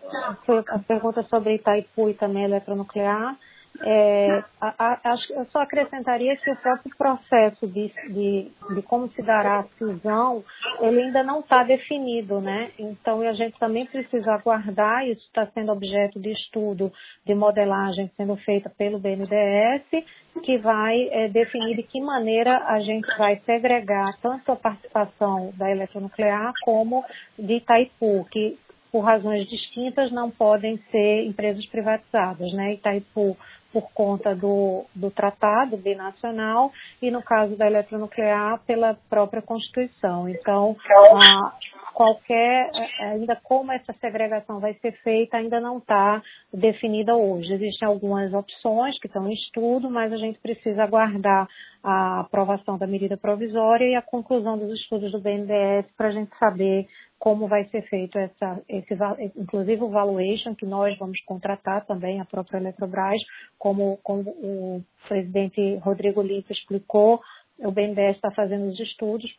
a 0.68 0.78
pergunta 0.86 1.22
sobre 1.24 1.54
Itaipu 1.54 2.08
e 2.08 2.14
também 2.14 2.44
eletronuclear 2.44 3.36
é, 3.82 4.44
a, 4.60 4.92
a, 5.04 5.14
eu 5.30 5.46
só 5.46 5.62
acrescentaria 5.62 6.36
que 6.36 6.50
o 6.50 6.56
próprio 6.56 6.96
processo 6.96 7.66
de, 7.66 7.90
de, 8.08 8.50
de 8.74 8.82
como 8.82 9.10
se 9.12 9.22
dará 9.22 9.60
a 9.60 9.62
fusão, 9.78 10.44
ele 10.80 11.02
ainda 11.02 11.22
não 11.22 11.40
está 11.40 11.62
definido, 11.62 12.40
né? 12.40 12.70
Então, 12.78 13.22
a 13.22 13.32
gente 13.32 13.58
também 13.58 13.86
precisa 13.86 14.32
aguardar, 14.32 15.06
isso 15.06 15.24
está 15.26 15.46
sendo 15.54 15.72
objeto 15.72 16.20
de 16.20 16.30
estudo 16.30 16.92
de 17.24 17.34
modelagem 17.34 18.10
sendo 18.16 18.36
feita 18.36 18.68
pelo 18.68 18.98
BNDES, 18.98 20.04
que 20.42 20.58
vai 20.58 21.08
é, 21.10 21.28
definir 21.28 21.76
de 21.76 21.82
que 21.82 22.00
maneira 22.00 22.64
a 22.66 22.80
gente 22.80 23.06
vai 23.16 23.40
segregar 23.46 24.12
tanto 24.20 24.52
a 24.52 24.56
participação 24.56 25.52
da 25.56 25.70
eletronuclear 25.70 26.52
como 26.64 27.04
de 27.38 27.54
Itaipu, 27.54 28.26
que 28.30 28.58
por 28.90 29.00
razões 29.00 29.48
distintas 29.48 30.10
não 30.10 30.30
podem 30.30 30.78
ser 30.90 31.24
empresas 31.24 31.64
privatizadas, 31.66 32.52
né? 32.52 32.74
Itaipu 32.74 33.36
por 33.72 33.90
conta 33.92 34.34
do, 34.34 34.84
do 34.94 35.10
tratado 35.10 35.76
binacional 35.76 36.72
e, 37.00 37.10
no 37.10 37.22
caso 37.22 37.56
da 37.56 37.66
eletronuclear, 37.66 38.60
pela 38.66 38.96
própria 39.08 39.40
Constituição. 39.40 40.28
Então, 40.28 40.76
a, 40.90 41.52
qualquer, 41.92 42.70
é, 42.74 43.04
ainda 43.10 43.36
como 43.42 43.70
essa 43.72 43.92
segregação 44.00 44.58
vai 44.58 44.74
ser 44.74 44.92
feita, 45.02 45.36
ainda 45.36 45.60
não 45.60 45.78
está 45.78 46.22
definida 46.52 47.14
hoje. 47.14 47.52
Existem 47.52 47.86
algumas 47.86 48.32
opções 48.32 48.98
que 48.98 49.06
estão 49.06 49.28
em 49.28 49.34
estudo, 49.34 49.90
mas 49.90 50.12
a 50.12 50.16
gente 50.16 50.38
precisa 50.40 50.82
aguardar 50.82 51.46
a 51.82 52.20
aprovação 52.20 52.76
da 52.76 52.86
medida 52.86 53.16
provisória 53.16 53.84
e 53.84 53.94
a 53.94 54.02
conclusão 54.02 54.58
dos 54.58 54.72
estudos 54.80 55.12
do 55.12 55.20
BNDES 55.20 55.86
para 55.96 56.08
a 56.08 56.12
gente 56.12 56.36
saber 56.38 56.86
como 57.20 57.46
vai 57.46 57.66
ser 57.66 57.82
feito 57.82 58.18
essa, 58.18 58.62
esse, 58.66 58.94
inclusive 59.36 59.84
o 59.84 59.90
valuation, 59.90 60.54
que 60.54 60.64
nós 60.64 60.96
vamos 60.98 61.20
contratar 61.26 61.84
também, 61.84 62.18
a 62.18 62.24
própria 62.24 62.56
Eletrobras, 62.56 63.20
como, 63.58 63.98
como 64.02 64.30
o 64.30 64.82
presidente 65.06 65.76
Rodrigo 65.76 66.22
Lito 66.22 66.50
explicou, 66.50 67.20
o 67.58 67.70
BNDES 67.70 68.16
está 68.16 68.30
fazendo 68.30 68.70
os 68.70 68.80
estudos 68.80 69.30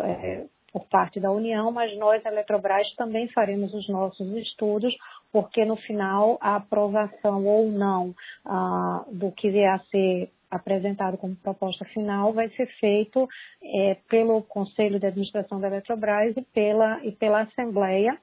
é, 0.00 0.46
por 0.72 0.84
parte 0.88 1.20
da 1.20 1.30
União, 1.30 1.70
mas 1.70 1.96
nós, 1.96 2.26
a 2.26 2.28
Eletrobras, 2.28 2.92
também 2.96 3.28
faremos 3.28 3.72
os 3.72 3.88
nossos 3.88 4.28
estudos, 4.38 4.92
porque 5.30 5.64
no 5.64 5.76
final 5.76 6.38
a 6.40 6.56
aprovação 6.56 7.46
ou 7.46 7.70
não 7.70 8.12
ah, 8.44 9.04
do 9.12 9.30
que 9.30 9.48
vier 9.48 9.70
a 9.70 9.78
ser 9.90 10.28
apresentado 10.52 11.16
como 11.16 11.34
proposta 11.34 11.84
final 11.86 12.32
vai 12.34 12.50
ser 12.50 12.66
feito 12.78 13.26
é, 13.62 13.96
pelo 14.08 14.42
Conselho 14.42 15.00
de 15.00 15.06
Administração 15.06 15.58
da 15.58 15.66
Eletrobras 15.66 16.36
e 16.36 16.42
pela, 16.42 17.02
e 17.04 17.12
pela 17.12 17.40
Assembleia 17.40 18.18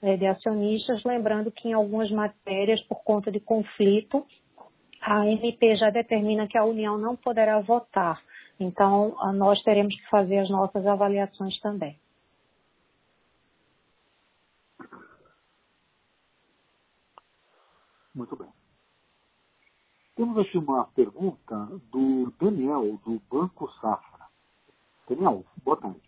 é, 0.00 0.16
de 0.16 0.24
Acionistas, 0.24 1.02
lembrando 1.04 1.50
que 1.50 1.68
em 1.68 1.72
algumas 1.72 2.08
matérias, 2.12 2.80
por 2.82 3.02
conta 3.02 3.32
de 3.32 3.40
conflito, 3.40 4.24
a 5.00 5.26
MP 5.26 5.74
já 5.74 5.90
determina 5.90 6.46
que 6.46 6.56
a 6.56 6.64
União 6.64 6.96
não 6.96 7.16
poderá 7.16 7.58
votar. 7.58 8.22
Então, 8.60 9.16
nós 9.34 9.60
teremos 9.64 9.94
que 9.96 10.08
fazer 10.08 10.38
as 10.38 10.50
nossas 10.50 10.86
avaliações 10.86 11.58
também. 11.60 11.98
Muito 18.14 18.36
bem. 18.36 18.61
Temos 20.14 20.38
aqui 20.38 20.58
uma 20.58 20.84
pergunta 20.92 21.56
do 21.90 22.30
Daniel, 22.38 23.00
do 23.02 23.18
Banco 23.30 23.66
Safra. 23.80 24.26
Daniel, 25.08 25.42
boa 25.64 25.76
tarde. 25.78 26.00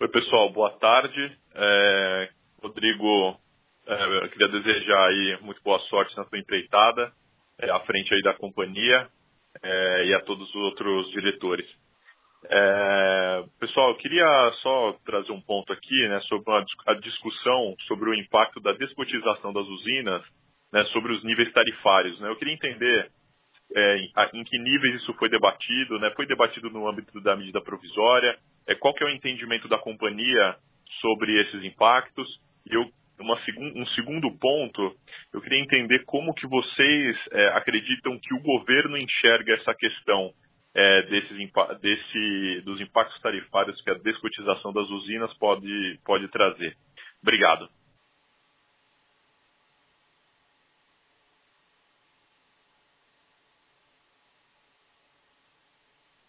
Oi, 0.00 0.08
pessoal, 0.08 0.50
boa 0.52 0.70
tarde. 0.78 1.38
É, 1.54 2.30
Rodrigo, 2.62 3.38
é, 3.86 4.24
eu 4.24 4.30
queria 4.30 4.48
desejar 4.48 5.06
aí 5.06 5.38
muito 5.42 5.62
boa 5.62 5.78
sorte 5.80 6.16
na 6.16 6.24
sua 6.24 6.38
empreitada, 6.38 7.12
é, 7.58 7.70
à 7.70 7.80
frente 7.80 8.14
aí 8.14 8.22
da 8.22 8.32
companhia 8.32 9.06
é, 9.62 10.06
e 10.06 10.14
a 10.14 10.22
todos 10.22 10.48
os 10.48 10.54
outros 10.54 11.10
diretores. 11.10 11.66
É, 12.48 13.44
pessoal, 13.60 13.90
eu 13.90 13.96
queria 13.96 14.52
só 14.62 14.94
trazer 15.04 15.32
um 15.32 15.42
ponto 15.42 15.74
aqui 15.74 16.08
né, 16.08 16.20
sobre 16.20 16.50
a, 16.86 16.94
discussão 16.94 17.74
sobre 17.86 18.08
o 18.08 18.14
impacto 18.14 18.60
da 18.60 18.72
descotização 18.72 19.52
das 19.52 19.66
usinas 19.66 20.24
né, 20.72 20.84
sobre 20.86 21.12
os 21.12 21.22
níveis 21.24 21.52
tarifários. 21.52 22.18
Né? 22.20 22.28
Eu 22.28 22.36
queria 22.36 22.54
entender 22.54 23.10
é, 23.74 23.98
em, 24.34 24.44
que 24.44 24.58
níveis 24.58 24.96
isso 25.02 25.12
foi 25.14 25.28
debatido, 25.28 25.98
né? 25.98 26.12
foi 26.14 26.26
debatido 26.26 26.70
no 26.70 26.88
âmbito 26.88 27.20
da 27.20 27.36
medida 27.36 27.60
provisória, 27.60 28.38
é, 28.66 28.74
qual 28.74 28.94
que 28.94 29.02
é 29.02 29.06
o 29.06 29.10
entendimento 29.10 29.68
da 29.68 29.78
companhia 29.78 30.56
sobre 31.00 31.40
esses 31.40 31.64
impactos. 31.64 32.28
E 32.70 32.74
eu, 32.74 32.88
uma, 33.18 33.38
um 33.74 33.86
segundo 33.88 34.30
ponto, 34.38 34.94
eu 35.32 35.40
queria 35.40 35.60
entender 35.60 36.04
como 36.04 36.34
que 36.34 36.46
vocês 36.46 37.16
é, 37.32 37.48
acreditam 37.48 38.18
que 38.18 38.34
o 38.34 38.42
governo 38.42 38.96
enxerga 38.96 39.54
essa 39.54 39.74
questão 39.74 40.32
é, 40.74 41.02
desses, 41.02 41.50
desse, 41.80 42.60
dos 42.62 42.80
impactos 42.80 43.18
tarifários 43.22 43.80
que 43.82 43.90
a 43.90 43.94
descotização 43.94 44.72
das 44.72 44.88
usinas 44.90 45.32
pode, 45.38 45.98
pode 46.04 46.28
trazer. 46.28 46.76
Obrigado. 47.22 47.68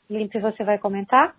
Limpe, 0.10 0.40
você 0.40 0.64
vai 0.64 0.80
comentar? 0.80 1.36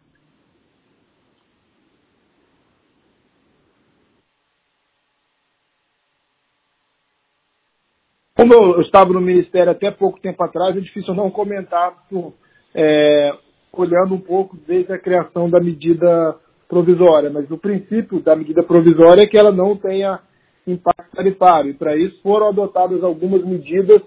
Como 8.36 8.54
eu 8.54 8.80
estava 8.82 9.12
no 9.12 9.20
Ministério 9.20 9.72
até 9.72 9.90
pouco 9.90 10.20
tempo 10.20 10.42
atrás, 10.44 10.76
é 10.76 10.80
difícil 10.80 11.14
não 11.14 11.30
comentar, 11.30 12.06
por, 12.08 12.34
é, 12.74 13.32
olhando 13.72 14.14
um 14.14 14.20
pouco 14.20 14.56
desde 14.56 14.92
a 14.92 14.98
criação 14.98 15.50
da 15.50 15.58
medida 15.58 16.38
provisória. 16.68 17.30
Mas 17.30 17.50
o 17.50 17.58
princípio 17.58 18.20
da 18.20 18.36
medida 18.36 18.62
provisória 18.62 19.22
é 19.22 19.26
que 19.26 19.38
ela 19.38 19.50
não 19.50 19.76
tenha 19.76 20.20
impacto 20.66 21.16
tarifário. 21.16 21.70
E 21.70 21.74
para 21.74 21.96
isso 21.96 22.20
foram 22.22 22.48
adotadas 22.48 23.02
algumas 23.02 23.42
medidas 23.42 24.02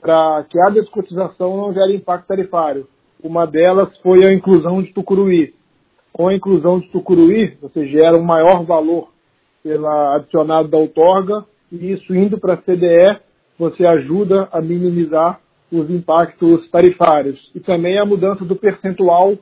para 0.00 0.44
que 0.44 0.58
a 0.58 0.70
descotização 0.70 1.56
não 1.56 1.74
gere 1.74 1.96
impacto 1.96 2.28
tarifário. 2.28 2.88
Uma 3.22 3.46
delas 3.46 3.96
foi 3.98 4.24
a 4.24 4.32
inclusão 4.32 4.82
de 4.82 4.92
Tucuruí. 4.92 5.54
Com 6.12 6.28
a 6.28 6.34
inclusão 6.34 6.80
de 6.80 6.88
Tucuruí, 6.88 7.56
você 7.60 7.86
gera 7.86 8.16
um 8.16 8.22
maior 8.22 8.64
valor 8.64 9.10
pela 9.62 10.16
adicionado 10.16 10.68
da 10.68 10.78
outorga, 10.78 11.44
e 11.70 11.92
isso 11.92 12.14
indo 12.14 12.38
para 12.38 12.54
a 12.54 12.56
CDE, 12.56 13.20
você 13.58 13.86
ajuda 13.86 14.48
a 14.50 14.60
minimizar 14.60 15.40
os 15.70 15.88
impactos 15.90 16.68
tarifários. 16.70 17.38
E 17.54 17.60
também 17.60 17.98
a 17.98 18.06
mudança 18.06 18.44
do 18.44 18.56
percentual 18.56 19.36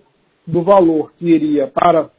do 0.46 0.62
valor 0.62 1.12
que 1.16 1.26
iria 1.26 1.68
para 1.68 2.10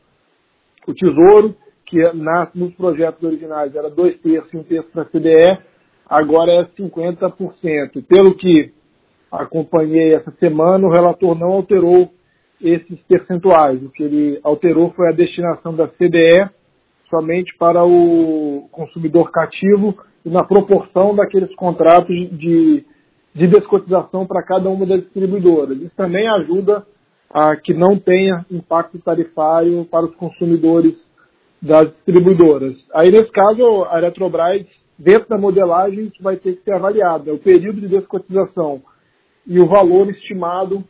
o 0.88 0.94
Tesouro, 0.94 1.56
que 1.86 2.02
na, 2.14 2.50
nos 2.56 2.74
projetos 2.76 3.22
originais 3.24 3.76
era 3.76 3.90
dois 3.90 4.18
terços 4.22 4.54
e 4.54 4.58
um 4.58 4.64
terço 4.64 4.90
para 4.92 5.04
a 5.04 5.06
CDE, 5.06 5.60
agora 6.08 6.52
é 6.52 6.64
50%. 6.66 8.06
Pelo 8.08 8.34
que 8.36 8.72
acompanhei 9.32 10.14
essa 10.14 10.32
semana, 10.40 10.88
o 10.88 10.92
relator 10.92 11.38
não 11.38 11.52
alterou 11.52 12.10
esses 12.62 13.00
percentuais. 13.08 13.82
O 13.84 13.90
que 13.90 14.04
ele 14.04 14.40
alterou 14.44 14.92
foi 14.92 15.10
a 15.10 15.16
destinação 15.16 15.76
da 15.76 15.88
CDE 15.88 16.50
somente 17.10 17.56
para 17.58 17.84
o 17.84 18.68
consumidor 18.72 19.32
cativo 19.32 19.98
e 20.24 20.30
na 20.30 20.44
proporção 20.44 21.16
daqueles 21.16 21.54
contratos 21.56 22.16
de, 22.38 22.86
de 23.34 23.48
descotização 23.48 24.28
para 24.28 24.44
cada 24.44 24.70
uma 24.70 24.86
das 24.86 25.02
distribuidoras. 25.02 25.78
Isso 25.78 25.96
também 25.96 26.28
ajuda 26.28 26.86
a 27.32 27.56
que 27.56 27.74
não 27.74 27.98
tenha 27.98 28.46
impacto 28.52 29.00
tarifário 29.00 29.86
para 29.86 30.06
os 30.06 30.16
consumidores 30.16 30.94
das 31.62 31.90
distribuidoras. 31.94 32.76
Aí, 32.94 33.12
nesse 33.12 33.32
caso, 33.32 33.86
a 33.90 33.98
Eletrobras, 33.98 34.66
dentro 34.98 35.30
da 35.30 35.38
modelagem, 35.38 36.12
vai 36.22 36.38
ter 36.38 36.56
que 36.56 36.64
ser 36.64 36.74
avaliado. 36.74 37.30
É 37.30 37.34
o 37.34 37.40
período 37.40 37.82
de 37.82 37.88
descotização 37.88 38.82
e 39.50 39.60
o 39.60 39.66
valor 39.66 40.08
estimado 40.12 40.84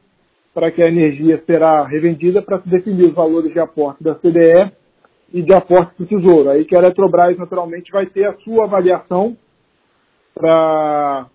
para 0.54 0.70
que 0.70 0.84
a 0.84 0.88
energia 0.88 1.42
será 1.46 1.86
revendida 1.88 2.42
para 2.42 2.60
se 2.62 2.68
definir 2.68 3.06
os 3.06 3.14
valores 3.14 3.54
de 3.54 3.60
aporte 3.60 4.04
da 4.04 4.16
CDE 4.16 4.70
e 5.34 5.42
de 5.42 5.54
aporte 5.54 5.94
do 5.98 6.06
Tesouro. 6.06 6.50
Aí 6.50 6.66
que 6.66 6.76
a 6.76 6.80
Eletrobras, 6.80 7.38
naturalmente, 7.38 7.90
vai 7.90 8.06
ter 8.08 8.26
a 8.26 8.34
sua 8.40 8.66
avaliação 8.66 9.38
para 10.36 11.30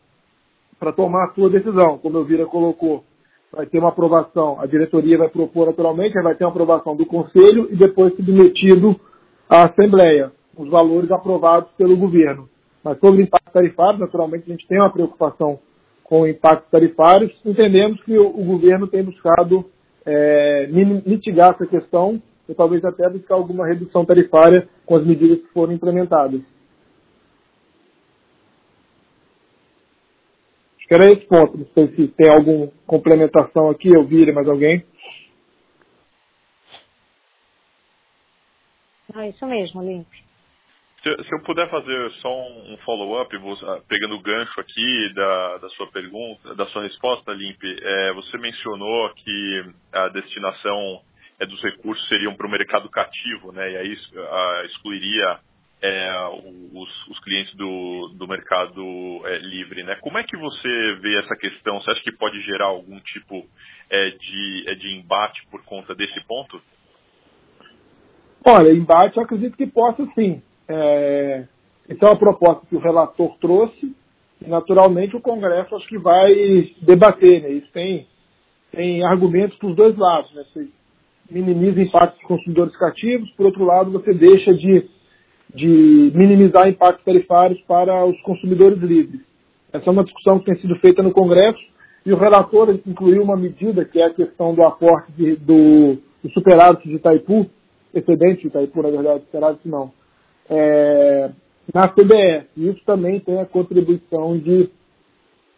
tomar 0.94 1.24
a 1.24 1.32
sua 1.32 1.48
decisão, 1.48 1.96
como 1.98 2.18
o 2.18 2.24
Vira 2.24 2.44
colocou. 2.44 3.02
Vai 3.50 3.64
ter 3.66 3.78
uma 3.78 3.88
aprovação, 3.88 4.60
a 4.60 4.66
diretoria 4.66 5.16
vai 5.16 5.28
propor 5.30 5.68
naturalmente, 5.68 6.20
vai 6.20 6.34
ter 6.34 6.44
uma 6.44 6.50
aprovação 6.50 6.94
do 6.94 7.06
Conselho 7.06 7.68
e 7.70 7.76
depois 7.76 8.14
submetido 8.16 9.00
à 9.48 9.64
Assembleia, 9.64 10.30
os 10.58 10.68
valores 10.68 11.10
aprovados 11.10 11.70
pelo 11.78 11.96
governo. 11.96 12.48
Mas 12.82 12.98
sobre 12.98 13.22
o 13.22 13.24
impacto 13.24 13.50
tarifário, 13.50 13.98
naturalmente, 14.00 14.44
a 14.46 14.52
gente 14.52 14.68
tem 14.68 14.78
uma 14.78 14.92
preocupação 14.92 15.58
com 16.04 16.28
impactos 16.28 16.70
tarifários. 16.70 17.32
Entendemos 17.44 18.00
que 18.04 18.16
o, 18.16 18.28
o 18.28 18.44
governo 18.44 18.86
tem 18.86 19.02
buscado 19.02 19.68
é, 20.06 20.66
mitigar 20.68 21.54
essa 21.54 21.66
questão 21.66 22.22
e 22.48 22.54
talvez 22.54 22.84
até 22.84 23.08
buscar 23.08 23.34
alguma 23.34 23.66
redução 23.66 24.04
tarifária 24.04 24.68
com 24.84 24.96
as 24.96 25.04
medidas 25.04 25.40
que 25.40 25.48
foram 25.48 25.72
implementadas. 25.72 26.40
Acho 30.76 30.88
que 30.88 30.94
era 30.94 31.12
esse 31.12 31.26
ponto. 31.26 31.56
Não 31.56 31.66
sei 31.72 31.88
se 31.96 32.08
tem 32.08 32.30
alguma 32.30 32.70
complementação 32.86 33.70
aqui, 33.70 33.88
eu 33.88 34.04
vi 34.04 34.30
mais 34.32 34.46
alguém. 34.46 34.84
Ah, 39.14 39.28
isso 39.28 39.46
mesmo, 39.46 39.82
Limpe. 39.82 40.23
Se, 41.04 41.24
se, 41.24 41.34
eu 41.34 41.42
puder 41.42 41.68
fazer 41.68 42.10
só 42.22 42.34
um, 42.34 42.72
um 42.72 42.76
follow-up, 42.78 43.36
ah, 43.36 43.80
pegando 43.86 44.14
o 44.14 44.22
gancho 44.22 44.58
aqui 44.58 45.12
da, 45.14 45.58
da 45.58 45.68
sua 45.70 45.86
pergunta, 45.88 46.54
da 46.54 46.64
sua 46.68 46.82
resposta, 46.82 47.30
Limpe, 47.30 47.76
é, 47.78 48.12
você 48.14 48.38
mencionou 48.38 49.10
que 49.10 49.64
a 49.92 50.08
destinação 50.08 51.02
é, 51.38 51.44
dos 51.44 51.62
recursos 51.62 52.08
seriam 52.08 52.34
para 52.34 52.46
o 52.46 52.50
mercado 52.50 52.88
cativo, 52.88 53.52
né? 53.52 53.70
E 53.72 53.76
aí 53.76 53.98
a, 54.16 54.64
excluiria 54.64 55.38
é, 55.82 56.28
os, 56.72 57.08
os, 57.08 57.18
clientes 57.20 57.54
do, 57.54 58.08
do 58.16 58.26
mercado 58.26 58.82
é, 59.26 59.36
livre, 59.40 59.82
né? 59.82 59.96
Como 59.96 60.16
é 60.16 60.24
que 60.24 60.38
você 60.38 60.94
vê 61.02 61.18
essa 61.18 61.36
questão? 61.36 61.82
Você 61.82 61.90
acha 61.90 62.02
que 62.02 62.12
pode 62.12 62.40
gerar 62.44 62.66
algum 62.66 62.98
tipo 63.00 63.46
é, 63.90 64.08
de, 64.08 64.64
é, 64.68 64.74
de 64.74 64.96
embate 64.96 65.46
por 65.50 65.62
conta 65.64 65.94
desse 65.94 66.18
ponto? 66.26 66.62
Olha, 68.42 68.72
embate 68.72 69.18
eu 69.18 69.22
acredito 69.22 69.54
que 69.54 69.66
possa 69.66 70.06
sim. 70.14 70.42
É, 70.68 71.44
então, 71.88 72.12
a 72.12 72.16
proposta 72.16 72.66
que 72.66 72.76
o 72.76 72.80
relator 72.80 73.36
trouxe, 73.38 73.94
naturalmente 74.46 75.16
o 75.16 75.20
Congresso 75.20 75.74
acho 75.76 75.86
que 75.88 75.98
vai 75.98 76.34
debater, 76.80 77.42
né? 77.42 77.50
Isso 77.50 77.70
tem, 77.72 78.06
tem 78.72 79.04
argumentos 79.04 79.56
para 79.58 79.68
os 79.68 79.76
dois 79.76 79.96
lados, 79.96 80.32
né? 80.34 80.44
Você 80.52 80.68
minimiza 81.30 81.82
impactos 81.82 82.18
dos 82.18 82.28
consumidores 82.28 82.76
cativos, 82.76 83.30
por 83.32 83.46
outro 83.46 83.64
lado, 83.64 83.90
você 83.90 84.12
deixa 84.12 84.52
de, 84.54 84.86
de 85.54 86.12
minimizar 86.14 86.68
impactos 86.68 87.04
tarifários 87.04 87.60
para 87.62 88.04
os 88.04 88.20
consumidores 88.22 88.78
livres. 88.78 89.20
Essa 89.72 89.88
é 89.88 89.92
uma 89.92 90.04
discussão 90.04 90.38
que 90.38 90.46
tem 90.46 90.56
sido 90.60 90.76
feita 90.76 91.02
no 91.02 91.12
Congresso 91.12 91.60
e 92.06 92.12
o 92.12 92.16
relator 92.16 92.78
incluiu 92.86 93.22
uma 93.22 93.36
medida 93.36 93.84
que 93.84 93.98
é 93.98 94.06
a 94.06 94.14
questão 94.14 94.54
do 94.54 94.62
aporte 94.62 95.10
de, 95.12 95.36
do, 95.36 95.96
do 96.22 96.30
superávit 96.32 96.86
de 96.86 96.96
Itaipu, 96.96 97.46
excedente 97.92 98.42
de 98.42 98.46
Itaipu, 98.48 98.82
na 98.82 98.90
verdade, 98.90 99.24
superávit 99.24 99.66
não, 99.66 99.90
é, 100.48 101.30
na 101.72 101.88
CBE. 101.88 102.46
E 102.56 102.68
isso 102.68 102.84
também 102.84 103.20
tem 103.20 103.40
a 103.40 103.46
contribuição 103.46 104.38
de, 104.38 104.70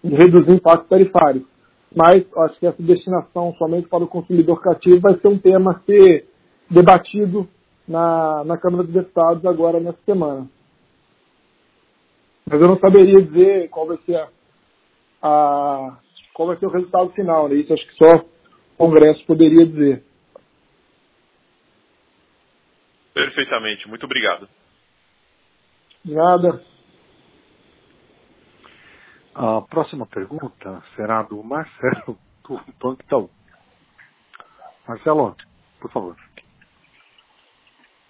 de 0.03 0.15
reduzir 0.15 0.53
impacto 0.53 0.89
tarifário. 0.89 1.47
Mas 1.95 2.25
acho 2.37 2.59
que 2.59 2.67
essa 2.67 2.83
destinação 2.83 3.55
somente 3.55 3.89
para 3.89 4.05
o 4.05 4.09
consumidor 4.09 4.61
cativo 4.61 5.01
vai 5.01 5.19
ser 5.19 5.29
um 5.29 5.39
tema 5.39 5.73
a 5.73 5.81
ser 5.81 6.29
debatido 6.71 7.49
na, 7.89 8.45
na 8.45 8.59
Câmara 8.59 8.85
dos 8.85 8.93
Deputados 8.93 9.45
agora 9.45 9.81
nessa 9.81 9.99
semana. 10.05 10.49
Mas 12.49 12.61
eu 12.61 12.69
não 12.69 12.79
saberia 12.79 13.23
dizer 13.23 13.69
qual 13.71 13.87
vai 13.87 13.99
ser 14.05 14.17
a, 14.17 14.29
a, 15.23 15.99
qual 16.35 16.49
vai 16.49 16.57
ser 16.59 16.67
o 16.67 16.71
resultado 16.71 17.11
final. 17.11 17.49
Né? 17.49 17.57
Isso 17.57 17.73
acho 17.73 17.87
que 17.87 17.95
só 17.95 18.19
o 18.19 18.27
Congresso 18.77 19.25
poderia 19.27 19.67
dizer. 19.67 20.05
Perfeitamente, 23.15 23.89
muito 23.89 24.05
obrigado. 24.05 24.47
Nada. 26.07 26.63
A 29.35 29.61
próxima 29.63 30.07
pergunta 30.07 30.81
será 30.95 31.23
do 31.25 31.43
Marcelo 31.43 32.17
do 32.49 32.61
Banco 32.81 33.03
Itaú. 33.03 33.29
Marcelo, 34.87 35.35
por 35.81 35.91
favor. 35.91 36.17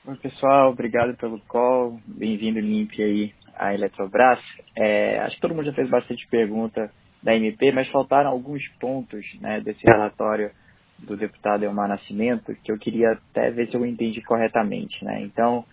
Oi, 0.06 0.16
pessoal, 0.16 0.72
obrigado 0.72 1.16
pelo 1.16 1.40
call. 1.48 1.98
Bem-vindo, 2.06 2.60
Limp, 2.60 2.92
aí 2.98 3.34
à 3.54 3.72
Eletrobras. 3.72 4.40
É, 4.76 5.20
acho 5.20 5.36
que 5.36 5.40
todo 5.40 5.54
mundo 5.54 5.64
já 5.64 5.72
fez 5.72 5.88
bastante 5.88 6.28
pergunta 6.28 6.92
da 7.22 7.34
MP, 7.34 7.72
mas 7.72 7.88
faltaram 7.88 8.28
alguns 8.28 8.62
pontos 8.78 9.24
né, 9.40 9.62
desse 9.62 9.82
relatório 9.82 10.50
do 10.98 11.16
deputado 11.16 11.64
Elmar 11.64 11.88
Nascimento 11.88 12.54
que 12.56 12.70
eu 12.70 12.78
queria 12.78 13.12
até 13.12 13.50
ver 13.50 13.70
se 13.70 13.74
eu 13.74 13.86
entendi 13.86 14.20
corretamente. 14.20 15.02
Né? 15.02 15.22
Então, 15.22 15.64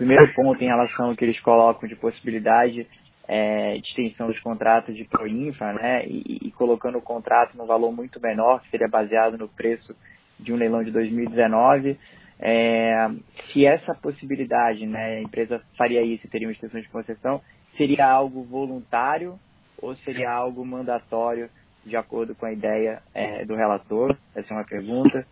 primeiro 0.00 0.32
ponto 0.32 0.64
em 0.64 0.66
relação 0.66 1.10
ao 1.10 1.14
que 1.14 1.22
eles 1.22 1.38
colocam 1.40 1.86
de 1.86 1.94
possibilidade 1.94 2.86
é, 3.28 3.74
de 3.74 3.86
extensão 3.86 4.28
dos 4.28 4.40
contratos 4.40 4.96
de 4.96 5.04
Proinfa, 5.04 5.74
né, 5.74 6.06
e, 6.06 6.38
e 6.46 6.50
colocando 6.52 6.96
o 6.96 7.02
contrato 7.02 7.54
num 7.54 7.66
valor 7.66 7.92
muito 7.92 8.18
menor, 8.18 8.62
que 8.62 8.70
seria 8.70 8.88
baseado 8.88 9.36
no 9.36 9.46
preço 9.46 9.94
de 10.38 10.54
um 10.54 10.56
leilão 10.56 10.82
de 10.82 10.90
2019. 10.90 11.98
É, 12.38 13.10
se 13.52 13.66
essa 13.66 13.94
possibilidade, 13.94 14.86
né, 14.86 15.18
a 15.18 15.20
empresa 15.20 15.60
faria 15.76 16.00
isso 16.00 16.26
e 16.26 16.30
teria 16.30 16.48
uma 16.48 16.54
extensão 16.54 16.80
de 16.80 16.88
concessão, 16.88 17.42
seria 17.76 18.10
algo 18.10 18.42
voluntário 18.44 19.38
ou 19.82 19.94
seria 19.96 20.30
algo 20.30 20.64
mandatório 20.64 21.50
de 21.84 21.94
acordo 21.94 22.34
com 22.34 22.46
a 22.46 22.52
ideia 22.52 23.02
é, 23.12 23.44
do 23.44 23.54
relator? 23.54 24.16
Essa 24.34 24.54
é 24.54 24.56
uma 24.56 24.64
pergunta. 24.64 25.26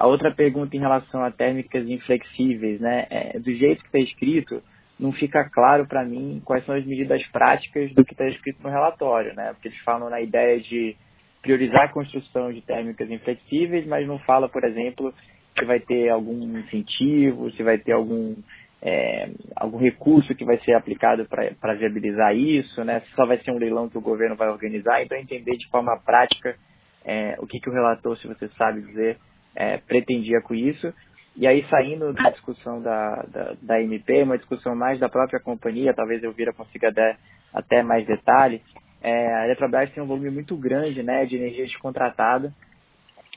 A 0.00 0.06
outra 0.06 0.34
pergunta 0.34 0.74
em 0.74 0.80
relação 0.80 1.22
a 1.22 1.30
térmicas 1.30 1.86
inflexíveis, 1.86 2.80
né, 2.80 3.06
é, 3.10 3.38
do 3.38 3.52
jeito 3.52 3.82
que 3.82 3.88
está 3.88 3.98
escrito, 3.98 4.62
não 4.98 5.12
fica 5.12 5.44
claro 5.50 5.86
para 5.86 6.02
mim 6.02 6.40
quais 6.42 6.64
são 6.64 6.74
as 6.74 6.86
medidas 6.86 7.22
práticas 7.26 7.92
do 7.92 8.02
que 8.02 8.14
está 8.14 8.26
escrito 8.26 8.62
no 8.62 8.70
relatório, 8.70 9.34
né, 9.34 9.52
porque 9.52 9.68
eles 9.68 9.78
falam 9.80 10.08
na 10.08 10.22
ideia 10.22 10.58
de 10.58 10.96
priorizar 11.42 11.82
a 11.82 11.92
construção 11.92 12.50
de 12.50 12.62
térmicas 12.62 13.10
inflexíveis, 13.10 13.86
mas 13.86 14.06
não 14.06 14.18
fala, 14.20 14.48
por 14.48 14.64
exemplo, 14.64 15.12
se 15.58 15.66
vai 15.66 15.80
ter 15.80 16.08
algum 16.08 16.58
incentivo, 16.58 17.50
se 17.50 17.62
vai 17.62 17.76
ter 17.76 17.92
algum, 17.92 18.36
é, 18.80 19.28
algum 19.54 19.76
recurso 19.76 20.34
que 20.34 20.46
vai 20.46 20.56
ser 20.60 20.72
aplicado 20.72 21.26
para 21.26 21.74
viabilizar 21.74 22.34
isso, 22.34 22.82
né? 22.84 23.00
se 23.00 23.14
só 23.14 23.26
vai 23.26 23.36
ser 23.40 23.50
um 23.50 23.58
leilão 23.58 23.90
que 23.90 23.98
o 23.98 24.02
governo 24.02 24.34
vai 24.34 24.48
organizar. 24.48 25.02
Então, 25.02 25.18
entender 25.18 25.58
de 25.58 25.68
forma 25.68 25.94
prática 25.98 26.56
é, 27.04 27.36
o 27.38 27.46
que, 27.46 27.60
que 27.60 27.68
o 27.68 27.72
relator, 27.72 28.16
se 28.16 28.26
você 28.26 28.48
sabe 28.56 28.80
dizer, 28.80 29.18
é, 29.60 29.76
pretendia 29.76 30.40
com 30.40 30.54
isso. 30.54 30.92
E 31.36 31.46
aí, 31.46 31.64
saindo 31.68 32.14
da 32.14 32.30
discussão 32.30 32.80
da, 32.80 33.22
da, 33.28 33.56
da 33.60 33.82
MP, 33.82 34.22
uma 34.22 34.38
discussão 34.38 34.74
mais 34.74 34.98
da 34.98 35.08
própria 35.08 35.38
companhia, 35.38 35.92
talvez 35.92 36.22
eu 36.22 36.32
vira 36.32 36.52
consiga 36.52 36.90
dar 36.90 37.18
até 37.52 37.82
mais 37.82 38.06
detalhes, 38.06 38.62
é, 39.02 39.34
a 39.34 39.44
Eletrobras 39.44 39.90
tem 39.92 40.02
um 40.02 40.06
volume 40.06 40.30
muito 40.30 40.56
grande 40.56 41.02
né, 41.02 41.26
de 41.26 41.36
energia 41.36 41.64
descontratada 41.64 42.54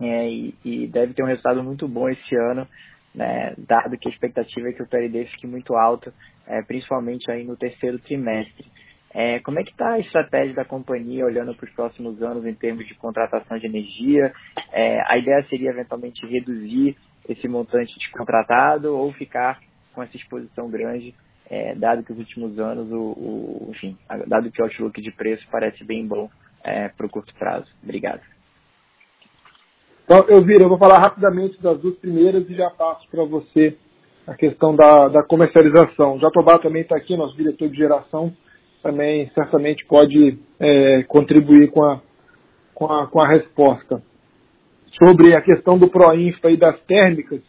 é, 0.02 0.30
e, 0.30 0.56
e, 0.64 0.88
deve 0.88 1.14
ter 1.14 1.24
um 1.24 1.28
resultado 1.28 1.64
muito 1.64 1.88
bom 1.88 2.10
esse 2.10 2.36
ano, 2.36 2.68
né, 3.14 3.54
dado 3.58 3.98
que 3.98 4.08
a 4.08 4.12
expectativa 4.12 4.70
é 4.70 4.74
que 4.74 4.84
o 4.84 4.88
PLD 4.88 5.26
fique 5.26 5.48
muito 5.48 5.76
alto, 5.76 6.14
é, 6.48 6.62
principalmente 6.62 7.30
aí 7.32 7.44
no 7.44 7.58
terceiro 7.58 8.00
trimestre. 8.00 8.66
É, 9.14 9.40
como 9.40 9.60
é 9.60 9.64
que 9.64 9.72
está 9.72 9.94
a 9.94 10.00
estratégia 10.00 10.56
da 10.56 10.66
companhia 10.66 11.26
olhando 11.26 11.54
para 11.56 11.66
os 11.66 11.74
próximos 11.74 12.22
anos 12.22 12.46
em 12.46 12.54
termos 12.54 12.88
de 12.88 12.96
contratação 12.96 13.58
de 13.60 13.68
energia? 13.68 14.34
É, 14.72 15.02
a 15.08 15.18
ideia 15.18 15.46
seria 15.50 15.70
eventualmente 15.70 16.26
reduzir 16.26 16.98
esse 17.30 17.48
montante 17.48 17.98
descontratado 18.00 18.96
ou 18.96 19.14
ficar 19.14 19.60
com 19.94 20.02
essa 20.02 20.18
exposição 20.18 20.70
grande 20.70 21.14
é, 21.50 21.76
dado 21.76 22.04
que 22.04 22.12
os 22.12 22.18
últimos 22.18 22.58
anos, 22.58 22.92
o, 22.92 22.98
o, 22.98 23.68
enfim, 23.70 23.96
dado 24.28 24.52
que 24.52 24.62
o 24.62 24.66
outlook 24.66 25.00
de 25.02 25.12
preço 25.12 25.46
parece 25.52 25.84
bem 25.84 26.08
bom 26.08 26.30
é, 26.64 26.88
para 26.90 27.06
o 27.06 27.10
curto 27.10 27.34
prazo. 27.36 27.68
Obrigado. 27.84 28.22
Então, 30.04 30.42
viro, 30.44 30.64
eu 30.64 30.70
vou 30.70 30.78
falar 30.78 31.00
rapidamente 31.00 31.62
das 31.62 31.80
duas 31.80 31.96
primeiras 31.98 32.50
e 32.50 32.56
já 32.56 32.70
passo 32.72 33.08
para 33.10 33.24
você 33.24 33.78
a 34.26 34.34
questão 34.36 34.76
da, 34.76 35.10
da 35.10 35.24
comercialização. 35.24 36.16
O 36.16 36.20
Jatobá 36.20 36.60
também 36.60 36.82
está 36.82 36.96
aqui, 36.98 37.16
nosso 37.16 37.36
diretor 37.36 37.70
de 37.70 37.78
geração, 37.78 38.34
também 38.84 39.32
certamente 39.34 39.86
pode 39.86 40.38
é, 40.60 41.04
contribuir 41.04 41.72
com 41.72 41.84
a, 41.86 42.02
com, 42.76 42.92
a, 42.92 43.08
com 43.08 43.26
a 43.26 43.30
resposta. 43.30 44.04
Sobre 45.02 45.34
a 45.34 45.42
questão 45.42 45.80
do 45.80 45.90
Proinfa 45.90 46.52
e 46.52 46.58
das 46.58 46.80
térmicas, 46.82 47.42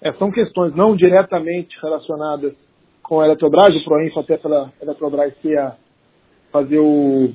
é, 0.00 0.12
são 0.14 0.32
questões 0.32 0.74
não 0.74 0.96
diretamente 0.96 1.78
relacionadas 1.80 2.54
com 3.02 3.20
a 3.20 3.26
Eletrobras, 3.26 3.76
o 3.76 3.84
Proinfo 3.84 4.18
até 4.18 4.38
pela 4.38 4.72
Eletrobras 4.80 5.36
ser 5.42 5.58
a, 5.58 5.76
fazer 6.50 6.78
o 6.78 7.30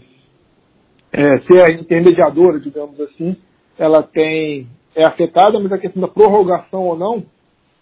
é, 1.13 1.39
ser 1.41 1.61
a 1.61 1.71
intermediadora, 1.71 2.59
digamos 2.59 2.99
assim, 2.99 3.37
ela 3.77 4.03
tem 4.03 4.67
é 4.95 5.05
afetada, 5.05 5.59
mas 5.59 5.71
a 5.71 5.77
questão 5.77 6.01
da 6.01 6.07
prorrogação 6.07 6.81
ou 6.81 6.97
não, 6.97 7.23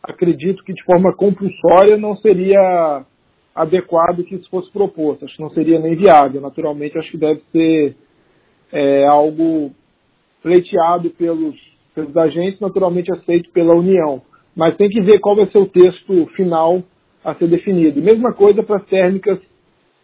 acredito 0.03 0.63
que 0.65 0.73
de 0.73 0.83
forma 0.83 1.15
compulsória 1.15 1.95
não 1.97 2.17
seria 2.17 3.05
adequado 3.55 4.23
que 4.23 4.35
isso 4.35 4.49
fosse 4.49 4.69
proposto. 4.71 5.23
Acho 5.23 5.35
que 5.35 5.41
não 5.41 5.49
seria 5.51 5.79
nem 5.79 5.95
viável. 5.95 6.41
Naturalmente, 6.41 6.97
acho 6.97 7.09
que 7.09 7.17
deve 7.17 7.41
ser 7.51 7.95
é, 8.71 9.07
algo 9.07 9.71
pleiteado 10.43 11.09
pelos, 11.11 11.55
pelos 11.95 12.15
agentes, 12.17 12.59
naturalmente 12.59 13.11
aceito 13.11 13.49
pela 13.51 13.73
União. 13.73 14.21
Mas 14.55 14.75
tem 14.75 14.89
que 14.89 15.01
ver 15.01 15.19
qual 15.19 15.35
vai 15.35 15.47
ser 15.47 15.57
o 15.57 15.67
texto 15.67 16.27
final 16.35 16.83
a 17.23 17.33
ser 17.35 17.47
definido. 17.47 18.01
Mesma 18.01 18.33
coisa 18.33 18.61
para 18.61 18.77
as 18.77 18.85
térmicas 18.85 19.39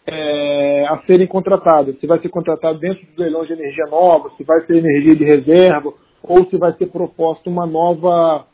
é, 0.08 0.86
a 0.88 1.04
serem 1.06 1.28
contratadas. 1.28 2.00
Se 2.00 2.08
vai 2.08 2.20
ser 2.20 2.30
contratado 2.30 2.80
dentro 2.80 3.06
do 3.06 3.22
leilão 3.22 3.46
de 3.46 3.54
energia 3.54 3.86
nova, 3.86 4.32
se 4.38 4.44
vai 4.44 4.66
ser 4.66 4.78
energia 4.78 5.16
de 5.16 5.24
reserva, 5.24 5.94
ou 6.24 6.46
se 6.46 6.58
vai 6.58 6.74
ser 6.74 6.88
proposta 6.88 7.50
uma 7.50 7.66
nova 7.66 8.46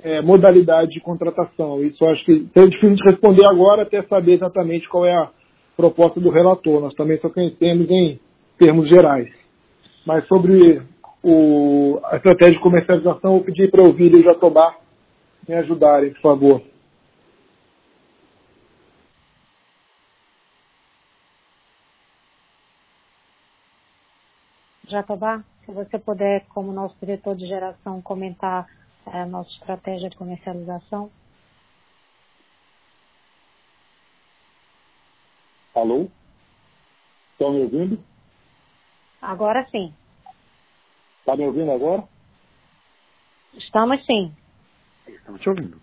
é, 0.00 0.22
modalidade 0.22 0.92
de 0.92 1.00
contratação. 1.00 1.82
Isso 1.82 2.04
acho 2.06 2.24
que 2.24 2.48
é 2.54 2.66
difícil 2.66 2.94
de 2.94 3.10
responder 3.10 3.44
agora 3.48 3.82
até 3.82 4.02
saber 4.04 4.34
exatamente 4.34 4.88
qual 4.88 5.04
é 5.04 5.14
a 5.14 5.30
proposta 5.76 6.20
do 6.20 6.30
relator. 6.30 6.80
Nós 6.80 6.94
também 6.94 7.18
só 7.18 7.28
conhecemos 7.28 7.88
em 7.90 8.20
termos 8.58 8.88
gerais. 8.88 9.28
Mas 10.06 10.26
sobre 10.26 10.82
o, 11.22 12.00
a 12.04 12.16
estratégia 12.16 12.54
de 12.54 12.60
comercialização, 12.60 13.36
eu 13.36 13.44
pedi 13.44 13.68
para 13.68 13.82
ouvir 13.82 14.14
e 14.14 14.22
Jatobá 14.22 14.76
me 15.46 15.54
ajudarem, 15.54 16.12
por 16.14 16.20
favor. 16.20 16.62
Jatobá, 24.88 25.42
se 25.66 25.72
você 25.72 25.98
puder, 25.98 26.46
como 26.48 26.72
nosso 26.72 26.96
diretor 26.98 27.36
de 27.36 27.46
geração, 27.46 28.00
comentar 28.00 28.66
a 29.12 29.26
nossa 29.26 29.50
estratégia 29.50 30.10
de 30.10 30.16
comercialização. 30.16 31.10
Alô? 35.74 36.08
Estão 37.32 37.52
me 37.52 37.62
ouvindo? 37.62 38.04
Agora 39.22 39.66
sim. 39.70 39.94
Está 41.20 41.36
me 41.36 41.46
ouvindo 41.46 41.70
agora? 41.70 42.08
Estamos 43.54 44.04
sim. 44.06 44.34
Estamos 45.06 45.40
te 45.40 45.48
ouvindo. 45.48 45.80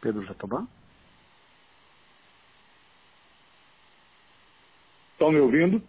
Pedro 0.00 0.24
Jatobá? 0.24 0.66
Estão 5.12 5.30
me 5.30 5.38
ouvindo? 5.38 5.82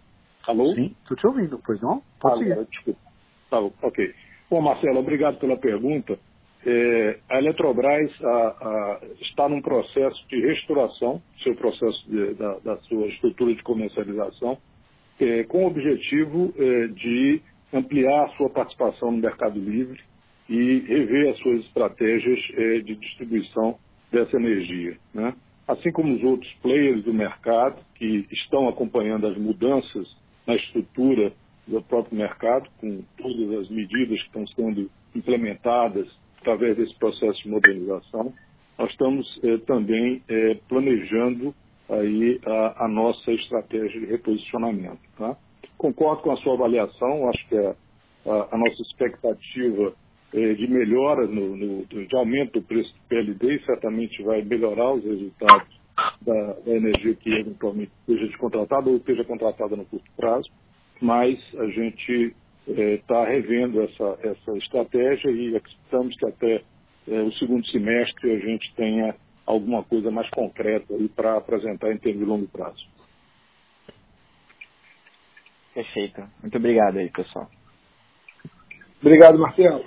Alô? 0.48 0.74
Sim, 0.74 0.95
estou 1.02 1.18
te 1.18 1.28
ouvindo, 1.28 1.60
pois 1.65 1.82
não? 1.82 2.02
Pode 2.20 2.52
Alô, 2.52 2.65
desculpa. 2.65 2.99
Tá, 3.49 3.60
ok. 3.60 4.14
Bom, 4.49 4.61
Marcelo, 4.61 4.99
obrigado 4.99 5.40
pela 5.40 5.57
pergunta. 5.57 6.18
É, 6.65 7.20
a 7.30 7.38
Eletrobras 7.40 8.11
a, 8.24 8.28
a, 8.28 8.99
está 9.22 9.49
num 9.49 9.61
processo 9.61 10.28
de 10.30 10.40
restauração, 10.41 11.22
seu 11.44 11.56
processo 11.56 12.10
de, 12.10 12.34
da, 12.36 12.57
da, 12.60 12.78
sua 12.84 13.07
estrutura 13.07 13.53
de 13.53 13.61
comercialização, 13.64 14.57
é, 15.20 15.44
com 15.44 15.65
o 15.65 15.68
objetivo 15.68 16.53
é, 16.57 16.88
de 16.88 17.41
ampliar 17.74 18.26
a 18.26 18.30
sua 18.38 18.49
participação 18.49 19.11
no 19.11 19.18
mercado 19.18 19.60
livre 19.60 19.99
e 20.49 20.80
rever 20.80 21.32
as 21.32 21.40
suas 21.40 21.60
estratégias 21.65 22.40
é, 22.53 22.80
de 22.80 22.95
distribuição 22.95 23.78
dessa 24.11 24.38
energia. 24.38 24.98
Né? 25.14 25.34
assim 25.68 25.91
como 25.91 26.14
os 26.15 26.24
outros 26.24 26.52
players 26.61 27.03
do 27.03 27.14
mercado 27.14 27.82
que 27.95 28.28
estão 28.32 28.68
acompanhando 28.68 29.28
as 29.28 29.38
mudanças 29.38 30.07
na 30.45 30.56
estrutura 30.56 31.34
do 31.68 31.82
próprio 31.82 32.18
mercado, 32.18 32.70
com 32.80 33.02
todas 33.18 33.61
as 33.61 33.70
medidas 33.70 34.20
que 34.22 34.28
estão 34.28 34.48
sendo 34.48 34.90
implementadas 35.15 36.07
através 36.41 36.76
desse 36.76 36.94
processo 36.99 37.41
de 37.44 37.49
modernização, 37.49 38.34
nós 38.78 38.90
estamos 38.91 39.40
eh, 39.44 39.57
também 39.60 40.22
eh, 40.28 40.57
planejando 40.68 41.56
aí 41.90 42.40
a, 42.45 42.86
a 42.86 42.88
nossa 42.88 43.32
estratégia 43.32 43.99
de 43.99 44.06
reposicionamento. 44.07 44.99
Tá? 45.18 45.38
Concordo 45.78 46.22
com 46.22 46.32
a 46.32 46.38
sua 46.38 46.53
avaliação, 46.53 47.30
acho 47.30 47.48
que 47.48 47.57
a, 47.57 47.76
a, 48.26 48.56
a 48.56 48.57
nossa 48.57 48.82
expectativa 48.82 49.94
é 50.34 50.53
de 50.53 50.68
melhora, 50.68 51.28
no, 51.28 51.56
no, 51.56 51.86
de 51.86 52.15
aumento 52.15 52.60
do 52.60 52.64
preço 52.64 52.91
do 52.94 53.07
PLD 53.07 53.60
certamente 53.65 54.22
vai 54.24 54.41
melhorar 54.41 54.94
os 54.94 55.03
resultados 55.03 55.83
da, 56.26 56.54
da 56.54 56.72
energia 56.72 57.16
que 57.16 57.34
eventualmente 57.34 57.91
seja 58.06 58.28
descontratada 58.28 58.90
ou 58.90 58.98
esteja 58.98 59.24
contratada 59.24 59.76
no 59.76 59.86
curto 59.86 60.10
prazo, 60.16 60.50
mas 61.02 61.40
a 61.58 61.68
gente 61.68 62.36
está 62.68 63.24
é, 63.24 63.36
revendo 63.36 63.82
essa, 63.82 64.18
essa 64.24 64.58
estratégia 64.58 65.30
e 65.30 65.56
acreditamos 65.56 66.16
que 66.18 66.26
até 66.26 66.64
é, 67.08 67.22
o 67.22 67.32
segundo 67.34 67.66
semestre 67.68 68.32
a 68.32 68.40
gente 68.40 68.74
tenha 68.76 69.16
alguma 69.45 69.84
coisa 69.84 70.10
mais 70.10 70.30
concreta 70.30 70.94
para 71.16 71.38
apresentar 71.38 71.91
em 71.91 71.98
termos 71.98 72.20
de 72.20 72.26
longo 72.26 72.48
prazo. 72.48 72.86
Perfeito. 75.74 76.24
Muito 76.41 76.58
obrigado 76.58 76.98
aí, 76.98 77.10
pessoal. 77.10 77.50
Obrigado, 79.02 79.38
Marcelo. 79.38 79.84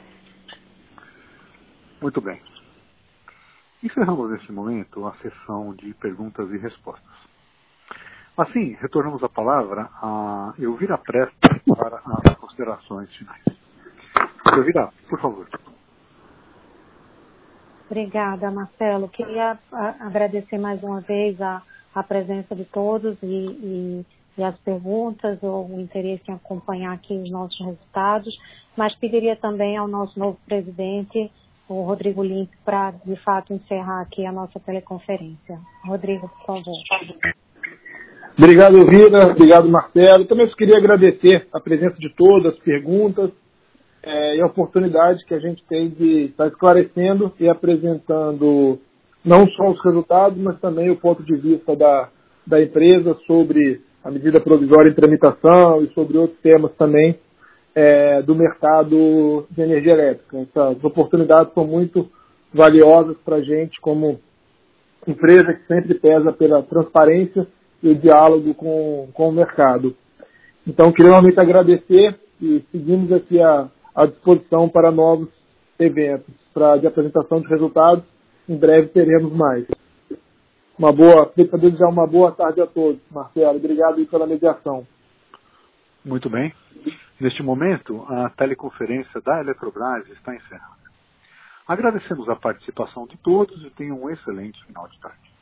Muito 2.03 2.21
bem. 2.21 2.39
Encerramos 3.83 4.31
neste 4.31 4.53
momento 4.53 5.07
a 5.07 5.15
sessão 5.17 5.75
de 5.75 5.93
perguntas 5.95 6.51
e 6.51 6.59
respostas. 6.59 7.15
Assim, 8.37 8.77
retornamos 8.81 9.23
a 9.23 9.29
palavra 9.29 9.89
a 10.03 10.53
Elvira 10.59 10.99
Presta 10.99 11.61
para 11.75 12.03
as 12.29 12.37
considerações 12.37 13.15
finais. 13.17 13.45
Elvira, 14.53 14.91
por 15.09 15.21
favor. 15.21 15.49
Obrigada, 17.87 18.51
Marcelo. 18.51 19.09
Queria 19.09 19.59
agradecer 20.01 20.59
mais 20.59 20.83
uma 20.83 21.01
vez 21.01 21.41
a, 21.41 21.63
a 21.95 22.03
presença 22.03 22.55
de 22.55 22.65
todos 22.65 23.17
e, 23.23 23.27
e, 23.27 24.07
e, 24.37 24.43
as 24.43 24.59
perguntas, 24.59 25.43
ou 25.43 25.69
o 25.69 25.81
interesse 25.81 26.25
em 26.29 26.35
acompanhar 26.35 26.93
aqui 26.93 27.15
os 27.15 27.31
nossos 27.31 27.59
resultados, 27.65 28.37
mas 28.77 28.95
pediria 28.97 29.37
também 29.37 29.77
ao 29.77 29.87
nosso 29.87 30.19
novo 30.19 30.39
presidente, 30.47 31.31
o 31.69 31.83
Rodrigo 31.83 32.23
Limp, 32.23 32.51
para 32.65 32.93
de 33.05 33.17
fato 33.17 33.53
encerrar 33.53 34.03
aqui 34.03 34.25
a 34.25 34.33
nossa 34.33 34.59
teleconferência. 34.61 35.59
Rodrigo, 35.85 36.29
por 36.29 36.47
favor. 36.47 36.75
Obrigado, 38.39 38.79
Rita. 38.79 39.31
Obrigado, 39.31 39.69
Marcelo. 39.69 40.27
Também 40.27 40.49
queria 40.57 40.77
agradecer 40.77 41.47
a 41.53 41.61
presença 41.61 41.97
de 41.99 42.11
todas, 42.15 42.53
as 42.55 42.59
perguntas 42.61 43.31
é, 44.03 44.37
e 44.37 44.43
a 44.43 44.47
oportunidade 44.47 45.25
que 45.25 45.35
a 45.35 45.39
gente 45.39 45.65
tem 45.67 45.89
de 45.89 46.27
estar 46.27 46.47
esclarecendo 46.47 47.33
e 47.41 47.49
apresentando 47.49 48.79
não 49.25 49.49
só 49.49 49.71
os 49.71 49.83
resultados, 49.83 50.39
mas 50.39 50.61
também 50.61 50.91
o 50.91 50.97
ponto 50.97 51.23
de 51.25 51.35
vista 51.37 51.75
da, 51.75 52.11
da 52.47 52.63
empresa 52.63 53.17
sobre 53.27 53.81
a 54.05 54.11
medida 54.11 54.41
provisória 54.41 54.91
em 54.91 54.95
tramitação 54.95 55.83
e 55.83 55.93
sobre 55.95 56.17
outros 56.17 56.39
temas 56.41 56.73
também 56.77 57.19
é, 57.77 58.23
do 58.23 58.35
mercado 58.35 59.47
de 59.51 59.61
energia 59.61 59.93
elétrica. 59.93 60.39
Essas 60.39 60.83
oportunidades 60.83 61.53
são 61.53 61.67
muito 61.67 62.11
valiosas 62.53 63.19
para 63.19 63.37
a 63.37 63.43
gente 63.43 63.79
como 63.83 64.19
empresa 65.07 65.53
que 65.53 65.67
sempre 65.67 65.95
pesa 65.95 66.33
pela 66.33 66.63
transparência 66.63 67.47
e 67.83 67.91
o 67.91 67.95
diálogo 67.95 68.55
com, 68.55 69.09
com 69.13 69.29
o 69.29 69.33
mercado. 69.33 69.95
Então, 70.67 70.91
queria 70.91 71.13
realmente 71.13 71.39
agradecer 71.39 72.19
e 72.41 72.65
seguimos 72.73 73.13
aqui 73.13 73.41
a, 73.41 73.69
à 73.95 74.07
disposição 74.07 74.71
para 74.71 74.91
novos 74.91 75.29
eventos 75.79 76.35
para 76.55 76.79
de 76.79 76.87
apresentação 76.87 77.43
de 77.43 77.49
resultados. 77.49 78.05
Em 78.49 78.57
breve 78.57 78.89
teremos 78.89 79.33
mais. 79.33 79.67
Uma 80.79 80.93
boa, 80.93 81.31
desejar 81.37 81.89
uma 81.89 82.07
boa 82.07 82.33
tarde 82.33 82.63
a 82.63 82.67
todos, 82.67 83.01
Marcelo. 83.11 83.59
Obrigado 83.59 84.05
pela 84.07 84.27
mediação. 84.27 84.87
Muito 86.03 86.31
bem. 86.31 86.53
Neste 87.19 87.43
momento, 87.43 88.05
a 88.13 88.29
teleconferência 88.31 89.21
da 89.23 89.41
Eletrobras 89.41 90.07
está 90.09 90.35
encerrada. 90.35 90.77
Agradecemos 91.67 92.29
a 92.29 92.37
participação 92.37 93.07
de 93.07 93.17
todos 93.19 93.65
e 93.65 93.71
tenham 93.71 94.03
um 94.03 94.11
excelente 94.11 94.63
final 94.67 94.87
de 94.89 95.01
tarde. 95.01 95.36